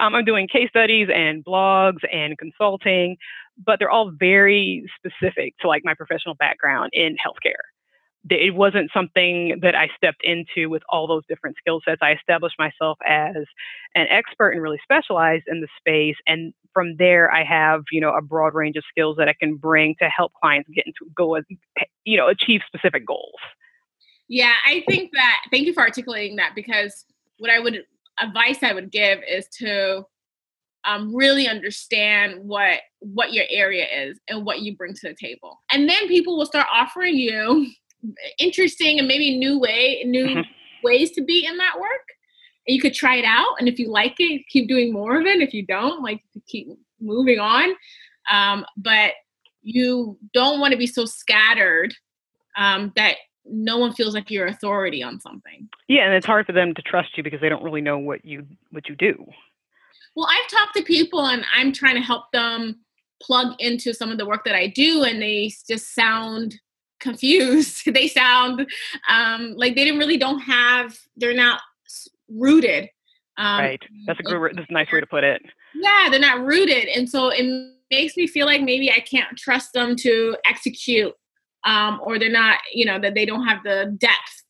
Um, 0.00 0.14
I'm 0.14 0.24
doing 0.24 0.48
case 0.48 0.68
studies 0.70 1.08
and 1.12 1.44
blogs 1.44 2.00
and 2.12 2.36
consulting, 2.38 3.16
but 3.64 3.78
they're 3.78 3.90
all 3.90 4.10
very 4.10 4.84
specific 4.96 5.54
to 5.60 5.68
like 5.68 5.82
my 5.84 5.94
professional 5.94 6.34
background 6.34 6.90
in 6.92 7.16
healthcare 7.16 7.64
it 8.30 8.54
wasn't 8.54 8.90
something 8.92 9.58
that 9.62 9.74
I 9.74 9.88
stepped 9.96 10.22
into 10.24 10.68
with 10.68 10.82
all 10.88 11.06
those 11.06 11.22
different 11.28 11.56
skill 11.56 11.80
sets. 11.84 12.00
I 12.02 12.12
established 12.12 12.56
myself 12.58 12.98
as 13.06 13.36
an 13.94 14.06
expert 14.10 14.50
and 14.50 14.62
really 14.62 14.80
specialized 14.82 15.44
in 15.46 15.60
the 15.60 15.68
space. 15.78 16.16
And 16.26 16.52
from 16.74 16.96
there, 16.96 17.32
I 17.32 17.44
have, 17.44 17.82
you 17.92 18.00
know, 18.00 18.12
a 18.12 18.22
broad 18.22 18.54
range 18.54 18.76
of 18.76 18.84
skills 18.90 19.16
that 19.18 19.28
I 19.28 19.34
can 19.34 19.56
bring 19.56 19.94
to 20.00 20.08
help 20.08 20.32
clients 20.34 20.68
get 20.74 20.86
into 20.86 21.10
go, 21.14 21.38
you 22.04 22.16
know, 22.16 22.28
achieve 22.28 22.60
specific 22.66 23.06
goals. 23.06 23.38
Yeah, 24.28 24.54
I 24.66 24.82
think 24.88 25.10
that, 25.14 25.40
thank 25.50 25.66
you 25.66 25.72
for 25.72 25.82
articulating 25.82 26.36
that 26.36 26.52
because 26.54 27.06
what 27.38 27.50
I 27.50 27.60
would, 27.60 27.84
advice 28.20 28.62
I 28.62 28.72
would 28.72 28.90
give 28.90 29.20
is 29.28 29.46
to 29.58 30.04
um, 30.84 31.14
really 31.14 31.48
understand 31.48 32.40
what 32.44 32.80
what 33.00 33.32
your 33.32 33.44
area 33.50 33.86
is 33.92 34.18
and 34.28 34.44
what 34.44 34.60
you 34.60 34.76
bring 34.76 34.94
to 34.94 35.08
the 35.08 35.14
table 35.14 35.60
and 35.72 35.88
then 35.88 36.08
people 36.08 36.36
will 36.36 36.46
start 36.46 36.66
offering 36.72 37.16
you 37.16 37.68
interesting 38.38 38.98
and 38.98 39.08
maybe 39.08 39.36
new 39.36 39.58
way 39.58 40.02
new 40.06 40.26
mm-hmm. 40.26 40.40
ways 40.82 41.10
to 41.12 41.22
be 41.22 41.44
in 41.44 41.56
that 41.56 41.78
work. 41.78 42.06
And 42.66 42.74
you 42.74 42.80
could 42.80 42.94
try 42.94 43.16
it 43.16 43.24
out 43.24 43.56
and 43.58 43.68
if 43.68 43.78
you 43.78 43.90
like 43.90 44.16
it 44.18 44.42
keep 44.48 44.68
doing 44.68 44.92
more 44.92 45.18
of 45.18 45.26
it 45.26 45.40
if 45.40 45.52
you 45.52 45.64
don't 45.64 46.02
like 46.02 46.22
keep 46.46 46.68
moving 47.00 47.38
on. 47.38 47.74
Um, 48.30 48.64
but 48.76 49.12
you 49.62 50.18
don't 50.34 50.60
want 50.60 50.72
to 50.72 50.78
be 50.78 50.86
so 50.86 51.04
scattered 51.04 51.94
um, 52.56 52.92
that 52.96 53.16
no 53.50 53.78
one 53.78 53.92
feels 53.94 54.14
like 54.14 54.30
you're 54.30 54.46
authority 54.46 55.02
on 55.02 55.20
something. 55.20 55.68
Yeah 55.88 56.04
and 56.04 56.14
it's 56.14 56.26
hard 56.26 56.46
for 56.46 56.52
them 56.52 56.74
to 56.74 56.82
trust 56.82 57.16
you 57.16 57.22
because 57.22 57.40
they 57.40 57.48
don't 57.48 57.62
really 57.62 57.80
know 57.80 57.98
what 57.98 58.24
you 58.24 58.46
what 58.70 58.88
you 58.88 58.96
do. 58.96 59.26
Well 60.14 60.28
i've 60.28 60.50
talked 60.50 60.76
to 60.76 60.82
people 60.82 61.26
and 61.26 61.44
i'm 61.54 61.72
trying 61.72 61.94
to 61.94 62.00
help 62.00 62.24
them 62.32 62.80
plug 63.22 63.54
into 63.58 63.92
some 63.92 64.10
of 64.10 64.18
the 64.18 64.26
work 64.26 64.44
that 64.44 64.54
i 64.54 64.66
do 64.66 65.02
and 65.04 65.20
they 65.20 65.52
just 65.68 65.94
sound 65.94 66.56
confused. 67.00 67.82
they 67.94 68.08
sound 68.08 68.66
um, 69.08 69.54
like 69.56 69.74
they 69.74 69.84
didn't 69.84 69.98
really 69.98 70.18
don't 70.18 70.40
have. 70.40 70.98
They're 71.16 71.34
not 71.34 71.60
rooted. 72.28 72.90
Um, 73.36 73.60
right. 73.60 73.82
That's 74.06 74.20
a 74.20 74.22
good. 74.22 74.52
That's 74.56 74.68
a 74.68 74.72
nice 74.72 74.90
way 74.92 75.00
to 75.00 75.06
put 75.06 75.24
it. 75.24 75.42
Yeah, 75.74 76.08
they're 76.10 76.18
not 76.18 76.44
rooted, 76.44 76.88
and 76.88 77.08
so 77.08 77.28
it 77.28 77.46
makes 77.90 78.16
me 78.16 78.26
feel 78.26 78.46
like 78.46 78.62
maybe 78.62 78.90
I 78.90 79.00
can't 79.00 79.36
trust 79.36 79.72
them 79.72 79.94
to 79.96 80.36
execute, 80.44 81.12
um, 81.64 82.00
or 82.02 82.18
they're 82.18 82.30
not. 82.30 82.58
You 82.72 82.86
know 82.86 82.98
that 82.98 83.14
they 83.14 83.24
don't 83.24 83.46
have 83.46 83.62
the 83.62 83.96
depth. 83.98 84.42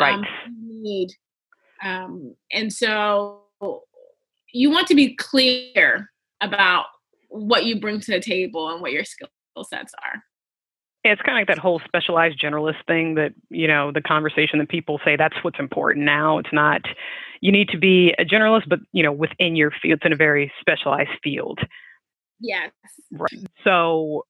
Right. 0.00 0.14
Um, 0.14 0.24
need. 0.82 1.12
Um, 1.82 2.34
and 2.52 2.72
so 2.72 3.42
you 4.52 4.70
want 4.70 4.88
to 4.88 4.94
be 4.94 5.14
clear 5.14 6.10
about 6.40 6.86
what 7.28 7.64
you 7.64 7.80
bring 7.80 8.00
to 8.00 8.10
the 8.12 8.20
table 8.20 8.70
and 8.70 8.80
what 8.80 8.92
your 8.92 9.04
skill 9.04 9.28
sets 9.62 9.92
are. 10.02 10.22
Yeah, 11.06 11.12
it's 11.12 11.22
kind 11.22 11.38
of 11.38 11.42
like 11.42 11.56
that 11.56 11.62
whole 11.62 11.80
specialized 11.84 12.42
generalist 12.42 12.84
thing 12.88 13.14
that, 13.14 13.32
you 13.48 13.68
know, 13.68 13.92
the 13.92 14.00
conversation 14.00 14.58
that 14.58 14.68
people 14.68 14.98
say 15.04 15.14
that's 15.14 15.36
what's 15.42 15.60
important 15.60 16.04
now. 16.04 16.38
It's 16.38 16.52
not, 16.52 16.80
you 17.40 17.52
need 17.52 17.68
to 17.68 17.78
be 17.78 18.12
a 18.18 18.24
generalist, 18.24 18.68
but, 18.68 18.80
you 18.90 19.04
know, 19.04 19.12
within 19.12 19.54
your 19.54 19.70
field, 19.70 19.98
it's 19.98 20.04
in 20.04 20.12
a 20.12 20.16
very 20.16 20.52
specialized 20.60 21.10
field. 21.22 21.60
Yes. 22.40 22.72
Right. 23.12 23.46
So 23.62 24.26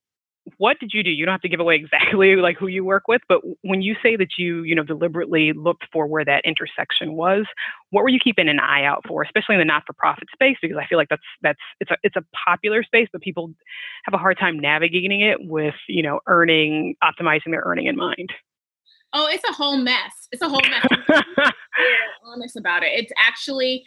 what 0.58 0.78
did 0.78 0.92
you 0.92 1.02
do? 1.02 1.10
You 1.10 1.26
don't 1.26 1.32
have 1.32 1.40
to 1.42 1.48
give 1.48 1.60
away 1.60 1.76
exactly 1.76 2.36
like 2.36 2.56
who 2.56 2.66
you 2.66 2.84
work 2.84 3.08
with, 3.08 3.22
but 3.28 3.40
when 3.62 3.82
you 3.82 3.96
say 4.02 4.16
that 4.16 4.38
you, 4.38 4.62
you 4.62 4.74
know, 4.74 4.82
deliberately 4.82 5.52
looked 5.52 5.84
for 5.92 6.06
where 6.06 6.24
that 6.24 6.44
intersection 6.44 7.14
was, 7.14 7.46
what 7.90 8.02
were 8.02 8.08
you 8.08 8.20
keeping 8.20 8.48
an 8.48 8.60
eye 8.60 8.84
out 8.84 9.04
for, 9.06 9.22
especially 9.22 9.56
in 9.56 9.60
the 9.60 9.64
not-for-profit 9.64 10.28
space? 10.32 10.56
Because 10.60 10.76
I 10.76 10.86
feel 10.86 10.98
like 10.98 11.08
that's 11.08 11.22
that's 11.42 11.58
it's 11.80 11.90
a 11.90 11.96
it's 12.02 12.16
a 12.16 12.24
popular 12.46 12.82
space, 12.82 13.08
but 13.12 13.20
people 13.20 13.52
have 14.04 14.14
a 14.14 14.18
hard 14.18 14.38
time 14.38 14.58
navigating 14.58 15.20
it 15.20 15.38
with, 15.40 15.74
you 15.88 16.02
know, 16.02 16.20
earning, 16.26 16.94
optimizing 17.02 17.50
their 17.50 17.62
earning 17.64 17.86
in 17.86 17.96
mind. 17.96 18.32
Oh, 19.12 19.28
it's 19.28 19.44
a 19.48 19.52
whole 19.52 19.78
mess. 19.78 20.28
It's 20.32 20.42
a 20.42 20.48
whole 20.48 20.60
mess. 20.68 20.86
honest 22.24 22.56
about 22.56 22.82
it. 22.82 22.90
It's 22.92 23.12
actually 23.18 23.84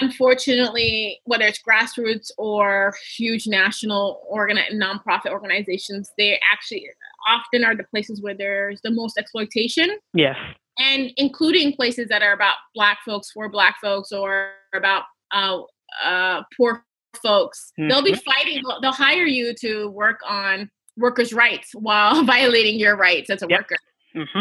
unfortunately, 0.00 1.20
whether 1.24 1.44
it's 1.44 1.60
grassroots 1.62 2.30
or 2.38 2.94
huge 3.16 3.46
national 3.46 4.22
organ- 4.28 4.58
nonprofit 4.72 5.30
organizations, 5.30 6.10
they 6.18 6.40
actually 6.50 6.88
often 7.28 7.64
are 7.64 7.74
the 7.74 7.84
places 7.84 8.22
where 8.22 8.34
there's 8.34 8.80
the 8.82 8.90
most 8.90 9.18
exploitation. 9.18 9.98
Yes. 10.14 10.36
And 10.78 11.10
including 11.16 11.74
places 11.74 12.08
that 12.08 12.22
are 12.22 12.32
about 12.32 12.56
Black 12.74 12.98
folks 13.04 13.30
for 13.32 13.48
Black 13.48 13.76
folks 13.80 14.12
or 14.12 14.52
about 14.74 15.04
uh, 15.32 15.60
uh, 16.04 16.42
poor 16.56 16.84
folks. 17.22 17.72
Mm-hmm. 17.78 17.88
They'll 17.88 18.02
be 18.02 18.12
mm-hmm. 18.12 18.30
fighting, 18.30 18.62
they'll 18.82 18.92
hire 18.92 19.26
you 19.26 19.54
to 19.60 19.88
work 19.90 20.20
on 20.26 20.70
workers' 20.96 21.32
rights 21.32 21.70
while 21.74 22.22
violating 22.24 22.78
your 22.78 22.96
rights 22.96 23.30
as 23.30 23.42
a 23.42 23.46
yep. 23.48 23.60
worker. 23.60 23.76
Mm-hmm. 24.14 24.40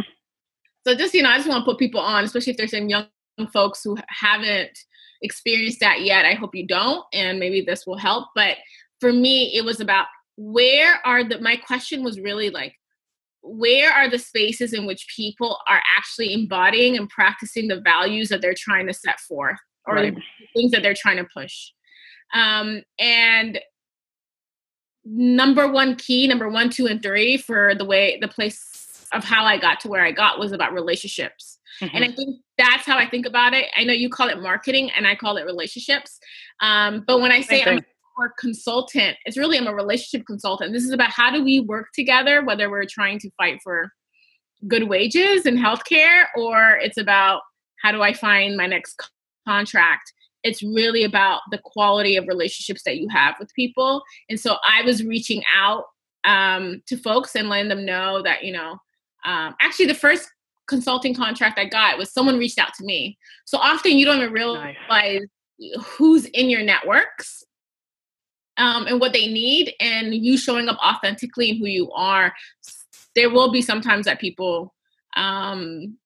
So 0.86 0.96
just, 0.96 1.13
you 1.13 1.22
know, 1.22 1.30
I 1.30 1.38
just 1.38 1.50
want 1.50 1.62
to 1.62 1.65
put 1.65 1.80
people 1.80 2.00
on, 2.00 2.24
especially 2.24 2.52
if 2.52 2.58
there's 2.58 2.72
some 2.72 2.88
young 2.88 3.08
folks 3.52 3.84
who 3.84 3.98
haven't 4.08 4.78
experienced 5.22 5.80
that 5.80 6.02
yet. 6.02 6.26
I 6.26 6.34
hope 6.34 6.56
you 6.56 6.66
don't, 6.66 7.06
and 7.14 7.40
maybe 7.40 7.62
this 7.62 7.86
will 7.86 7.98
help. 7.98 8.28
But 8.36 8.58
for 9.00 9.12
me, 9.12 9.56
it 9.56 9.64
was 9.64 9.80
about 9.80 10.08
where 10.36 11.00
are 11.06 11.24
the, 11.24 11.40
my 11.40 11.56
question 11.56 12.04
was 12.04 12.20
really 12.20 12.50
like, 12.50 12.74
where 13.42 13.92
are 13.92 14.10
the 14.10 14.20
spaces 14.20 14.74
in 14.74 14.86
which 14.86 15.08
people 15.16 15.58
are 15.68 15.82
actually 15.98 16.34
embodying 16.34 16.98
and 16.98 17.10
practicing 17.10 17.68
the 17.68 17.80
values 17.82 18.30
that 18.30 18.42
they're 18.42 18.54
trying 18.58 18.88
to 18.88 18.94
set 18.94 19.20
forth 19.22 19.58
or 19.86 19.96
right. 19.96 20.16
the 20.16 20.22
things 20.56 20.72
that 20.72 20.84
they're 20.84 20.94
trying 20.94 21.18
to 21.18 21.28
push? 21.34 21.72
Um, 22.34 22.84
and 23.00 23.60
number 25.06 25.68
one 25.72 25.96
key, 25.96 26.28
number 26.28 26.50
one, 26.50 26.70
two, 26.70 26.88
and 26.88 27.02
three 27.02 27.38
for 27.38 27.74
the 27.74 27.86
way 27.86 28.18
the 28.20 28.28
place 28.28 29.08
of 29.14 29.24
how 29.24 29.46
I 29.46 29.58
got 29.58 29.80
to 29.82 29.88
where 29.88 30.04
I 30.04 30.12
got 30.12 30.40
was 30.40 30.52
about 30.52 30.74
relationships 30.74 31.57
Mm-hmm. 31.82 31.96
And 31.96 32.06
I 32.06 32.12
think 32.12 32.38
that's 32.58 32.86
how 32.86 32.98
I 32.98 33.10
think 33.10 33.26
about 33.26 33.54
it. 33.54 33.66
I 33.76 33.84
know 33.84 33.94
you 33.94 34.10
call 34.10 34.30
it 34.30 34.42
marketing 34.42 34.92
and 34.92 35.08
I 35.08 35.15
call 35.15 35.38
it 35.38 35.46
relationships. 35.46 36.19
Um, 36.62 37.04
but 37.06 37.21
when 37.21 37.32
I 37.32 37.42
say 37.42 37.63
I'm 37.63 37.78
a 37.78 38.30
consultant, 38.40 39.17
it's 39.25 39.38
really 39.38 39.58
I'm 39.58 39.67
a 39.67 39.75
relationship 39.75 40.25
consultant. 40.25 40.73
This 40.73 40.84
is 40.84 40.92
about 40.92 41.12
how 41.12 41.32
do 41.32 41.44
we 41.44 41.60
work 41.60 41.88
together, 41.94 42.44
whether 42.44 42.69
we're 42.69 42.86
trying 42.86 43.19
to 43.19 43.30
fight 43.38 43.60
for 43.63 43.92
good 44.67 44.90
wages 44.90 45.46
and 45.46 45.60
healthcare, 45.60 46.25
or 46.36 46.78
it's 46.78 46.98
about 46.98 47.42
how 47.84 47.92
do 47.92 48.02
I 48.02 48.13
find 48.13 48.58
my 48.58 48.65
next 48.65 49.00
contract. 49.48 50.12
It's 50.44 50.63
really 50.63 51.04
about 51.04 51.42
the 51.52 51.60
quality 51.63 52.15
of 52.15 52.28
relationships 52.28 52.84
that 52.84 52.98
you 52.98 53.08
have 53.10 53.36
with 53.40 53.54
people. 53.54 54.02
And 54.30 54.40
so 54.40 54.58
I 54.67 54.82
was 54.84 55.04
reaching 55.04 55.44
out 55.56 55.84
um, 56.23 56.82
to 56.88 56.98
folks 56.98 57.36
and 57.36 57.50
letting 57.50 57.69
them 57.69 57.86
know 57.86 58.21
that, 58.23 58.44
you 58.44 58.52
know, 58.52 58.78
um, 59.25 59.56
actually 59.62 59.88
the 59.88 59.94
first 59.94 60.30
consulting 60.68 61.13
contract 61.13 61.60
I 61.60 61.65
got 61.65 61.98
was 61.98 62.12
someone 62.12 62.38
reached 62.38 62.60
out 62.60 62.74
to 62.76 62.86
me. 62.86 63.18
So 63.46 63.58
often 63.58 63.94
you 63.94 64.06
don't 64.06 64.18
even 64.18 64.34
realize 64.34 64.76
nice. 64.90 65.22
who's 65.80 66.26
in 66.26 66.50
your 66.50 66.63
networks 66.63 67.44
um, 68.58 68.88
and 68.88 69.00
what 69.00 69.13
they 69.13 69.28
need, 69.28 69.74
and 69.80 70.13
you 70.13 70.38
showing 70.38 70.68
up 70.68 70.78
authentically 70.80 71.52
in 71.52 71.58
who 71.58 71.68
you 71.68 71.92
are. 71.92 72.34
There 73.15 73.30
will 73.30 73.52
be 73.52 73.62
sometimes 73.62 74.06
that 74.06 74.20
people 74.20 74.74
um, 75.15 75.98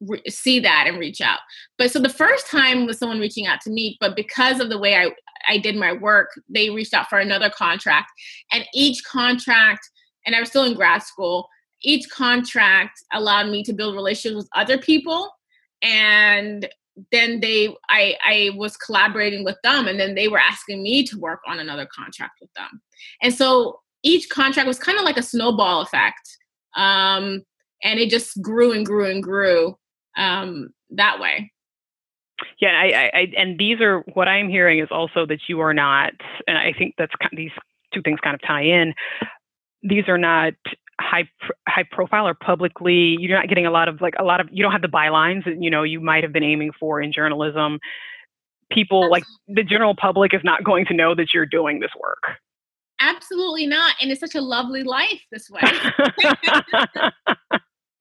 re- 0.00 0.22
see 0.28 0.60
that 0.60 0.84
and 0.86 0.98
reach 0.98 1.20
out. 1.20 1.40
But 1.78 1.90
so 1.90 1.98
the 1.98 2.08
first 2.08 2.50
time 2.50 2.86
was 2.86 2.98
someone 2.98 3.20
reaching 3.20 3.46
out 3.46 3.60
to 3.62 3.70
me, 3.70 3.96
but 4.00 4.16
because 4.16 4.60
of 4.60 4.68
the 4.68 4.78
way 4.78 4.96
I 4.96 5.10
I 5.48 5.58
did 5.58 5.74
my 5.74 5.92
work, 5.92 6.30
they 6.48 6.70
reached 6.70 6.94
out 6.94 7.08
for 7.08 7.18
another 7.18 7.50
contract, 7.50 8.10
and 8.52 8.64
each 8.74 9.02
contract, 9.04 9.88
and 10.24 10.36
I 10.36 10.40
was 10.40 10.50
still 10.50 10.64
in 10.64 10.74
grad 10.74 11.02
school. 11.02 11.48
Each 11.82 12.08
contract 12.10 13.02
allowed 13.12 13.48
me 13.48 13.62
to 13.64 13.72
build 13.72 13.94
relationships 13.94 14.36
with 14.36 14.48
other 14.54 14.78
people, 14.78 15.30
and 15.82 16.68
then 17.10 17.40
they 17.40 17.74
I 17.88 18.16
I 18.24 18.50
was 18.56 18.76
collaborating 18.76 19.44
with 19.44 19.56
them, 19.62 19.86
and 19.86 19.98
then 19.98 20.14
they 20.14 20.28
were 20.28 20.38
asking 20.38 20.82
me 20.82 21.04
to 21.06 21.18
work 21.18 21.40
on 21.46 21.58
another 21.58 21.86
contract 21.86 22.38
with 22.40 22.52
them, 22.54 22.80
and 23.22 23.34
so 23.34 23.80
each 24.02 24.28
contract 24.28 24.66
was 24.66 24.78
kind 24.78 24.98
of 24.98 25.04
like 25.04 25.16
a 25.16 25.22
snowball 25.22 25.80
effect. 25.80 26.38
Um, 26.76 27.42
and 27.82 27.98
it 27.98 28.10
just 28.10 28.40
grew 28.40 28.72
and 28.72 28.86
grew 28.86 29.10
and 29.10 29.22
grew 29.22 29.76
um, 30.16 30.70
that 30.90 31.20
way. 31.20 31.52
Yeah, 32.60 32.70
I, 32.70 33.10
I, 33.14 33.32
and 33.36 33.58
these 33.58 33.80
are 33.80 34.00
what 34.14 34.28
I'm 34.28 34.48
hearing 34.48 34.78
is 34.78 34.88
also 34.90 35.26
that 35.26 35.40
you 35.48 35.60
are 35.60 35.74
not, 35.74 36.12
and 36.46 36.58
I 36.58 36.72
think 36.76 36.94
that's 36.98 37.12
these 37.32 37.50
two 37.92 38.02
things 38.02 38.20
kind 38.22 38.34
of 38.34 38.40
tie 38.42 38.62
in. 38.62 38.94
These 39.82 40.08
are 40.08 40.18
not 40.18 40.54
high 41.02 41.28
high 41.68 41.84
profile 41.90 42.26
or 42.26 42.34
publicly. 42.34 43.16
You're 43.18 43.36
not 43.36 43.48
getting 43.48 43.66
a 43.66 43.70
lot 43.70 43.88
of 43.88 44.00
like 44.00 44.14
a 44.18 44.24
lot 44.24 44.40
of. 44.40 44.48
You 44.50 44.62
don't 44.62 44.72
have 44.72 44.82
the 44.82 44.88
bylines 44.88 45.44
that 45.44 45.62
you 45.62 45.70
know 45.70 45.82
you 45.82 46.00
might 46.00 46.22
have 46.22 46.32
been 46.32 46.42
aiming 46.42 46.72
for 46.78 47.00
in 47.00 47.12
journalism. 47.12 47.78
People 48.70 49.10
like 49.10 49.24
the 49.48 49.62
general 49.62 49.94
public 49.94 50.32
is 50.32 50.40
not 50.44 50.64
going 50.64 50.86
to 50.86 50.94
know 50.94 51.14
that 51.14 51.34
you're 51.34 51.46
doing 51.46 51.80
this 51.80 51.90
work. 52.00 52.38
Absolutely 53.00 53.66
not, 53.66 53.94
and 54.00 54.10
it's 54.10 54.20
such 54.20 54.34
a 54.34 54.40
lovely 54.40 54.82
life 54.82 55.20
this 55.30 55.50
way. 55.50 55.60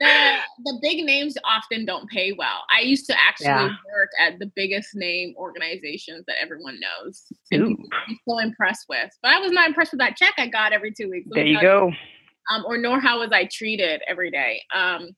the 0.02 0.38
the 0.66 0.80
big 0.82 1.06
names 1.06 1.36
often 1.44 1.86
don't 1.86 2.10
pay 2.10 2.34
well. 2.34 2.64
I 2.76 2.82
used 2.82 3.06
to 3.08 3.16
actually 3.20 3.48
yeah. 3.48 3.76
work 3.94 4.10
at 4.20 4.40
the 4.40 4.52
biggest 4.56 4.90
name 4.96 5.34
organizations 5.38 6.24
that 6.28 6.36
everyone 6.42 6.80
knows. 6.80 7.24
I'm 7.54 7.78
so 8.28 8.40
impressed 8.40 8.86
with. 8.90 9.10
But 9.22 9.32
I 9.32 9.40
was 9.40 9.52
not 9.52 9.68
impressed 9.68 9.92
with 9.92 10.00
that 10.00 10.18
check 10.18 10.34
I 10.38 10.48
got 10.48 10.74
every 10.74 10.92
two 10.92 11.10
weeks. 11.10 11.28
There 11.32 11.46
you 11.46 11.62
go. 11.62 11.92
Um, 12.50 12.64
or 12.66 12.78
nor 12.78 13.00
how 13.00 13.20
was 13.20 13.30
I 13.32 13.48
treated 13.52 14.02
every 14.08 14.32
day. 14.32 14.62
Um, 14.74 15.10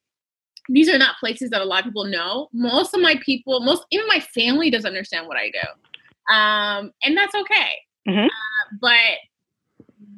these 0.69 0.89
are 0.89 0.97
not 0.97 1.17
places 1.19 1.49
that 1.49 1.61
a 1.61 1.65
lot 1.65 1.79
of 1.79 1.85
people 1.85 2.05
know. 2.05 2.49
Most 2.53 2.93
of 2.93 3.01
my 3.01 3.19
people, 3.25 3.59
most 3.61 3.85
even 3.91 4.07
my 4.07 4.19
family 4.19 4.69
doesn't 4.69 4.89
understand 4.89 5.27
what 5.27 5.37
I 5.37 5.51
do, 5.51 6.33
um, 6.33 6.91
and 7.03 7.17
that's 7.17 7.35
okay. 7.35 7.71
Mm-hmm. 8.07 8.25
Uh, 8.25 8.77
but 8.81 9.17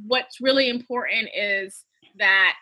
what's 0.07 0.41
really 0.41 0.69
important 0.69 1.29
is 1.35 1.85
that 2.17 2.53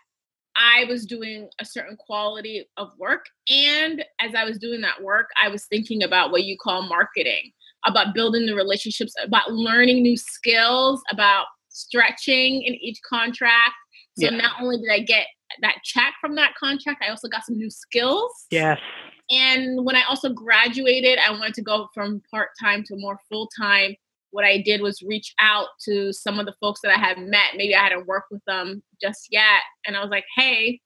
I 0.55 0.85
was 0.85 1.05
doing 1.05 1.49
a 1.59 1.65
certain 1.65 1.97
quality 1.97 2.65
of 2.77 2.91
work. 2.97 3.25
And 3.49 4.03
as 4.21 4.35
I 4.35 4.43
was 4.43 4.59
doing 4.59 4.81
that 4.81 5.01
work, 5.01 5.29
I 5.41 5.47
was 5.49 5.65
thinking 5.65 6.03
about 6.03 6.31
what 6.31 6.43
you 6.43 6.57
call 6.57 6.83
marketing, 6.83 7.51
about 7.85 8.13
building 8.13 8.45
the 8.45 8.55
relationships, 8.55 9.13
about 9.23 9.51
learning 9.51 10.03
new 10.03 10.17
skills, 10.17 11.01
about 11.11 11.45
stretching 11.69 12.61
in 12.63 12.75
each 12.75 12.99
contract. 13.07 13.73
So 14.17 14.25
yeah. 14.25 14.37
not 14.37 14.61
only 14.61 14.77
did 14.77 14.91
I 14.91 14.99
get 14.99 15.27
that 15.61 15.77
check 15.83 16.13
from 16.21 16.35
that 16.35 16.55
contract, 16.55 17.03
I 17.05 17.09
also 17.09 17.27
got 17.27 17.45
some 17.45 17.57
new 17.57 17.69
skills. 17.69 18.45
Yes. 18.51 18.79
And 19.29 19.85
when 19.85 19.95
I 19.95 20.03
also 20.03 20.29
graduated, 20.29 21.17
I 21.19 21.31
wanted 21.31 21.53
to 21.55 21.61
go 21.61 21.87
from 21.93 22.21
part 22.29 22.49
time 22.61 22.83
to 22.85 22.95
more 22.95 23.19
full 23.29 23.49
time 23.57 23.95
what 24.33 24.43
I 24.43 24.57
did 24.57 24.81
was 24.81 25.03
reach 25.03 25.33
out 25.39 25.67
to 25.85 26.11
some 26.11 26.39
of 26.39 26.47
the 26.47 26.55
folks 26.59 26.81
that 26.81 26.91
I 26.91 26.99
had 26.99 27.19
met. 27.19 27.55
Maybe 27.55 27.75
I 27.75 27.83
hadn't 27.83 28.07
worked 28.07 28.31
with 28.31 28.43
them 28.45 28.81
just 28.99 29.27
yet. 29.29 29.61
And 29.85 29.95
I 29.95 30.01
was 30.01 30.09
like, 30.09 30.25
hey, 30.35 30.81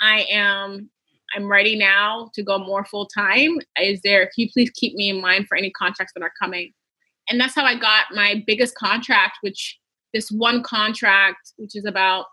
I 0.00 0.24
am 0.30 0.88
I'm 1.34 1.50
ready 1.50 1.76
now 1.76 2.30
to 2.34 2.42
go 2.42 2.58
more 2.58 2.84
full 2.84 3.06
time. 3.06 3.58
Is 3.80 4.00
there, 4.02 4.26
can 4.26 4.32
you 4.36 4.48
please 4.52 4.70
keep 4.70 4.94
me 4.94 5.08
in 5.08 5.20
mind 5.20 5.46
for 5.48 5.56
any 5.56 5.70
contracts 5.70 6.12
that 6.14 6.22
are 6.22 6.32
coming? 6.40 6.72
And 7.28 7.40
that's 7.40 7.54
how 7.54 7.64
I 7.64 7.78
got 7.78 8.06
my 8.12 8.44
biggest 8.46 8.74
contract, 8.76 9.38
which 9.40 9.78
this 10.12 10.30
one 10.30 10.62
contract, 10.62 11.52
which 11.56 11.74
is 11.74 11.86
about 11.86 12.26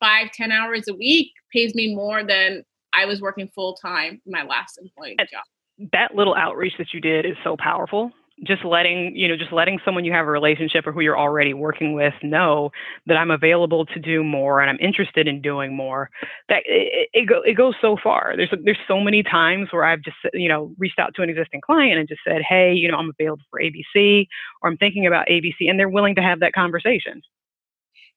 five, 0.00 0.30
ten 0.32 0.52
hours 0.52 0.88
a 0.88 0.94
week, 0.94 1.32
pays 1.52 1.74
me 1.74 1.94
more 1.94 2.24
than 2.24 2.64
I 2.94 3.04
was 3.04 3.20
working 3.20 3.48
full 3.54 3.74
time 3.74 4.20
in 4.24 4.32
my 4.32 4.42
last 4.42 4.78
employee 4.80 5.16
job. 5.18 5.44
That 5.92 6.14
little 6.14 6.34
outreach 6.34 6.74
that 6.78 6.92
you 6.92 7.00
did 7.00 7.24
is 7.24 7.36
so 7.44 7.56
powerful. 7.56 8.10
Just 8.44 8.64
letting 8.64 9.16
you 9.16 9.26
know 9.26 9.36
just 9.36 9.52
letting 9.52 9.80
someone 9.84 10.04
you 10.04 10.12
have 10.12 10.26
a 10.26 10.30
relationship 10.30 10.86
or 10.86 10.92
who 10.92 11.00
you're 11.00 11.18
already 11.18 11.54
working 11.54 11.92
with 11.92 12.14
know 12.22 12.70
that 13.06 13.16
i'm 13.16 13.32
available 13.32 13.84
to 13.84 13.98
do 13.98 14.22
more 14.22 14.60
and 14.60 14.70
i'm 14.70 14.78
interested 14.78 15.26
in 15.26 15.42
doing 15.42 15.74
more. 15.76 16.08
That 16.48 16.62
it, 16.64 17.08
it, 17.12 17.28
go, 17.28 17.42
it 17.42 17.54
goes 17.54 17.74
so 17.80 17.96
far. 18.00 18.34
There's 18.36 18.50
there's 18.62 18.78
so 18.86 19.00
many 19.00 19.24
times 19.24 19.72
where 19.72 19.84
i've 19.84 20.02
just 20.02 20.18
you 20.34 20.48
know 20.48 20.72
reached 20.78 21.00
out 21.00 21.16
to 21.16 21.22
an 21.22 21.30
existing 21.30 21.62
client 21.62 21.98
and 21.98 22.08
just 22.08 22.20
said 22.24 22.42
hey 22.48 22.72
you 22.72 22.88
know 22.88 22.96
i'm 22.96 23.10
available 23.18 23.42
for 23.50 23.60
abc 23.60 24.28
or 24.62 24.70
i'm 24.70 24.76
thinking 24.76 25.04
about 25.04 25.26
abc 25.26 25.56
and 25.62 25.76
they're 25.76 25.88
willing 25.88 26.14
to 26.14 26.22
have 26.22 26.38
that 26.38 26.52
conversation 26.52 27.20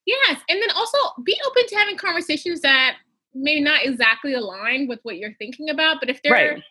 yes 0.06 0.40
and 0.48 0.60
then 0.60 0.70
also 0.74 0.98
be 1.24 1.36
open 1.46 1.62
to 1.66 1.76
having 1.76 1.96
conversations 1.96 2.60
that 2.60 2.96
may 3.34 3.60
not 3.60 3.84
exactly 3.84 4.34
align 4.34 4.86
with 4.88 4.98
what 5.02 5.16
you're 5.16 5.34
thinking 5.38 5.70
about 5.70 5.98
but 6.00 6.10
if 6.10 6.20
they're 6.22 6.32
right. 6.32 6.62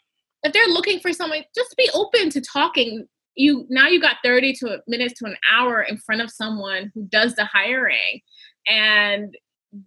if 0.43 0.53
they're 0.53 0.67
looking 0.67 0.99
for 0.99 1.13
someone, 1.13 1.43
just 1.55 1.75
be 1.77 1.89
open 1.93 2.29
to 2.31 2.41
talking. 2.41 3.07
You 3.35 3.65
now 3.69 3.87
you 3.87 4.01
got 4.01 4.17
30 4.23 4.53
to 4.55 4.81
minutes 4.87 5.19
to 5.19 5.25
an 5.25 5.37
hour 5.51 5.81
in 5.81 5.97
front 5.97 6.21
of 6.21 6.29
someone 6.29 6.91
who 6.93 7.03
does 7.03 7.35
the 7.35 7.45
hiring 7.45 8.19
and 8.67 9.33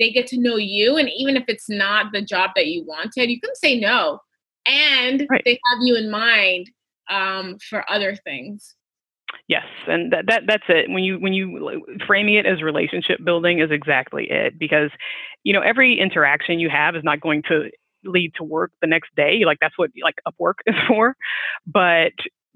they 0.00 0.10
get 0.10 0.26
to 0.28 0.40
know 0.40 0.56
you 0.56 0.96
and 0.96 1.10
even 1.14 1.36
if 1.36 1.44
it's 1.46 1.68
not 1.68 2.06
the 2.12 2.22
job 2.22 2.52
that 2.56 2.68
you 2.68 2.84
wanted 2.84 3.28
you 3.28 3.40
can 3.40 3.54
say 3.54 3.78
no. 3.78 4.20
And 4.66 5.26
right. 5.28 5.42
they 5.44 5.60
have 5.70 5.78
you 5.82 5.94
in 5.94 6.10
mind 6.10 6.70
um, 7.10 7.58
for 7.68 7.84
other 7.90 8.16
things 8.16 8.74
yes 9.48 9.64
and 9.86 10.12
that, 10.12 10.26
that 10.26 10.42
that's 10.46 10.64
it 10.68 10.90
when 10.90 11.04
you 11.04 11.18
when 11.18 11.32
you 11.32 11.82
framing 12.06 12.34
it 12.34 12.46
as 12.46 12.62
relationship 12.62 13.22
building 13.24 13.60
is 13.60 13.70
exactly 13.70 14.30
it 14.30 14.58
because 14.58 14.90
you 15.42 15.52
know 15.52 15.60
every 15.60 15.98
interaction 15.98 16.58
you 16.58 16.70
have 16.70 16.96
is 16.96 17.04
not 17.04 17.20
going 17.20 17.42
to 17.42 17.70
lead 18.04 18.32
to 18.36 18.44
work 18.44 18.70
the 18.80 18.86
next 18.86 19.14
day 19.16 19.44
like 19.44 19.58
that's 19.60 19.78
what 19.78 19.90
like 20.02 20.16
upwork 20.28 20.54
is 20.66 20.74
for 20.86 21.16
but 21.66 22.12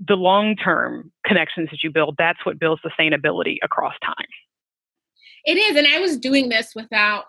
the 0.06 0.14
long 0.14 0.56
term 0.56 1.10
connections 1.26 1.68
that 1.70 1.82
you 1.82 1.90
build, 1.90 2.14
that's 2.18 2.44
what 2.44 2.58
builds 2.58 2.82
sustainability 2.82 3.56
across 3.62 3.94
time. 4.04 4.26
It 5.44 5.56
is. 5.56 5.76
And 5.76 5.86
I 5.86 5.98
was 5.98 6.16
doing 6.16 6.48
this 6.48 6.74
without, 6.74 7.24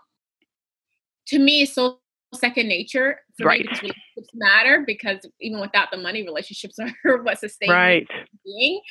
to 1.28 1.40
me, 1.40 1.66
so 1.66 2.00
second 2.34 2.68
nature. 2.68 3.20
For 3.38 3.48
right. 3.48 3.62
Me, 3.62 3.66
relationships 3.68 4.30
matter 4.34 4.84
because 4.86 5.20
even 5.40 5.60
without 5.60 5.90
the 5.92 5.98
money, 5.98 6.24
relationships 6.24 6.78
are 7.06 7.24
what 7.24 7.40
sustain 7.40 7.70
right. 7.70 8.08
being. 8.46 8.82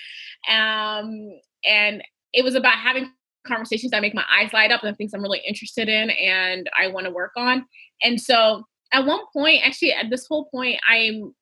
Um, 0.51 1.30
and 1.64 2.03
it 2.32 2.45
was 2.45 2.55
about 2.55 2.76
having 2.76 3.11
conversations 3.47 3.91
that 3.93 4.03
make 4.03 4.14
my 4.14 4.24
eyes 4.30 4.53
light 4.53 4.70
up 4.70 4.82
and 4.84 4.97
things 4.97 5.12
I'm 5.14 5.22
really 5.22 5.43
interested 5.47 5.89
in 5.89 6.11
and 6.11 6.68
I 6.78 6.89
want 6.89 7.07
to 7.07 7.12
work 7.12 7.32
on. 7.36 7.64
And 8.03 8.20
so 8.20 8.64
at 8.93 9.07
one 9.07 9.20
point, 9.32 9.62
actually 9.64 9.93
at 9.93 10.11
this 10.11 10.26
whole 10.26 10.47
point, 10.47 10.80
I'm 10.89 11.34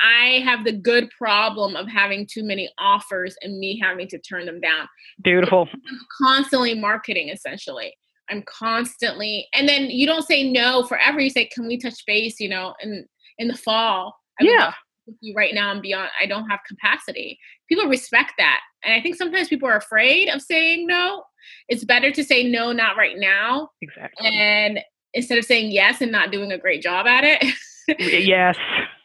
I 0.00 0.42
have 0.44 0.64
the 0.64 0.72
good 0.72 1.10
problem 1.10 1.74
of 1.74 1.88
having 1.88 2.24
too 2.30 2.44
many 2.44 2.70
offers 2.78 3.36
and 3.42 3.58
me 3.58 3.80
having 3.82 4.06
to 4.08 4.18
turn 4.18 4.46
them 4.46 4.60
down. 4.60 4.86
Beautiful. 5.24 5.68
I'm 5.72 5.98
constantly 6.22 6.78
marketing 6.78 7.30
essentially. 7.30 7.97
I'm 8.30 8.42
constantly 8.42 9.48
and 9.54 9.68
then 9.68 9.90
you 9.90 10.06
don't 10.06 10.26
say 10.26 10.50
no 10.50 10.84
forever. 10.84 11.20
You 11.20 11.30
say, 11.30 11.46
Can 11.46 11.66
we 11.66 11.78
touch 11.78 12.04
base, 12.06 12.40
you 12.40 12.48
know, 12.48 12.74
in 12.80 13.06
in 13.38 13.48
the 13.48 13.56
fall? 13.56 14.16
I 14.40 14.44
yeah. 14.44 14.72
You 15.20 15.34
right 15.34 15.54
now 15.54 15.72
and 15.72 15.80
beyond, 15.80 16.10
I 16.20 16.26
don't 16.26 16.48
have 16.50 16.60
capacity. 16.68 17.38
People 17.68 17.86
respect 17.86 18.32
that. 18.36 18.60
And 18.84 18.92
I 18.92 19.00
think 19.00 19.16
sometimes 19.16 19.48
people 19.48 19.68
are 19.68 19.78
afraid 19.78 20.28
of 20.28 20.42
saying 20.42 20.86
no. 20.86 21.24
It's 21.68 21.84
better 21.84 22.10
to 22.10 22.22
say 22.22 22.44
no, 22.44 22.72
not 22.72 22.98
right 22.98 23.16
now. 23.16 23.70
Exactly. 23.80 24.28
And 24.28 24.80
instead 25.14 25.38
of 25.38 25.46
saying 25.46 25.72
yes 25.72 26.02
and 26.02 26.12
not 26.12 26.30
doing 26.30 26.52
a 26.52 26.58
great 26.58 26.82
job 26.82 27.06
at 27.06 27.24
it. 27.24 27.54
yes 27.98 28.56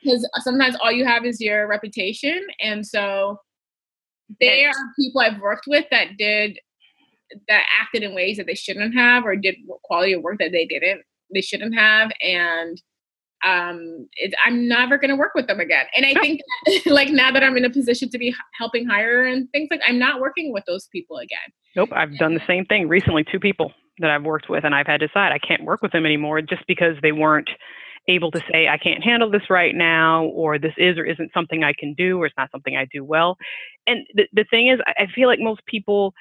because 0.03 0.27
sometimes 0.39 0.75
all 0.81 0.91
you 0.91 1.05
have 1.05 1.25
is 1.25 1.39
your 1.39 1.67
reputation 1.67 2.45
and 2.59 2.85
so 2.85 3.37
there 4.39 4.69
are 4.69 4.93
people 4.97 5.21
i've 5.21 5.39
worked 5.39 5.65
with 5.67 5.85
that 5.91 6.17
did 6.17 6.59
that 7.47 7.63
acted 7.81 8.03
in 8.03 8.15
ways 8.15 8.37
that 8.37 8.45
they 8.45 8.55
shouldn't 8.55 8.93
have 8.95 9.25
or 9.25 9.35
did 9.35 9.55
quality 9.83 10.13
of 10.13 10.21
work 10.21 10.39
that 10.39 10.51
they 10.51 10.65
didn't 10.65 11.01
they 11.33 11.41
shouldn't 11.41 11.75
have, 11.75 12.11
and 12.21 12.81
um, 13.43 14.07
it, 14.13 14.33
I'm 14.45 14.67
never 14.67 14.97
going 14.97 15.09
to 15.09 15.15
work 15.15 15.33
with 15.35 15.47
them 15.47 15.59
again. 15.59 15.85
And 15.95 16.05
I 16.05 16.13
think, 16.21 16.41
that, 16.65 16.85
like 16.85 17.09
now 17.09 17.31
that 17.31 17.43
I'm 17.43 17.57
in 17.57 17.65
a 17.65 17.69
position 17.69 18.09
to 18.09 18.17
be 18.17 18.33
helping 18.57 18.87
hire 18.87 19.25
and 19.25 19.49
things 19.51 19.67
like, 19.69 19.81
I'm 19.87 19.99
not 19.99 20.21
working 20.21 20.53
with 20.53 20.63
those 20.65 20.87
people 20.87 21.17
again. 21.17 21.51
Nope, 21.75 21.89
I've 21.91 22.17
done 22.17 22.35
the 22.35 22.41
same 22.47 22.65
thing 22.65 22.87
recently. 22.87 23.25
Two 23.29 23.39
people 23.39 23.73
that 23.99 24.09
I've 24.09 24.23
worked 24.23 24.49
with, 24.49 24.63
and 24.63 24.73
I've 24.73 24.87
had 24.87 25.01
to 25.01 25.07
decide 25.07 25.31
I 25.31 25.39
can't 25.39 25.63
work 25.63 25.81
with 25.81 25.91
them 25.91 26.05
anymore 26.05 26.41
just 26.41 26.63
because 26.67 26.95
they 27.01 27.11
weren't 27.11 27.49
able 28.07 28.31
to 28.31 28.41
say 28.51 28.67
I 28.67 28.77
can't 28.77 29.03
handle 29.03 29.29
this 29.29 29.49
right 29.49 29.73
now, 29.73 30.25
or 30.25 30.59
this 30.59 30.73
is 30.77 30.97
or 30.97 31.05
isn't 31.05 31.31
something 31.33 31.63
I 31.63 31.73
can 31.77 31.93
do, 31.93 32.21
or 32.21 32.25
it's 32.25 32.37
not 32.37 32.51
something 32.51 32.75
I 32.75 32.85
do 32.91 33.03
well. 33.03 33.37
And 33.87 34.05
the 34.13 34.27
the 34.33 34.45
thing 34.49 34.69
is, 34.69 34.79
I 34.87 35.07
feel 35.13 35.27
like 35.27 35.39
most 35.39 35.65
people. 35.65 36.13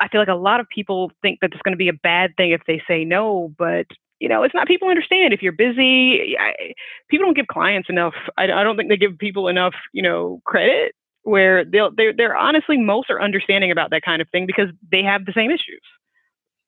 I 0.00 0.08
feel 0.08 0.20
like 0.20 0.28
a 0.28 0.34
lot 0.34 0.60
of 0.60 0.68
people 0.68 1.10
think 1.22 1.40
that 1.40 1.52
it's 1.52 1.62
going 1.62 1.72
to 1.72 1.78
be 1.78 1.88
a 1.88 1.92
bad 1.92 2.36
thing 2.36 2.50
if 2.50 2.62
they 2.66 2.82
say 2.88 3.04
no, 3.04 3.54
but 3.58 3.86
you 4.18 4.28
know, 4.28 4.42
it's 4.42 4.54
not 4.54 4.66
people 4.66 4.88
understand 4.88 5.34
if 5.34 5.42
you're 5.42 5.52
busy. 5.52 6.36
I, 6.38 6.72
people 7.10 7.26
don't 7.26 7.36
give 7.36 7.48
clients 7.48 7.90
enough. 7.90 8.14
I, 8.38 8.44
I 8.44 8.62
don't 8.62 8.76
think 8.76 8.88
they 8.88 8.96
give 8.96 9.18
people 9.18 9.48
enough, 9.48 9.74
you 9.92 10.02
know, 10.02 10.40
credit 10.44 10.94
where 11.22 11.64
they'll 11.64 11.90
they're, 11.94 12.12
they're 12.12 12.36
honestly 12.36 12.78
most 12.78 13.10
are 13.10 13.20
understanding 13.20 13.70
about 13.70 13.90
that 13.90 14.02
kind 14.02 14.22
of 14.22 14.28
thing 14.30 14.46
because 14.46 14.68
they 14.90 15.02
have 15.02 15.26
the 15.26 15.32
same 15.34 15.50
issues. 15.50 15.82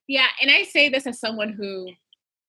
Yeah, 0.09 0.27
and 0.43 0.51
I 0.51 0.63
say 0.65 0.89
this 0.89 1.07
as 1.07 1.21
someone 1.21 1.53
who 1.53 1.89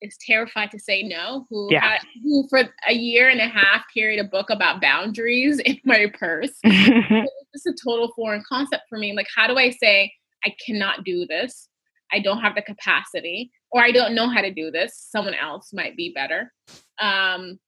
is 0.01 0.17
terrified 0.25 0.71
to 0.71 0.79
say 0.79 1.03
no, 1.03 1.45
who 1.49 1.67
yeah. 1.71 1.97
who 2.23 2.47
for 2.49 2.63
a 2.87 2.93
year 2.93 3.29
and 3.29 3.39
a 3.39 3.47
half 3.47 3.83
carried 3.93 4.19
a 4.19 4.23
book 4.23 4.49
about 4.49 4.81
boundaries 4.81 5.59
in 5.65 5.77
my 5.85 6.11
purse. 6.17 6.51
it's 6.63 7.65
a 7.65 7.73
total 7.83 8.11
foreign 8.15 8.43
concept 8.47 8.83
for 8.89 8.97
me. 8.97 9.15
Like, 9.15 9.27
how 9.35 9.47
do 9.47 9.57
I 9.57 9.69
say 9.69 10.11
I 10.45 10.55
cannot 10.65 11.03
do 11.03 11.25
this? 11.25 11.69
I 12.11 12.19
don't 12.19 12.41
have 12.41 12.55
the 12.55 12.61
capacity, 12.61 13.51
or 13.71 13.83
I 13.83 13.91
don't 13.91 14.15
know 14.15 14.29
how 14.29 14.41
to 14.41 14.51
do 14.51 14.71
this. 14.71 15.07
Someone 15.11 15.35
else 15.35 15.71
might 15.73 15.95
be 15.95 16.11
better. 16.13 16.51
Um, 16.99 17.59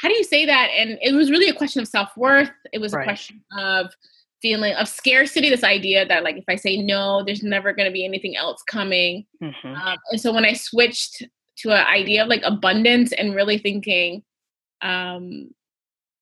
how 0.00 0.08
do 0.08 0.14
you 0.14 0.24
say 0.24 0.46
that? 0.46 0.68
And 0.76 0.98
it 1.02 1.14
was 1.14 1.30
really 1.30 1.48
a 1.48 1.54
question 1.54 1.80
of 1.80 1.88
self 1.88 2.16
worth. 2.16 2.50
It 2.72 2.78
was 2.78 2.92
right. 2.92 3.02
a 3.02 3.04
question 3.04 3.42
of 3.58 3.92
feeling 4.42 4.74
of 4.74 4.88
scarcity. 4.88 5.48
This 5.48 5.64
idea 5.64 6.06
that 6.06 6.22
like 6.22 6.36
if 6.36 6.44
I 6.48 6.56
say 6.56 6.76
no, 6.76 7.24
there's 7.24 7.42
never 7.42 7.72
going 7.72 7.88
to 7.88 7.92
be 7.92 8.04
anything 8.04 8.36
else 8.36 8.62
coming. 8.62 9.26
Mm-hmm. 9.42 9.74
Um, 9.74 9.96
and 10.10 10.20
so 10.20 10.32
when 10.32 10.44
I 10.44 10.52
switched 10.52 11.22
to 11.58 11.70
an 11.70 11.86
idea 11.86 12.22
of 12.22 12.28
like 12.28 12.42
abundance 12.44 13.12
and 13.12 13.34
really 13.34 13.58
thinking, 13.58 14.22
um, 14.82 15.50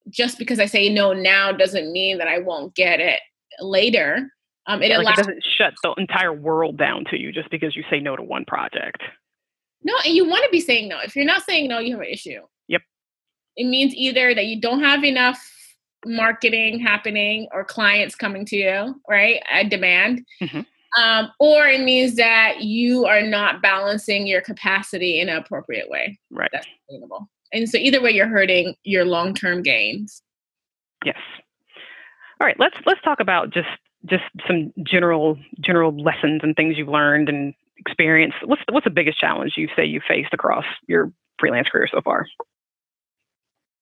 just 0.09 0.39
because 0.39 0.61
I 0.61 0.67
say 0.67 0.89
no 0.89 1.13
now 1.13 1.51
doesn't 1.51 1.93
mean 1.93 2.19
that 2.19 2.29
I 2.29 2.39
won't 2.39 2.75
get 2.75 3.01
it 3.01 3.21
later. 3.61 4.31
Um, 4.67 4.83
it, 4.83 4.91
yeah, 4.91 4.99
like 4.99 5.19
it 5.19 5.25
doesn't 5.25 5.45
shut 5.45 5.75
the 5.83 5.93
entire 5.99 6.33
world 6.33 6.79
down 6.79 7.05
to 7.11 7.19
you 7.19 7.33
just 7.33 7.51
because 7.51 7.77
you 7.77 7.85
say 7.91 8.01
no 8.01 8.17
to 8.17 8.23
one 8.23 8.45
project. 8.45 9.03
No, 9.83 9.95
and 10.05 10.15
you 10.15 10.27
want 10.27 10.45
to 10.45 10.51
be 10.51 10.61
saying 10.61 10.89
no. 10.89 10.99
If 11.05 11.15
you're 11.15 11.27
not 11.27 11.43
saying 11.43 11.69
no, 11.69 11.79
you 11.79 11.93
have 11.93 12.01
an 12.01 12.09
issue. 12.11 12.41
Yep. 12.69 12.83
It 13.57 13.67
means 13.67 13.95
either 13.95 14.35
that 14.35 14.47
you 14.47 14.61
don't 14.61 14.81
have 14.81 15.05
enough 15.05 15.39
marketing 16.07 16.81
happening 16.81 17.49
or 17.53 17.65
clients 17.65 18.15
coming 18.15 18.47
to 18.47 18.57
you, 18.57 19.01
right? 19.09 19.43
A 19.53 19.69
demand. 19.69 20.25
Mm-hmm. 20.41 20.61
Um, 21.03 21.31
or 21.41 21.67
it 21.67 21.83
means 21.83 22.15
that 22.17 22.63
you 22.63 23.05
are 23.05 23.21
not 23.21 23.61
balancing 23.61 24.27
your 24.27 24.41
capacity 24.41 25.21
in 25.21 25.29
an 25.29 25.37
appropriate 25.37 25.91
way. 25.91 26.19
Right. 26.31 26.51
That's 26.53 26.67
sustainable. 26.89 27.29
And 27.53 27.69
so 27.69 27.79
either 27.79 28.01
way, 28.01 28.13
you're 28.13 28.29
hurting 28.29 28.75
your 28.85 29.05
long-term 29.05 29.63
gains. 29.63 30.23
Yes. 31.05 31.19
All 32.41 32.47
right. 32.47 32.59
Let's 32.59 32.77
let's 32.87 33.01
talk 33.03 33.21
about 33.21 33.51
just 33.51 33.69
just 34.07 34.25
some 34.47 34.73
general 34.83 35.39
general 35.61 35.97
lessons 35.97 36.41
and 36.43 36.55
things 36.55 36.77
you've 36.77 36.89
learned 36.89 37.29
and 37.29 37.55
experienced. 37.79 38.37
What's 38.45 38.63
what's 38.71 38.85
the 38.85 38.91
biggest 38.91 39.19
challenge 39.19 39.55
you 39.57 39.69
say 39.77 39.85
you 39.85 40.01
faced 40.07 40.33
across 40.33 40.65
your 40.87 41.13
freelance 41.39 41.69
career 41.69 41.89
so 41.91 42.01
far? 42.01 42.27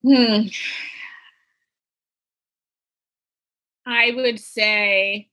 Hmm. 0.05 0.49
I 3.87 4.13
would 4.15 4.39
say 4.39 5.29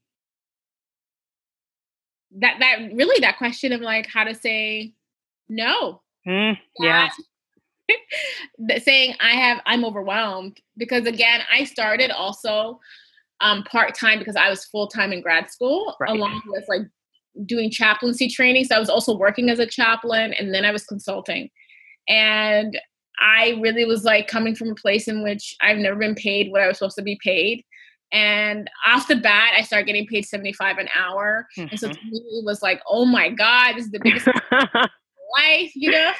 that 2.37 2.57
that 2.59 2.93
really 2.93 3.19
that 3.21 3.37
question 3.37 3.73
of 3.73 3.81
like 3.81 4.07
how 4.07 4.23
to 4.23 4.35
say 4.35 4.93
no. 5.47 6.01
Mm, 6.27 6.57
yeah. 6.79 7.09
saying 8.83 9.15
I 9.19 9.31
have 9.31 9.61
I'm 9.65 9.85
overwhelmed 9.85 10.59
because 10.77 11.05
again 11.07 11.41
I 11.51 11.63
started 11.63 12.11
also 12.11 12.79
um, 13.41 13.63
part 13.63 13.95
time 13.95 14.19
because 14.19 14.35
I 14.35 14.49
was 14.49 14.65
full 14.65 14.87
time 14.87 15.13
in 15.13 15.21
grad 15.21 15.49
school, 15.49 15.95
right. 15.99 16.11
along 16.11 16.41
with 16.47 16.65
like 16.67 16.81
doing 17.45 17.71
chaplaincy 17.71 18.27
training. 18.27 18.65
So 18.65 18.75
I 18.75 18.79
was 18.79 18.89
also 18.89 19.17
working 19.17 19.49
as 19.49 19.59
a 19.59 19.65
chaplain, 19.65 20.33
and 20.33 20.53
then 20.53 20.65
I 20.65 20.71
was 20.71 20.85
consulting. 20.85 21.49
And 22.07 22.79
I 23.19 23.59
really 23.61 23.85
was 23.85 24.03
like 24.03 24.27
coming 24.27 24.55
from 24.55 24.69
a 24.69 24.75
place 24.75 25.07
in 25.07 25.23
which 25.23 25.55
I've 25.61 25.77
never 25.77 25.97
been 25.97 26.15
paid 26.15 26.51
what 26.51 26.61
I 26.61 26.67
was 26.67 26.77
supposed 26.77 26.97
to 26.97 27.03
be 27.03 27.19
paid. 27.23 27.63
And 28.11 28.69
off 28.87 29.07
the 29.07 29.17
bat, 29.17 29.51
I 29.55 29.61
started 29.61 29.85
getting 29.85 30.07
paid 30.07 30.25
75 30.25 30.77
an 30.77 30.89
hour. 30.95 31.47
Mm-hmm. 31.57 31.69
And 31.69 31.79
so 31.79 31.89
to 31.89 31.93
mm-hmm. 31.93 32.09
me, 32.09 32.19
it 32.19 32.45
was 32.45 32.61
like, 32.61 32.81
oh 32.89 33.05
my 33.05 33.29
God, 33.29 33.75
this 33.75 33.85
is 33.85 33.91
the 33.91 33.99
biggest 34.01 34.27
life, 34.51 35.71
you 35.75 35.91
know? 35.91 36.11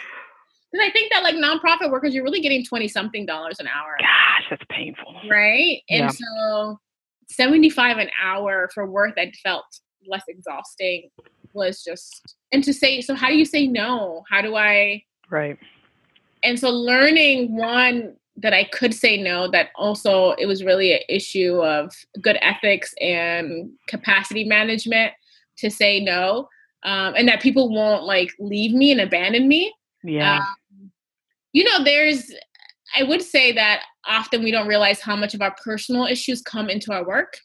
Because 0.71 0.87
I 0.87 0.91
think 0.91 1.11
that 1.11 1.23
like 1.23 1.35
nonprofit 1.35 1.89
workers, 1.89 2.13
you're 2.13 2.23
really 2.23 2.41
getting 2.41 2.63
20 2.63 2.87
something 2.89 3.25
dollars 3.25 3.59
an 3.59 3.67
hour. 3.67 3.97
Gosh, 3.99 4.43
that's 4.51 4.63
painful. 4.69 5.15
Right. 5.29 5.81
And 5.89 6.01
yeah. 6.01 6.09
so 6.09 6.79
75 7.29 7.97
an 7.97 8.09
hour 8.21 8.69
for 8.73 8.89
work 8.89 9.15
that 9.15 9.35
felt 9.43 9.65
less 10.07 10.23
exhausting 10.27 11.09
was 11.53 11.83
just 11.83 12.35
and 12.51 12.63
to 12.63 12.73
say 12.73 13.01
so 13.01 13.15
how 13.15 13.27
do 13.27 13.35
you 13.35 13.45
say 13.45 13.67
no? 13.67 14.23
How 14.29 14.41
do 14.41 14.55
i 14.55 15.03
right. 15.29 15.57
And 16.43 16.57
so 16.57 16.69
learning 16.69 17.55
one 17.55 18.15
that 18.37 18.53
i 18.53 18.63
could 18.63 18.93
say 18.93 19.21
no 19.21 19.49
that 19.51 19.69
also 19.75 20.31
it 20.33 20.45
was 20.45 20.63
really 20.63 20.93
an 20.93 21.01
issue 21.09 21.61
of 21.61 21.93
good 22.21 22.37
ethics 22.41 22.93
and 23.01 23.71
capacity 23.87 24.45
management 24.45 25.13
to 25.57 25.69
say 25.69 25.99
no 25.99 26.47
um, 26.83 27.13
and 27.17 27.27
that 27.27 27.41
people 27.41 27.69
won't 27.69 28.03
like 28.03 28.33
leave 28.39 28.73
me 28.73 28.91
and 28.91 29.01
abandon 29.01 29.47
me. 29.47 29.73
Yeah. 30.03 30.37
Um, 30.37 30.91
you 31.51 31.63
know 31.63 31.83
there's 31.83 32.31
I 32.95 33.03
would 33.03 33.21
say 33.21 33.51
that 33.53 33.83
often 34.07 34.43
we 34.43 34.51
don't 34.51 34.67
realize 34.67 34.99
how 34.99 35.15
much 35.15 35.33
of 35.33 35.41
our 35.41 35.55
personal 35.63 36.05
issues 36.05 36.41
come 36.41 36.69
into 36.69 36.91
our 36.91 37.05
work. 37.05 37.37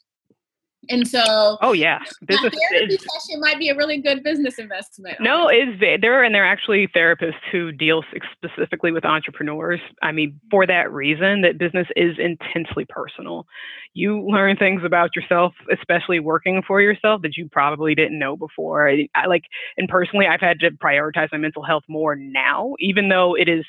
And 0.89 1.07
so, 1.07 1.57
oh 1.61 1.73
yeah, 1.73 1.99
business 2.25 2.53
therapy 2.71 2.97
session 2.97 3.39
might 3.39 3.59
be 3.59 3.69
a 3.69 3.75
really 3.75 4.01
good 4.01 4.23
business 4.23 4.59
investment. 4.59 5.19
No, 5.19 5.49
is 5.49 5.79
there 5.79 6.23
and 6.23 6.33
there 6.33 6.43
are 6.43 6.47
actually 6.47 6.87
therapists 6.87 7.33
who 7.51 7.71
deal 7.71 8.03
specifically 8.35 8.91
with 8.91 9.05
entrepreneurs. 9.05 9.79
I 10.01 10.11
mean, 10.11 10.39
for 10.49 10.65
that 10.67 10.91
reason, 10.91 11.41
that 11.41 11.57
business 11.57 11.87
is 11.95 12.17
intensely 12.19 12.85
personal. 12.87 13.45
You 13.93 14.21
learn 14.27 14.57
things 14.57 14.81
about 14.83 15.15
yourself, 15.15 15.53
especially 15.71 16.19
working 16.19 16.61
for 16.67 16.81
yourself, 16.81 17.21
that 17.21 17.37
you 17.37 17.47
probably 17.49 17.95
didn't 17.95 18.19
know 18.19 18.35
before. 18.35 18.89
I, 18.89 19.07
I 19.15 19.27
like, 19.27 19.43
and 19.77 19.87
personally, 19.87 20.27
I've 20.27 20.41
had 20.41 20.59
to 20.59 20.71
prioritize 20.71 21.29
my 21.31 21.37
mental 21.37 21.63
health 21.63 21.83
more 21.87 22.15
now, 22.15 22.73
even 22.79 23.07
though 23.09 23.35
it 23.35 23.47
is, 23.47 23.65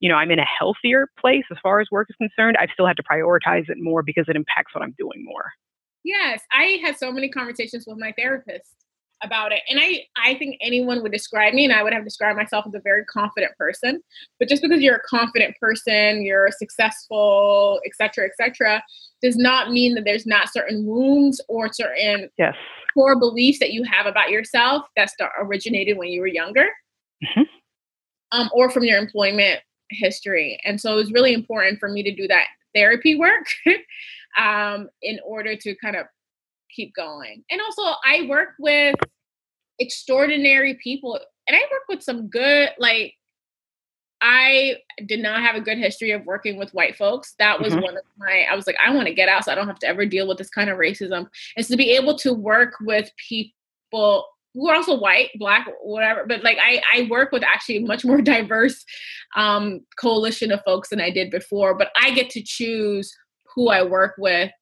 you 0.00 0.08
know, 0.08 0.16
I'm 0.16 0.30
in 0.30 0.40
a 0.40 0.46
healthier 0.58 1.06
place 1.18 1.44
as 1.50 1.58
far 1.62 1.80
as 1.80 1.88
work 1.92 2.08
is 2.10 2.16
concerned. 2.16 2.56
I've 2.60 2.70
still 2.72 2.86
had 2.86 2.96
to 2.96 3.02
prioritize 3.02 3.68
it 3.68 3.78
more 3.78 4.02
because 4.02 4.24
it 4.28 4.36
impacts 4.36 4.74
what 4.74 4.82
I'm 4.82 4.94
doing 4.98 5.24
more. 5.24 5.52
Yes, 6.08 6.40
I 6.50 6.80
had 6.82 6.96
so 6.96 7.12
many 7.12 7.28
conversations 7.28 7.84
with 7.86 7.98
my 7.98 8.14
therapist 8.16 8.72
about 9.22 9.52
it. 9.52 9.60
And 9.68 9.78
I, 9.78 10.06
I 10.16 10.36
think 10.36 10.56
anyone 10.62 11.02
would 11.02 11.12
describe 11.12 11.52
me, 11.52 11.64
and 11.64 11.72
I 11.74 11.82
would 11.82 11.92
have 11.92 12.04
described 12.04 12.38
myself 12.38 12.64
as 12.66 12.72
a 12.72 12.80
very 12.80 13.04
confident 13.04 13.52
person. 13.58 14.00
But 14.38 14.48
just 14.48 14.62
because 14.62 14.80
you're 14.80 14.96
a 14.96 15.02
confident 15.02 15.54
person, 15.60 16.22
you're 16.22 16.48
successful, 16.50 17.78
et 17.84 17.92
cetera, 17.94 18.24
et 18.24 18.32
cetera, 18.38 18.82
does 19.20 19.36
not 19.36 19.70
mean 19.70 19.94
that 19.96 20.04
there's 20.04 20.24
not 20.24 20.50
certain 20.50 20.86
wounds 20.86 21.42
or 21.46 21.70
certain 21.70 22.30
yes. 22.38 22.54
core 22.94 23.18
beliefs 23.18 23.58
that 23.58 23.72
you 23.72 23.84
have 23.84 24.06
about 24.06 24.30
yourself 24.30 24.86
that 24.96 25.10
originated 25.38 25.98
when 25.98 26.08
you 26.08 26.20
were 26.20 26.26
younger 26.26 26.68
mm-hmm. 27.22 27.42
um, 28.32 28.48
or 28.54 28.70
from 28.70 28.84
your 28.84 28.96
employment 28.96 29.60
history. 29.90 30.58
And 30.64 30.80
so 30.80 30.92
it 30.92 30.96
was 30.96 31.12
really 31.12 31.34
important 31.34 31.80
for 31.80 31.90
me 31.90 32.02
to 32.02 32.14
do 32.14 32.26
that 32.28 32.46
therapy 32.74 33.14
work 33.18 33.46
um, 34.36 34.88
in 35.02 35.18
order 35.24 35.56
to 35.56 35.74
kind 35.76 35.96
of 35.96 36.06
keep 36.74 36.94
going. 36.94 37.44
And 37.50 37.60
also, 37.60 37.82
I 38.04 38.26
work 38.28 38.50
with 38.58 38.94
extraordinary 39.78 40.78
people, 40.82 41.18
and 41.46 41.56
I 41.56 41.60
work 41.70 41.82
with 41.88 42.02
some 42.02 42.28
good, 42.28 42.70
like, 42.78 43.14
I 44.20 44.78
did 45.06 45.20
not 45.20 45.42
have 45.42 45.54
a 45.54 45.60
good 45.60 45.78
history 45.78 46.10
of 46.10 46.26
working 46.26 46.58
with 46.58 46.72
white 46.72 46.96
folks. 46.96 47.34
That 47.38 47.60
was 47.60 47.72
mm-hmm. 47.72 47.82
one 47.82 47.96
of 47.96 48.02
my, 48.18 48.46
I 48.50 48.56
was 48.56 48.66
like, 48.66 48.76
I 48.84 48.92
want 48.92 49.06
to 49.06 49.14
get 49.14 49.28
out 49.28 49.44
so 49.44 49.52
I 49.52 49.54
don't 49.54 49.68
have 49.68 49.78
to 49.78 49.86
ever 49.86 50.04
deal 50.04 50.26
with 50.26 50.38
this 50.38 50.50
kind 50.50 50.68
of 50.68 50.78
racism. 50.78 51.28
And 51.56 51.64
so 51.64 51.72
to 51.72 51.76
be 51.76 51.92
able 51.92 52.18
to 52.18 52.32
work 52.32 52.74
with 52.80 53.10
people 53.28 54.26
who 54.54 54.68
are 54.68 54.74
also 54.74 54.98
white, 54.98 55.30
black, 55.38 55.68
whatever, 55.82 56.26
but 56.26 56.42
like 56.42 56.58
I, 56.60 56.82
I 56.92 57.06
work 57.08 57.30
with 57.30 57.44
actually 57.44 57.78
much 57.84 58.04
more 58.04 58.20
diverse 58.20 58.84
um, 59.36 59.82
coalition 60.00 60.50
of 60.50 60.62
folks 60.64 60.88
than 60.88 61.00
I 61.00 61.10
did 61.10 61.30
before, 61.30 61.76
but 61.78 61.90
I 61.96 62.10
get 62.10 62.28
to 62.30 62.42
choose 62.42 63.14
who 63.58 63.70
I 63.70 63.82
work 63.82 64.14
with 64.18 64.52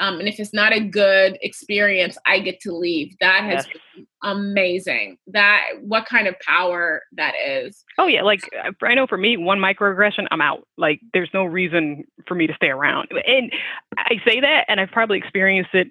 Um, 0.00 0.20
and 0.20 0.28
if 0.28 0.40
it's 0.40 0.54
not 0.54 0.72
a 0.72 0.80
good 0.80 1.38
experience, 1.42 2.16
I 2.26 2.40
get 2.40 2.60
to 2.62 2.72
leave. 2.72 3.16
That 3.20 3.44
has 3.44 3.66
Yes. 3.66 3.68
been 3.94 4.06
amazing. 4.22 5.18
That 5.28 5.62
what 5.82 6.06
kind 6.06 6.28
of 6.28 6.36
power 6.40 7.02
that 7.16 7.34
is. 7.36 7.84
Oh 7.98 8.06
yeah, 8.06 8.22
like 8.22 8.42
uh, 8.64 8.72
I 8.82 8.94
know 8.94 9.08
for 9.08 9.18
me, 9.18 9.36
one 9.36 9.58
microaggression, 9.58 10.26
I'm 10.30 10.40
out. 10.40 10.66
Like 10.76 11.00
there's 11.14 11.30
no 11.34 11.44
reason 11.44 12.04
for 12.28 12.36
me 12.36 12.46
to 12.46 12.54
stay 12.54 12.68
around. 12.68 13.08
And 13.26 13.52
I 13.98 14.16
say 14.26 14.40
that, 14.40 14.66
and 14.68 14.80
I've 14.80 14.92
probably 14.92 15.18
experienced 15.18 15.74
it, 15.74 15.88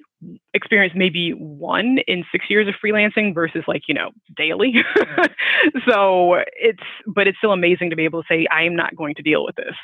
experienced 0.54 0.96
maybe 0.96 1.32
one 1.32 2.00
in 2.08 2.26
six 2.32 2.46
years 2.50 2.68
of 2.70 2.76
freelancing 2.84 3.34
versus 3.34 3.64
like 3.68 3.84
you 3.90 3.94
know 3.94 4.12
daily. 4.38 4.76
so 5.88 6.36
it's, 6.58 6.84
but 7.08 7.28
it's 7.28 7.38
still 7.40 7.54
amazing 7.54 7.90
to 7.92 7.98
be 7.98 8.06
able 8.06 8.24
to 8.24 8.28
say 8.30 8.48
I 8.52 8.64
am 8.64 8.76
not 8.76 8.96
going 8.96 9.16
to 9.16 9.22
deal 9.22 9.44
with 9.46 9.56
this. 9.58 9.76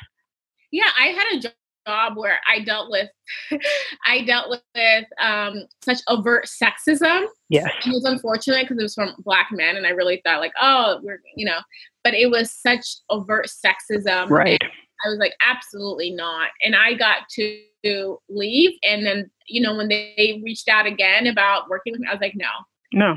Yeah, 0.72 0.90
I 0.98 1.06
had 1.08 1.44
a 1.44 1.54
job 1.86 2.16
where 2.16 2.40
I 2.48 2.60
dealt 2.60 2.90
with 2.90 3.08
I 4.06 4.22
dealt 4.22 4.50
with 4.74 5.04
um, 5.20 5.64
such 5.82 5.98
overt 6.08 6.46
sexism. 6.46 7.26
Yes. 7.48 7.70
It 7.84 7.90
was 7.90 8.04
unfortunate 8.04 8.62
because 8.62 8.78
it 8.78 8.82
was 8.82 8.94
from 8.94 9.14
black 9.18 9.48
men, 9.50 9.76
and 9.76 9.86
I 9.86 9.90
really 9.90 10.20
thought 10.24 10.40
like, 10.40 10.52
oh, 10.60 11.00
we're 11.02 11.20
you 11.36 11.46
know, 11.46 11.58
but 12.02 12.14
it 12.14 12.30
was 12.30 12.50
such 12.50 12.86
overt 13.10 13.46
sexism. 13.46 14.28
Right. 14.28 14.62
I 15.04 15.08
was 15.08 15.18
like, 15.18 15.34
absolutely 15.46 16.10
not. 16.10 16.48
And 16.62 16.74
I 16.74 16.94
got 16.94 17.28
to 17.32 18.18
leave, 18.28 18.70
and 18.82 19.04
then 19.04 19.30
you 19.46 19.60
know 19.60 19.74
when 19.74 19.88
they 19.88 20.40
reached 20.44 20.68
out 20.68 20.86
again 20.86 21.26
about 21.26 21.68
working 21.68 21.92
with 21.92 22.00
me, 22.00 22.08
I 22.08 22.14
was 22.14 22.20
like, 22.20 22.36
no, 22.36 22.48
No. 22.92 23.16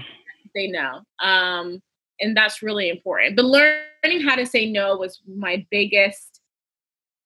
They 0.56 0.68
no. 0.68 1.02
Um, 1.20 1.82
and 2.20 2.36
that's 2.36 2.64
really 2.64 2.90
important. 2.90 3.36
But 3.36 3.46
learning 3.46 4.22
how 4.28 4.36
to 4.36 4.46
say 4.46 4.72
no 4.72 4.98
was 4.98 5.22
my 5.28 5.66
biggest 5.70 6.37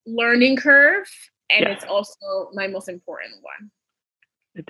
learning 0.05 0.57
curve, 0.57 1.09
and 1.49 1.65
Yeah. 1.65 1.73
it's 1.73 1.83
also 1.85 2.49
my 2.53 2.67
most 2.67 2.89
important 2.89 3.35
one. 3.43 3.71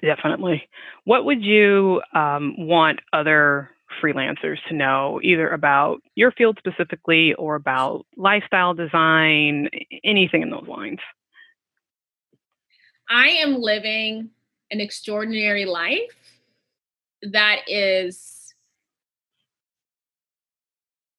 Definitely. 0.01 0.69
What 1.05 1.25
would 1.25 1.43
you 1.43 2.01
um, 2.13 2.55
want 2.67 2.99
other 3.13 3.71
freelancers 4.01 4.57
to 4.67 4.73
know, 4.75 5.19
either 5.23 5.49
about 5.49 6.01
your 6.15 6.31
field 6.31 6.57
specifically 6.59 7.33
or 7.33 7.55
about 7.55 8.05
lifestyle 8.15 8.73
design, 8.73 9.69
anything 10.03 10.41
in 10.43 10.49
those 10.49 10.67
lines? 10.67 10.99
I 13.09 13.29
am 13.29 13.59
living 13.59 14.29
an 14.69 14.79
extraordinary 14.79 15.65
life 15.65 15.99
that 17.23 17.61
is, 17.67 18.53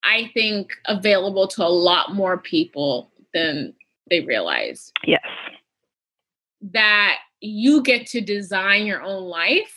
I 0.05 0.31
think, 0.35 0.73
available 0.87 1.49
to 1.49 1.65
a 1.65 1.69
lot 1.69 2.15
more 2.15 2.39
people 2.39 3.11
than 3.35 3.75
they 4.11 4.21
realize. 4.21 4.93
Yes. 5.05 5.23
That 6.61 7.19
you 7.41 7.83
get 7.83 8.07
to 8.09 8.21
design 8.21 8.87
your 8.87 9.03
own 9.03 9.25
life. 9.25 9.75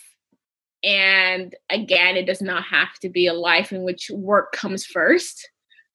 And 0.84 1.55
again, 1.69 2.15
it 2.15 2.28
does 2.28 2.41
not 2.41 2.63
have 2.63 2.93
to 3.01 3.09
be 3.09 3.28
a 3.28 3.34
life 3.34 3.71
in 3.71 3.84
which 3.84 4.11
work 4.11 4.51
comes 4.51 4.86
first. 4.86 5.49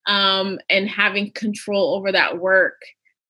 Um, 0.06 0.58
and 0.68 0.88
having 0.88 1.30
control 1.32 1.94
over 1.94 2.10
that 2.10 2.38
work 2.38 2.80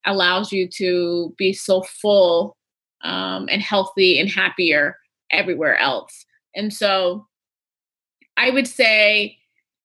allows 0.06 0.52
you 0.52 0.68
to 0.76 1.34
be 1.36 1.52
so 1.52 1.82
full 1.82 2.56
um, 3.02 3.48
and 3.50 3.60
healthy 3.60 4.18
and 4.18 4.30
happier 4.30 4.96
everywhere 5.30 5.76
else. 5.76 6.24
And 6.54 6.72
so 6.72 7.26
I 8.36 8.50
would 8.50 8.66
say 8.66 9.36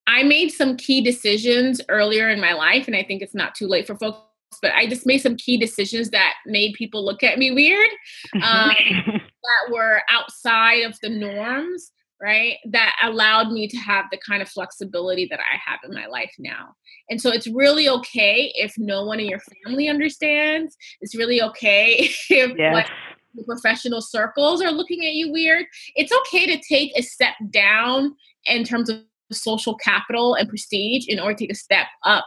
I 0.07 0.23
made 0.23 0.49
some 0.49 0.77
key 0.77 1.01
decisions 1.01 1.81
earlier 1.89 2.29
in 2.29 2.39
my 2.39 2.53
life, 2.53 2.87
and 2.87 2.95
I 2.95 3.03
think 3.03 3.21
it's 3.21 3.35
not 3.35 3.55
too 3.55 3.67
late 3.67 3.87
for 3.87 3.95
folks, 3.95 4.19
but 4.61 4.71
I 4.73 4.87
just 4.87 5.05
made 5.05 5.19
some 5.19 5.35
key 5.35 5.57
decisions 5.57 6.09
that 6.11 6.33
made 6.45 6.73
people 6.73 7.03
look 7.03 7.23
at 7.23 7.37
me 7.37 7.51
weird 7.51 7.89
um, 8.35 8.71
that 9.13 9.71
were 9.71 10.01
outside 10.09 10.83
of 10.83 10.97
the 11.01 11.09
norms, 11.09 11.91
right? 12.21 12.57
That 12.69 12.95
allowed 13.03 13.51
me 13.51 13.67
to 13.67 13.77
have 13.77 14.05
the 14.11 14.19
kind 14.27 14.41
of 14.41 14.49
flexibility 14.49 15.27
that 15.29 15.39
I 15.39 15.57
have 15.65 15.79
in 15.83 15.93
my 15.93 16.07
life 16.07 16.33
now. 16.39 16.75
And 17.09 17.21
so 17.21 17.31
it's 17.31 17.47
really 17.47 17.89
okay 17.89 18.51
if 18.55 18.73
no 18.77 19.05
one 19.05 19.19
in 19.19 19.27
your 19.27 19.41
family 19.63 19.87
understands. 19.87 20.75
It's 21.01 21.15
really 21.15 21.41
okay 21.41 21.95
if 22.29 22.57
yes. 22.57 22.73
like 22.73 22.87
the 23.35 23.43
professional 23.43 24.01
circles 24.01 24.61
are 24.61 24.71
looking 24.71 25.05
at 25.05 25.13
you 25.13 25.31
weird. 25.31 25.65
It's 25.95 26.11
okay 26.11 26.45
to 26.47 26.61
take 26.67 26.97
a 26.97 27.01
step 27.01 27.33
down 27.49 28.15
in 28.45 28.63
terms 28.63 28.89
of 28.89 29.01
social 29.31 29.75
capital 29.75 30.35
and 30.35 30.47
prestige 30.47 31.07
in 31.07 31.19
order 31.19 31.35
to 31.35 31.43
take 31.43 31.51
a 31.51 31.55
step 31.55 31.87
up 32.03 32.25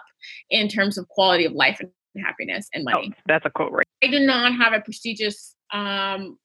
in 0.50 0.68
terms 0.68 0.98
of 0.98 1.08
quality 1.08 1.44
of 1.44 1.52
life 1.52 1.78
and 1.80 1.90
happiness 2.16 2.68
and 2.74 2.84
Oh, 2.88 2.92
money. 2.92 3.12
that's 3.26 3.44
a 3.46 3.50
quote 3.50 3.72
right. 3.72 3.86
I 4.02 4.08
do 4.08 4.20
not 4.20 4.54
have 4.54 4.72
a 4.72 4.80
prestigious 4.80 5.54
um 5.72 6.38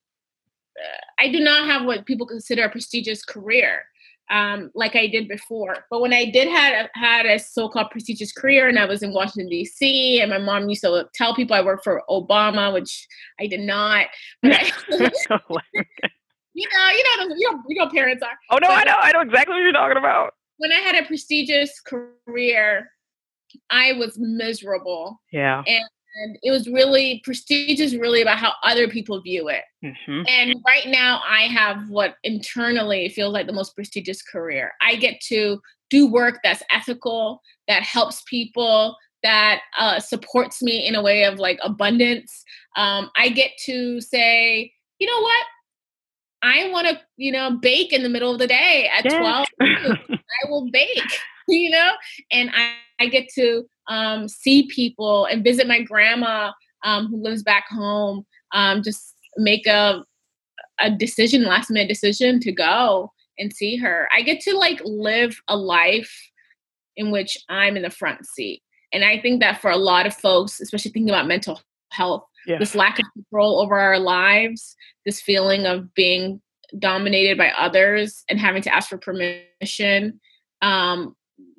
I 1.19 1.29
do 1.31 1.39
not 1.39 1.65
have 1.67 1.85
what 1.85 2.05
people 2.05 2.25
consider 2.25 2.63
a 2.63 2.69
prestigious 2.69 3.23
career 3.23 3.83
um 4.31 4.71
like 4.73 4.95
I 4.95 5.07
did 5.07 5.27
before. 5.27 5.85
But 5.91 6.01
when 6.01 6.13
I 6.13 6.25
did 6.31 6.47
had 6.47 6.89
had 6.95 7.25
a 7.25 7.37
so-called 7.37 7.91
prestigious 7.91 8.31
career 8.31 8.69
and 8.69 8.79
I 8.79 8.85
was 8.85 9.03
in 9.03 9.13
Washington 9.13 9.49
D.C. 9.49 10.21
and 10.21 10.29
my 10.31 10.37
mom 10.37 10.69
used 10.69 10.81
to 10.81 11.07
tell 11.13 11.35
people 11.35 11.55
I 11.55 11.61
worked 11.61 11.83
for 11.83 12.01
Obama, 12.09 12.73
which 12.73 13.07
I 13.39 13.47
did 13.47 13.59
not. 13.59 14.07
I, 14.43 14.71
you 14.89 16.67
know, 16.69 16.89
you 16.89 17.03
know, 17.03 17.35
you 17.35 17.51
know, 17.51 17.63
you 17.67 17.75
know, 17.79 17.89
parents 17.89 18.23
are. 18.23 18.37
oh 18.49 18.57
no, 18.61 18.67
But- 18.69 18.77
I 18.77 18.83
know, 18.85 18.95
I 18.97 19.11
know 19.11 19.21
exactly 19.21 19.55
what 19.55 19.61
you're 19.61 19.73
talking 19.73 19.97
about. 19.97 20.33
When 20.57 20.71
I 20.71 20.75
had 20.75 20.95
a 20.95 21.05
prestigious 21.05 21.79
career, 21.81 22.89
I 23.69 23.93
was 23.93 24.17
miserable, 24.17 25.21
Yeah. 25.31 25.63
and 25.67 26.37
it 26.43 26.51
was 26.51 26.67
really 26.67 27.21
prestige 27.23 27.79
is 27.79 27.95
really 27.97 28.21
about 28.21 28.37
how 28.37 28.53
other 28.63 28.87
people 28.87 29.19
view 29.21 29.49
it. 29.49 29.63
hmm 29.81 30.21
And 30.27 30.55
right 30.65 30.87
now, 30.87 31.21
I 31.27 31.43
have 31.43 31.89
what 31.89 32.15
internally 32.23 33.09
feels 33.09 33.33
like 33.33 33.47
the 33.47 33.53
most 33.53 33.75
prestigious 33.75 34.21
career. 34.21 34.71
I 34.81 34.95
get 34.95 35.19
to 35.29 35.59
do 35.89 36.07
work 36.07 36.39
that's 36.43 36.63
ethical, 36.71 37.41
that 37.67 37.83
helps 37.83 38.21
people, 38.29 38.95
that 39.23 39.61
uh, 39.79 39.99
supports 39.99 40.61
me 40.61 40.85
in 40.85 40.95
a 40.95 41.01
way 41.01 41.23
of 41.23 41.39
like 41.39 41.59
abundance. 41.63 42.43
Um, 42.75 43.09
I 43.15 43.29
get 43.29 43.51
to 43.65 44.01
say, 44.01 44.71
you 44.99 45.07
know 45.07 45.21
what? 45.21 45.45
I 46.43 46.69
want 46.71 46.87
to, 46.87 46.99
you 47.17 47.31
know, 47.31 47.57
bake 47.57 47.93
in 47.93 48.03
the 48.03 48.09
middle 48.09 48.31
of 48.33 48.39
the 48.39 48.47
day 48.47 48.89
at 48.95 49.05
Yes. 49.05 49.17
12. 49.17 49.47
I 50.45 50.49
will 50.49 50.69
bake, 50.71 51.19
you 51.47 51.69
know, 51.69 51.91
and 52.31 52.49
I, 52.53 52.73
I 52.99 53.07
get 53.07 53.29
to 53.35 53.65
um, 53.87 54.27
see 54.27 54.67
people 54.67 55.25
and 55.25 55.43
visit 55.43 55.67
my 55.67 55.81
grandma 55.81 56.51
um, 56.83 57.07
who 57.07 57.21
lives 57.21 57.43
back 57.43 57.65
home. 57.69 58.25
Um, 58.53 58.83
just 58.83 59.15
make 59.37 59.65
a 59.67 60.03
a 60.79 60.89
decision, 60.89 61.43
last 61.43 61.69
minute 61.69 61.87
decision 61.87 62.39
to 62.39 62.51
go 62.51 63.11
and 63.37 63.53
see 63.53 63.75
her. 63.77 64.07
I 64.15 64.21
get 64.21 64.39
to 64.41 64.57
like 64.57 64.81
live 64.83 65.39
a 65.47 65.55
life 65.55 66.13
in 66.95 67.11
which 67.11 67.37
I'm 67.49 67.75
in 67.75 67.83
the 67.83 67.89
front 67.89 68.25
seat, 68.25 68.61
and 68.91 69.03
I 69.03 69.19
think 69.19 69.41
that 69.41 69.61
for 69.61 69.71
a 69.71 69.77
lot 69.77 70.05
of 70.05 70.15
folks, 70.15 70.59
especially 70.59 70.91
thinking 70.91 71.09
about 71.09 71.27
mental 71.27 71.61
health, 71.91 72.25
yeah. 72.47 72.57
this 72.57 72.75
lack 72.75 72.99
of 72.99 73.05
control 73.13 73.59
over 73.61 73.79
our 73.79 73.99
lives, 73.99 74.75
this 75.05 75.21
feeling 75.21 75.65
of 75.65 75.93
being 75.93 76.41
dominated 76.79 77.37
by 77.37 77.49
others 77.51 78.23
and 78.29 78.39
having 78.39 78.61
to 78.63 78.73
ask 78.73 78.89
for 78.89 78.97
permission 78.97 80.19
um, 80.61 81.15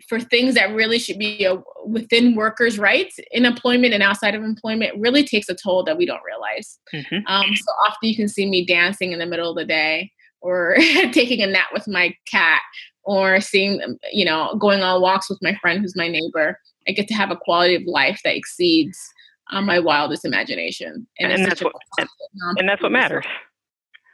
for 0.08 0.20
things 0.20 0.54
that 0.54 0.74
really 0.74 0.98
should 0.98 1.18
be 1.18 1.46
uh 1.46 1.56
within 1.86 2.34
workers' 2.34 2.78
rights 2.78 3.18
in 3.32 3.44
employment 3.44 3.92
and 3.94 4.02
outside 4.02 4.34
of 4.34 4.42
employment 4.42 4.92
really 4.98 5.24
takes 5.24 5.48
a 5.48 5.54
toll 5.54 5.82
that 5.84 5.96
we 5.98 6.06
don't 6.06 6.22
realize. 6.24 6.78
Mhm. 6.94 7.22
Um, 7.26 7.54
so 7.56 7.72
often 7.86 8.08
you 8.08 8.16
can 8.16 8.28
see 8.28 8.48
me 8.48 8.64
dancing 8.64 9.12
in 9.12 9.18
the 9.18 9.26
middle 9.26 9.50
of 9.50 9.56
the 9.56 9.64
day 9.64 10.10
or 10.40 10.76
taking 11.12 11.42
a 11.42 11.46
nap 11.46 11.68
with 11.72 11.86
my 11.88 12.14
cat 12.30 12.60
or 13.02 13.40
seeing, 13.40 13.80
you 14.12 14.24
know, 14.24 14.56
going 14.58 14.82
on 14.82 15.00
walks 15.02 15.28
with 15.28 15.38
my 15.42 15.54
friend 15.60 15.80
who's 15.80 15.96
my 15.96 16.08
neighbor. 16.08 16.58
I 16.88 16.92
get 16.92 17.08
to 17.08 17.14
have 17.14 17.30
a 17.30 17.36
quality 17.36 17.74
of 17.74 17.82
life 17.86 18.20
that 18.24 18.36
exceeds 18.36 18.98
um, 19.50 19.66
my 19.66 19.78
wildest 19.78 20.24
imagination. 20.24 21.06
And 21.18 21.32
it's 21.32 21.42
that's 21.46 21.62
what- 21.62 21.74
and- 21.98 22.08
And 22.58 22.68
that's 22.68 22.82
what 22.82 22.92
matters. 22.92 23.24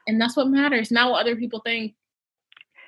and 0.06 0.20
that's 0.20 0.36
what 0.36 0.48
matters 0.48 0.90
not 0.90 1.10
what 1.10 1.20
other 1.20 1.36
people 1.36 1.60
think 1.64 1.94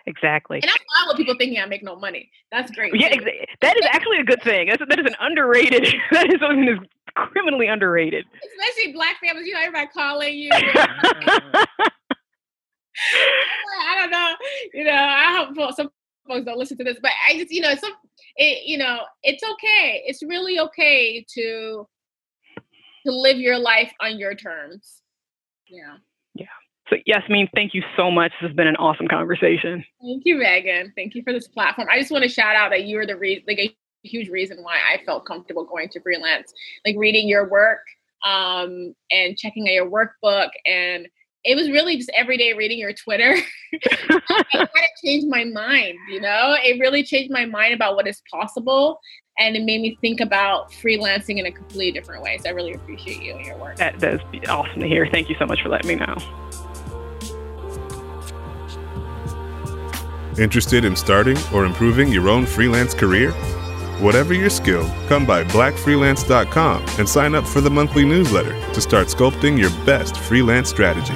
Exactly. 0.07 0.59
and 0.63 0.71
i'm 0.71 0.77
fine 0.77 1.09
with 1.09 1.17
people 1.17 1.35
thinking 1.39 1.61
i 1.61 1.67
make 1.67 1.83
no 1.83 1.97
money 1.97 2.31
that's 2.51 2.71
great 2.73 2.93
Yeah, 2.99 3.09
exa- 3.15 3.45
that 3.61 3.77
is 3.77 3.85
actually 3.91 4.19
a 4.19 4.25
good 4.25 4.43
thing. 4.43 4.69
That's, 4.69 4.83
that 4.89 4.99
is 4.99 5.07
an 5.07 5.17
underrated. 5.21 5.87
That 6.13 6.27
is 6.33 6.41
something 6.41 6.65
that's 6.67 6.81
criminally 7.15 7.67
underrated. 7.69 8.25
especially 8.59 8.93
black 8.93 9.17
families 9.21 9.47
you 9.47 9.55
know 9.55 9.61
everybody 9.61 9.87
calling 9.89 10.35
you 10.37 10.51
i 13.81 13.97
don't 13.99 14.11
know 14.11 14.35
you 14.75 14.85
know 14.85 14.93
i 14.93 15.35
hope 15.37 15.75
some 15.75 15.89
folks 16.29 16.45
don't 16.45 16.59
listen 16.59 16.77
to 16.79 16.85
this 16.85 16.99
but 17.03 17.11
i 17.29 17.37
just 17.37 17.51
you 17.51 17.61
know 17.61 17.75
some 17.75 17.93
it 18.37 18.65
you 18.67 18.79
know 18.79 19.01
it's 19.23 19.43
okay 19.43 20.03
it's 20.07 20.23
really 20.23 20.59
okay 20.61 21.25
to 21.29 21.87
to 23.05 23.13
live 23.13 23.39
your 23.39 23.59
life 23.59 23.93
on 24.01 24.19
your 24.19 24.35
terms 24.35 25.03
yeah 25.69 25.97
so 26.93 27.03
Yasmin, 27.07 27.49
thank 27.55 27.75
you 27.75 27.83
so 27.97 28.11
much. 28.11 28.33
This 28.41 28.49
has 28.49 28.57
been 28.57 28.67
an 28.67 28.77
awesome 28.77 29.09
conversation. 29.09 29.85
Thank 30.01 30.23
you, 30.25 30.37
Megan. 30.37 30.93
Thank 30.97 31.15
you 31.15 31.23
for 31.23 31.33
this 31.33 31.49
platform. 31.49 31.89
I 31.91 31.99
just 31.99 32.11
want 32.11 32.23
to 32.25 32.29
shout 32.29 32.57
out 32.57 32.71
that 32.71 32.87
you're 32.87 33.07
the 33.07 33.17
reason, 33.17 33.45
like 33.47 33.59
a 33.59 33.77
huge 34.03 34.29
reason 34.29 34.59
why 34.63 34.77
I 34.77 35.05
felt 35.05 35.27
comfortable 35.27 35.65
going 35.65 35.89
to 35.91 36.01
freelance. 36.01 36.53
Like 36.85 36.97
reading 36.99 37.29
your 37.29 37.49
work, 37.49 37.81
um, 38.25 38.95
and 39.11 39.37
checking 39.37 39.69
out 39.69 39.73
your 39.73 39.91
workbook 39.91 40.51
and 40.65 41.09
it 41.45 41.57
was 41.57 41.69
really 41.71 41.97
just 41.97 42.11
every 42.15 42.37
day 42.37 42.53
reading 42.53 42.79
your 42.79 42.93
Twitter. 42.93 43.37
it 43.73 44.09
kind 44.09 44.53
of 44.63 44.69
changed 45.05 45.27
my 45.29 45.45
mind, 45.45 45.99
you 46.09 46.21
know? 46.21 46.57
It 46.63 46.79
really 46.81 47.03
changed 47.03 47.33
my 47.33 47.47
mind 47.47 47.75
about 47.75 47.97
what 47.97 48.07
is 48.07 48.23
possible. 48.31 49.01
And 49.39 49.57
it 49.57 49.65
made 49.65 49.81
me 49.81 49.99
think 50.01 50.21
about 50.21 50.71
freelancing 50.71 51.39
in 51.39 51.47
a 51.47 51.51
completely 51.51 51.91
different 51.91 52.23
way. 52.23 52.39
So 52.39 52.51
I 52.51 52.53
really 52.53 52.75
appreciate 52.75 53.23
you 53.23 53.35
and 53.35 53.45
your 53.45 53.57
work. 53.57 53.77
That, 53.77 53.99
that's 53.99 54.23
awesome 54.49 54.81
to 54.81 54.87
hear. 54.87 55.09
Thank 55.11 55.29
you 55.29 55.37
so 55.39 55.47
much 55.47 55.63
for 55.63 55.69
letting 55.69 55.89
me 55.89 55.97
know. 55.97 56.52
Interested 60.39 60.85
in 60.85 60.97
starting 60.97 61.37
or 61.53 61.67
improving 61.67 62.09
your 62.09 62.29
own 62.29 62.47
freelance 62.47 62.95
career? 62.95 63.33
Whatever 64.01 64.33
your 64.33 64.51
skill, 64.51 64.87
come 65.07 65.27
by 65.27 65.45
blackfreelance.com 65.45 66.85
and 66.99 67.09
sign 67.09 67.35
up 67.35 67.47
for 67.47 67.61
the 67.61 67.71
monthly 67.71 68.05
newsletter 68.05 68.59
to 68.73 68.81
start 68.81 69.09
sculpting 69.09 69.59
your 69.59 69.71
best 69.85 70.17
freelance 70.17 70.71
strategy. 70.71 71.15